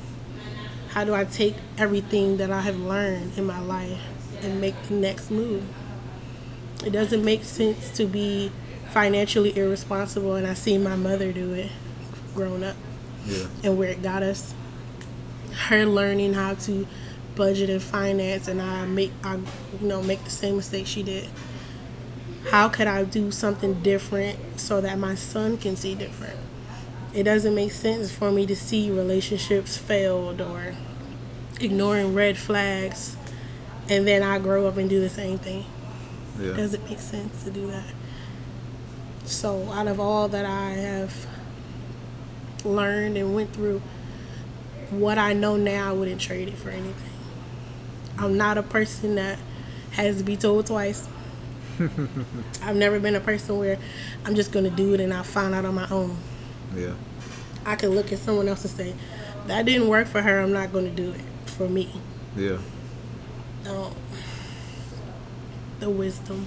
How 0.91 1.05
do 1.05 1.15
I 1.15 1.25
take 1.25 1.55
everything 1.79 2.37
that 2.37 2.51
I 2.51 2.61
have 2.61 2.79
learned 2.79 3.37
in 3.37 3.45
my 3.47 3.59
life 3.61 3.99
and 4.43 4.61
make 4.61 4.81
the 4.85 4.95
next 4.95 5.31
move? 5.31 5.65
It 6.85 6.91
doesn't 6.91 7.25
make 7.25 7.45
sense 7.45 7.91
to 7.97 8.07
be 8.07 8.53
financially 8.93 9.57
irresponsible, 9.57 10.35
and 10.35 10.47
I 10.47 10.55
see 10.55 10.77
my 10.79 10.97
mother 10.97 11.33
do 11.33 11.55
it 11.55 11.71
growing 12.35 12.63
up 12.63 12.77
Yeah. 13.27 13.47
and 13.65 13.79
where 13.79 13.89
it 13.89 14.03
got 14.03 14.23
us. 14.23 14.53
Her 15.69 15.87
learning 15.87 16.35
how 16.35 16.55
to 16.55 16.87
budget 17.35 17.71
and 17.71 17.83
finance, 17.83 18.49
and 18.49 18.61
I 18.61 18.85
make 18.85 19.13
I 19.25 19.37
you 19.37 19.89
know 19.89 20.03
make 20.03 20.23
the 20.25 20.31
same 20.31 20.57
mistake 20.57 20.87
she 20.87 21.03
did. 21.03 21.29
How 22.51 22.69
could 22.69 22.87
I 22.87 23.05
do 23.05 23.31
something 23.31 23.83
different 23.83 24.39
so 24.61 24.81
that 24.81 24.99
my 24.99 25.15
son 25.15 25.57
can 25.57 25.77
see 25.77 25.95
different? 25.95 26.39
It 27.15 27.25
doesn't 27.25 27.55
make 27.55 27.73
sense 27.73 28.11
for 28.11 28.31
me 28.31 28.47
to 28.47 28.57
see 28.57 28.91
relationships 28.91 29.77
failed 29.77 30.41
or 30.41 30.75
ignoring 31.61 32.15
red 32.15 32.37
flags, 32.37 33.17
and 33.89 34.07
then 34.07 34.23
I 34.23 34.39
grow 34.39 34.67
up 34.67 34.77
and 34.77 34.89
do 34.89 35.01
the 35.01 35.09
same 35.11 35.39
thing 35.39 35.65
Yeah. 36.41 36.55
doesn't 36.55 36.89
make 36.89 36.99
sense 36.99 37.45
to 37.45 37.51
do 37.51 37.67
that. 37.71 37.85
So, 39.25 39.71
out 39.71 39.87
of 39.87 40.01
all 40.01 40.29
that 40.29 40.45
I 40.45 40.71
have 40.71 41.27
learned 42.65 43.17
and 43.17 43.35
went 43.35 43.53
through, 43.53 43.83
what 44.91 45.19
I 45.19 45.33
know 45.33 45.57
now, 45.57 45.91
I 45.91 45.93
wouldn't 45.93 46.21
trade 46.21 46.49
it 46.49 46.57
for 46.57 46.71
anything. 46.71 46.95
I'm 48.19 48.37
not 48.37 48.59
a 48.59 48.63
person 48.63 49.15
that 49.15 49.39
has 49.93 50.19
to 50.19 50.25
be 50.25 50.37
told 50.37 50.67
twice. 50.67 51.07
I've 52.63 52.77
never 52.77 52.99
been 53.01 53.15
a 53.15 53.21
person 53.21 53.59
where 53.59 53.79
I'm 54.25 54.35
just 54.35 54.53
going 54.53 54.65
to 54.65 54.71
do 54.71 54.95
it 54.95 55.01
and 55.01 55.13
I'll 55.13 55.25
find 55.25 55.55
out 55.55 55.65
on 55.65 55.75
my 55.75 55.89
own. 55.91 56.17
Yeah. 56.77 56.95
I 57.65 57.77
can 57.77 57.91
look 57.91 58.13
at 58.13 58.19
someone 58.19 58.49
else 58.49 58.65
and 58.65 58.75
say, 58.75 58.95
that 59.47 59.65
didn't 59.67 59.89
work 59.89 60.07
for 60.09 60.23
her, 60.23 60.41
I'm 60.41 60.53
not 60.53 60.73
going 60.73 60.85
to 60.85 60.91
do 60.91 61.11
it 61.13 61.21
for 61.51 61.69
me. 61.69 61.91
Yeah. 62.37 62.59
um, 63.69 63.95
the 65.81 65.91
wisdom 65.91 66.47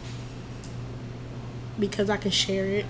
because 1.80 2.10
I 2.10 2.18
can 2.18 2.32
share 2.32 2.66
it. 2.66 2.86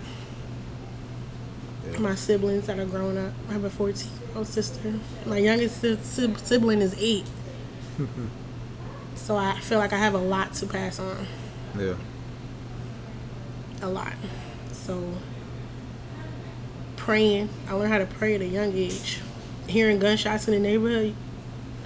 Yeah. 1.91 1.99
My 1.99 2.15
siblings 2.15 2.67
that 2.67 2.79
are 2.79 2.85
growing 2.85 3.17
up, 3.17 3.33
I 3.49 3.53
have 3.53 3.63
a 3.63 3.69
14 3.69 4.11
year 4.11 4.37
old 4.37 4.47
sister. 4.47 4.93
My 5.25 5.37
youngest 5.37 5.81
si- 5.81 5.97
si- 6.01 6.35
sibling 6.35 6.81
is 6.81 6.95
eight. 6.99 7.25
so 9.15 9.35
I 9.37 9.59
feel 9.59 9.79
like 9.79 9.93
I 9.93 9.97
have 9.97 10.13
a 10.13 10.19
lot 10.19 10.53
to 10.55 10.65
pass 10.67 10.99
on. 10.99 11.25
Yeah. 11.77 11.95
A 13.81 13.89
lot. 13.89 14.13
So 14.71 15.13
praying, 16.95 17.49
I 17.67 17.73
learned 17.73 17.91
how 17.91 17.99
to 17.99 18.05
pray 18.05 18.35
at 18.35 18.41
a 18.41 18.47
young 18.47 18.73
age. 18.73 19.21
Hearing 19.67 19.99
gunshots 19.99 20.47
in 20.47 20.53
the 20.53 20.59
neighborhood, 20.59 21.15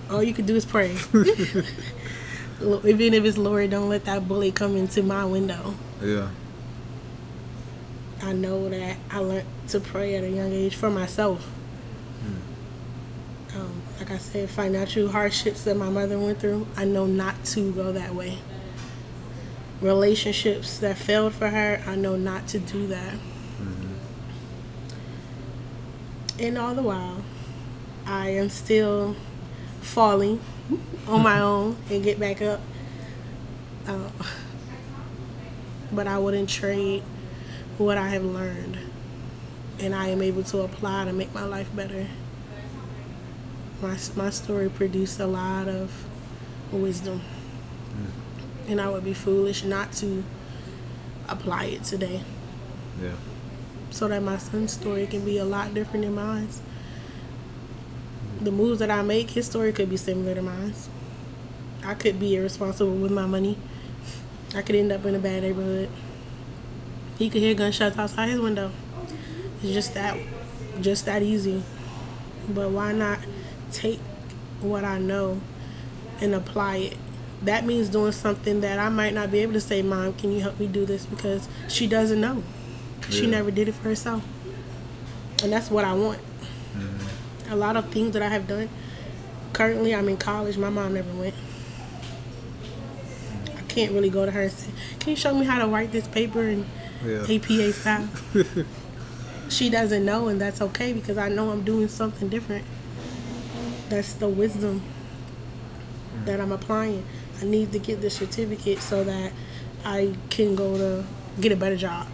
all 0.09 0.23
you 0.23 0.33
could 0.33 0.45
do 0.45 0.55
is 0.55 0.65
pray. 0.65 0.91
Even 2.61 3.13
if 3.13 3.23
it's 3.23 3.37
Lord, 3.37 3.69
don't 3.69 3.89
let 3.89 4.05
that 4.05 4.27
bullet 4.27 4.55
come 4.55 4.75
into 4.75 5.01
my 5.01 5.23
window. 5.25 5.75
Yeah. 6.01 6.29
I 8.21 8.33
know 8.33 8.67
that 8.69 8.97
I 9.09 9.19
learned 9.19 9.47
to 9.69 9.79
pray 9.79 10.15
at 10.15 10.23
a 10.23 10.29
young 10.29 10.51
age 10.51 10.75
for 10.75 10.89
myself. 10.89 11.49
Um, 13.55 13.81
like 13.99 14.11
I 14.11 14.17
said, 14.17 14.49
financial 14.49 15.09
hardships 15.09 15.63
that 15.63 15.75
my 15.75 15.89
mother 15.89 16.19
went 16.19 16.39
through, 16.39 16.67
I 16.77 16.85
know 16.85 17.05
not 17.05 17.43
to 17.45 17.71
go 17.71 17.91
that 17.91 18.13
way. 18.13 18.37
Relationships 19.81 20.77
that 20.79 20.97
failed 20.97 21.33
for 21.33 21.49
her, 21.49 21.81
I 21.85 21.95
know 21.95 22.15
not 22.15 22.47
to 22.49 22.59
do 22.59 22.87
that. 22.87 23.15
And 26.39 26.57
all 26.57 26.73
the 26.73 26.81
while, 26.81 27.23
I 28.05 28.29
am 28.29 28.49
still 28.49 29.15
falling 29.81 30.39
on 31.07 31.21
my 31.21 31.39
own 31.41 31.75
and 31.89 32.03
get 32.03 32.19
back 32.19 32.41
up. 32.41 32.61
Um, 33.87 34.11
but 35.91 36.07
I 36.07 36.17
wouldn't 36.17 36.49
trade 36.49 37.03
what 37.77 37.97
I 37.97 38.09
have 38.09 38.23
learned 38.23 38.77
and 39.79 39.95
I 39.95 40.07
am 40.07 40.21
able 40.21 40.43
to 40.43 40.61
apply 40.61 41.05
to 41.05 41.13
make 41.13 41.33
my 41.33 41.43
life 41.45 41.73
better. 41.75 42.07
My, 43.81 43.97
my 44.15 44.29
story 44.29 44.69
produced 44.69 45.19
a 45.19 45.25
lot 45.25 45.67
of 45.67 46.05
wisdom. 46.71 47.21
And 48.69 48.79
I 48.79 48.87
would 48.89 49.03
be 49.03 49.13
foolish 49.13 49.63
not 49.63 49.91
to 49.93 50.23
apply 51.27 51.65
it 51.65 51.83
today 51.83 52.21
Yeah. 53.01 53.09
so 53.89 54.07
that 54.07 54.21
my 54.23 54.37
son's 54.37 54.73
story 54.73 55.05
can 55.07 55.25
be 55.25 55.37
a 55.37 55.45
lot 55.45 55.73
different 55.73 56.05
than 56.05 56.15
mine. 56.15 56.47
The 58.41 58.51
moves 58.51 58.79
that 58.79 58.89
I 58.89 59.01
make, 59.01 59.31
his 59.31 59.45
story 59.47 59.73
could 59.73 59.89
be 59.89 59.97
similar 59.97 60.33
to 60.35 60.41
mine. 60.41 60.73
I 61.83 61.93
could 61.95 62.19
be 62.19 62.35
irresponsible 62.35 62.95
with 62.95 63.11
my 63.11 63.25
money. 63.25 63.57
I 64.55 64.61
could 64.61 64.75
end 64.75 64.91
up 64.91 65.05
in 65.05 65.15
a 65.15 65.19
bad 65.19 65.43
neighborhood. 65.43 65.89
He 67.17 67.29
could 67.29 67.41
hear 67.41 67.53
gunshots 67.53 67.97
outside 67.97 68.29
his 68.29 68.39
window. 68.39 68.71
It's 69.61 69.73
just 69.73 69.93
that, 69.95 70.17
just 70.79 71.05
that 71.05 71.21
easy. 71.21 71.63
But 72.47 72.69
why 72.71 72.93
not 72.93 73.19
take 73.71 73.99
what 74.61 74.83
I 74.83 74.99
know 74.99 75.41
and 76.21 76.33
apply 76.33 76.77
it? 76.77 76.97
That 77.43 77.65
means 77.65 77.89
doing 77.89 78.11
something 78.11 78.61
that 78.61 78.79
I 78.79 78.89
might 78.89 79.13
not 79.13 79.31
be 79.31 79.39
able 79.39 79.53
to 79.53 79.61
say, 79.61 79.81
Mom, 79.81 80.13
can 80.13 80.31
you 80.31 80.41
help 80.41 80.59
me 80.59 80.67
do 80.67 80.85
this? 80.85 81.05
Because 81.05 81.47
she 81.67 81.87
doesn't 81.87 82.19
know. 82.19 82.43
She 83.09 83.25
never 83.27 83.49
did 83.49 83.67
it 83.67 83.73
for 83.73 83.83
herself. 83.83 84.23
And 85.41 85.51
that's 85.51 85.71
what 85.71 85.85
I 85.85 85.93
want. 85.93 86.19
Mm-hmm. 86.75 87.51
A 87.51 87.55
lot 87.55 87.75
of 87.77 87.89
things 87.89 88.11
that 88.13 88.21
I 88.21 88.27
have 88.27 88.47
done. 88.47 88.69
Currently, 89.53 89.95
I'm 89.95 90.07
in 90.09 90.17
college. 90.17 90.57
My 90.57 90.69
mom 90.69 90.93
never 90.93 91.11
went. 91.13 91.33
I 93.57 93.61
can't 93.63 93.93
really 93.93 94.09
go 94.09 94.25
to 94.25 94.31
her 94.31 94.43
and 94.43 94.51
say, 94.51 94.71
Can 94.99 95.11
you 95.11 95.15
show 95.15 95.33
me 95.33 95.45
how 95.45 95.59
to 95.59 95.67
write 95.67 95.91
this 95.91 96.07
paper 96.07 96.43
in 96.43 96.65
Yeah. 97.05 97.23
APA 97.23 97.73
style? 97.73 98.09
she 99.49 99.69
doesn't 99.69 100.05
know, 100.05 100.27
and 100.27 100.39
that's 100.39 100.61
okay 100.61 100.93
because 100.93 101.17
I 101.17 101.29
know 101.29 101.49
I'm 101.51 101.63
doing 101.63 101.87
something 101.87 102.27
different. 102.29 102.65
That's 103.89 104.13
the 104.13 104.27
wisdom 104.27 104.83
that 106.25 106.39
I'm 106.39 106.51
applying. 106.51 107.05
I 107.41 107.45
need 107.45 107.71
to 107.71 107.79
get 107.79 108.01
the 108.01 108.09
certificate 108.09 108.79
so 108.79 109.03
that 109.03 109.31
I 109.85 110.15
can 110.29 110.55
go 110.55 110.77
to 110.77 111.05
get 111.39 111.51
a 111.51 111.55
better 111.55 111.77
job 111.77 112.07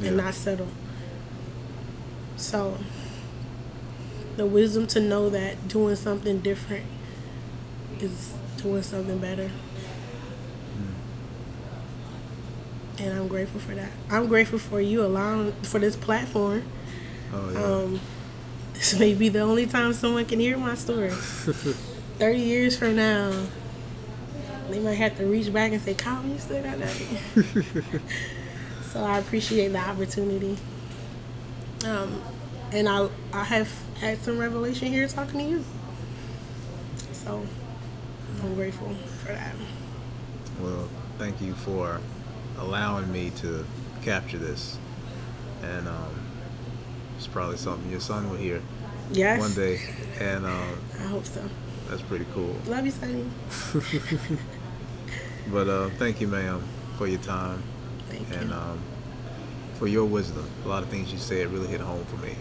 Yeah. 0.00 0.08
and 0.08 0.16
not 0.18 0.34
settle. 0.34 0.68
So, 2.36 2.78
the 4.36 4.46
wisdom 4.46 4.86
to 4.88 5.00
know 5.00 5.28
that 5.30 5.68
doing 5.68 5.96
something 5.96 6.40
different 6.40 6.84
is 8.00 8.32
doing 8.58 8.82
something 8.82 9.18
better. 9.18 9.50
And 13.00 13.16
I'm 13.16 13.28
grateful 13.28 13.60
for 13.60 13.74
that. 13.74 13.90
I'm 14.10 14.26
grateful 14.26 14.58
for 14.58 14.80
you 14.80 15.04
allowing 15.04 15.52
for 15.62 15.78
this 15.78 15.94
platform. 15.96 16.64
Oh 17.32 17.50
yeah. 17.52 17.62
Um, 17.62 18.00
this 18.74 18.98
may 18.98 19.14
be 19.14 19.28
the 19.28 19.40
only 19.40 19.66
time 19.66 19.92
someone 19.92 20.24
can 20.24 20.40
hear 20.40 20.56
my 20.58 20.74
story. 20.74 21.10
30 22.18 22.38
years 22.38 22.76
from 22.76 22.96
now, 22.96 23.32
they 24.70 24.80
might 24.80 24.94
have 24.94 25.16
to 25.18 25.26
reach 25.26 25.52
back 25.52 25.72
and 25.72 25.80
say, 25.80 25.94
Kyle, 25.94 26.24
you 26.24 26.38
still 26.38 26.62
got 26.62 26.78
that. 26.78 26.92
so 28.92 29.02
I 29.04 29.18
appreciate 29.18 29.68
the 29.68 29.78
opportunity. 29.78 30.56
Um, 31.84 32.20
and 32.72 32.88
I, 32.88 33.08
I 33.32 33.44
have 33.44 33.70
had 34.00 34.18
some 34.22 34.38
revelation 34.38 34.88
here 34.88 35.06
talking 35.08 35.38
to 35.40 35.44
you. 35.46 35.64
So 37.12 37.46
I'm 38.42 38.54
grateful 38.54 38.94
for 39.24 39.32
that. 39.32 39.54
Well, 40.60 40.88
thank 41.18 41.40
you 41.40 41.54
for 41.54 42.00
allowing 42.58 43.10
me 43.12 43.30
to 43.38 43.64
capture 44.02 44.38
this. 44.38 44.78
And 45.62 45.88
um, 45.88 46.14
it's 47.16 47.26
probably 47.26 47.56
something 47.56 47.90
your 47.90 48.00
son 48.00 48.28
will 48.30 48.36
hear 48.36 48.60
Yes. 49.10 49.40
one 49.40 49.54
day. 49.54 49.80
And 50.20 50.44
um, 50.44 50.78
I 50.98 51.02
hope 51.04 51.24
so. 51.24 51.42
that's 51.88 52.02
pretty 52.02 52.26
cool. 52.34 52.54
Love 52.66 52.84
you, 52.84 52.90
Sonny. 52.92 53.24
But 55.52 55.68
uh, 55.68 55.90
thank 55.98 56.20
you, 56.20 56.28
ma'am, 56.28 56.62
for 56.96 57.06
your 57.06 57.20
time 57.20 57.62
Thank 58.08 58.30
and 58.32 58.50
you. 58.50 58.54
um, 58.56 58.80
for 59.74 59.86
your 59.86 60.04
wisdom. 60.04 60.48
A 60.64 60.68
lot 60.68 60.82
of 60.82 60.88
things 60.88 61.12
you 61.12 61.18
said 61.18 61.48
really 61.48 61.68
hit 61.68 61.80
home 61.80 62.04
for 62.06 62.16
me. 62.16 62.34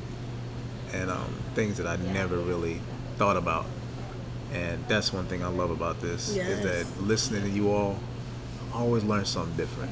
And 0.93 1.09
um, 1.11 1.33
things 1.55 1.77
that 1.77 1.87
I 1.87 1.95
never 1.97 2.37
really 2.37 2.79
thought 3.17 3.37
about. 3.37 3.65
And 4.53 4.83
that's 4.87 5.11
one 5.11 5.25
thing 5.25 5.43
I 5.43 5.47
love 5.47 5.71
about 5.71 5.99
this 6.01 6.35
Yes. 6.35 6.49
is 6.49 6.63
that 6.63 7.01
listening 7.03 7.43
to 7.43 7.49
you 7.49 7.71
all, 7.71 7.97
I 8.73 8.79
always 8.79 9.03
learn 9.03 9.25
something 9.25 9.55
different 9.57 9.91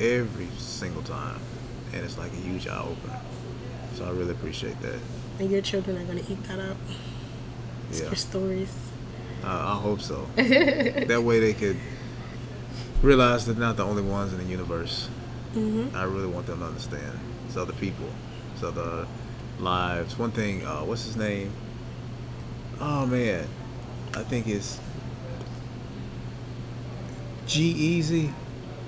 every 0.00 0.48
single 0.58 1.02
time. 1.02 1.40
And 1.92 2.04
it's 2.04 2.16
like 2.18 2.32
a 2.32 2.36
huge 2.36 2.66
eye 2.68 2.78
opener. 2.80 3.20
So 3.96 4.04
I 4.04 4.10
really 4.10 4.30
appreciate 4.30 4.80
that. 4.82 4.98
and 5.40 5.50
your 5.50 5.60
children 5.62 5.96
are 5.98 6.04
going 6.04 6.24
to 6.24 6.32
eat 6.32 6.42
that 6.44 6.58
up. 6.60 6.76
It's 7.90 8.00
Yeah. 8.00 8.06
Your 8.06 8.16
stories. 8.16 8.72
Uh, 9.44 9.46
I 9.48 9.74
hope 9.76 10.00
so. 10.00 10.26
that 10.36 11.22
way 11.24 11.40
they 11.40 11.54
could 11.54 11.76
realize 13.02 13.46
they're 13.46 13.54
not 13.54 13.76
the 13.76 13.84
only 13.84 14.02
ones 14.02 14.32
in 14.32 14.38
the 14.38 14.44
universe. 14.44 15.08
hmm 15.54 15.88
I 15.94 16.04
really 16.04 16.26
want 16.26 16.46
them 16.46 16.60
to 16.60 16.66
understand. 16.66 17.18
It's 17.46 17.56
other 17.56 17.72
people. 17.74 18.06
It's 18.54 18.62
other 18.62 19.06
lives. 19.58 20.18
One 20.18 20.30
thing, 20.30 20.64
uh, 20.64 20.80
what's 20.82 21.04
his 21.04 21.16
name? 21.16 21.52
Oh 22.80 23.06
man, 23.06 23.46
I 24.14 24.22
think 24.22 24.46
it's 24.46 24.78
G-Eazy. 27.46 28.32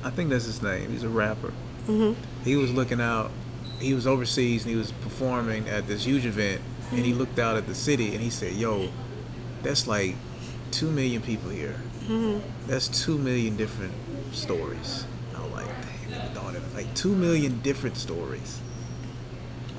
I 0.05 0.11
think 0.11 0.31
that's 0.31 0.45
his 0.45 0.63
name. 0.63 0.91
He's 0.91 1.03
a 1.03 1.09
rapper. 1.09 1.53
hmm 1.87 2.13
He 2.45 2.57
was 2.57 2.73
looking 2.73 3.01
out. 3.01 3.31
He 3.79 3.95
was 3.95 4.07
overseas 4.07 4.63
and 4.65 4.71
he 4.71 4.77
was 4.77 4.93
performing 4.93 5.69
at 5.69 5.87
this 5.87 6.05
huge 6.05 6.27
event. 6.27 6.61
And 6.91 7.01
he 7.05 7.15
looked 7.15 7.39
out 7.39 7.57
at 7.57 7.67
the 7.69 7.75
city 7.75 8.13
and 8.15 8.21
he 8.21 8.31
said, 8.31 8.55
"Yo, 8.55 8.89
that's 9.63 9.87
like 9.87 10.17
two 10.73 10.91
million 10.91 11.23
people 11.23 11.49
here. 11.51 11.77
Hmm 12.11 12.39
That's 12.67 12.89
two 12.89 13.19
million 13.19 13.57
different 13.57 13.93
stories." 14.33 15.05
I 15.37 15.43
was 15.43 15.53
like, 15.53 15.67
"Dang, 15.83 16.11
never 16.11 16.27
thought 16.29 16.55
of 16.57 16.63
it. 16.67 16.75
Like 16.77 16.95
two 16.95 17.15
million 17.15 17.61
different 17.61 17.97
stories." 17.97 18.61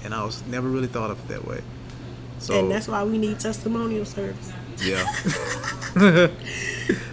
And 0.03 0.13
I 0.13 0.23
was 0.23 0.43
never 0.47 0.67
really 0.67 0.87
thought 0.87 1.11
of 1.11 1.19
it 1.19 1.27
that 1.27 1.45
way. 1.45 1.61
So 2.39 2.53
and 2.59 2.71
that's 2.71 2.87
why 2.87 3.03
we 3.03 3.17
need 3.17 3.39
testimonial 3.39 4.05
service. 4.05 4.51
yeah, 4.81 5.05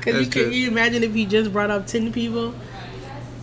Because 0.01 0.25
you 0.25 0.27
can 0.31 0.53
you 0.53 0.69
imagine 0.69 1.03
if 1.03 1.15
you 1.17 1.27
just 1.27 1.53
brought 1.53 1.71
up 1.71 1.87
ten 1.87 2.13
people, 2.13 2.55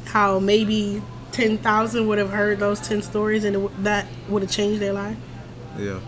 how 0.05 0.39
maybe 0.39 1.01
ten 1.31 1.57
thousand 1.57 2.07
would 2.07 2.17
have 2.17 2.31
heard 2.31 2.59
those 2.59 2.79
ten 2.79 3.01
stories 3.01 3.43
and 3.43 3.55
it, 3.55 3.83
that 3.83 4.07
would 4.29 4.41
have 4.41 4.51
changed 4.51 4.81
their 4.81 4.93
life. 4.93 5.17
yeah. 5.77 5.99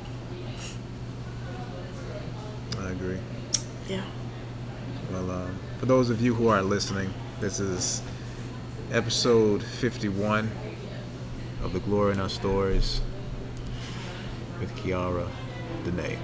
I 2.80 2.92
agree. 2.92 3.18
Yeah. 3.88 4.04
Well, 5.12 5.32
um, 5.32 5.57
for 5.78 5.86
those 5.86 6.10
of 6.10 6.22
you 6.22 6.34
who 6.34 6.48
are 6.48 6.64
listening, 6.64 7.14
this 7.40 7.60
is 7.60 8.02
episode 8.92 9.62
51 9.62 10.50
of 11.62 11.72
The 11.72 11.80
Glory 11.80 12.14
in 12.14 12.20
Our 12.20 12.30
Stories 12.30 13.00
with 14.60 14.76
Kiara 14.78 15.28
Dene. 15.84 16.18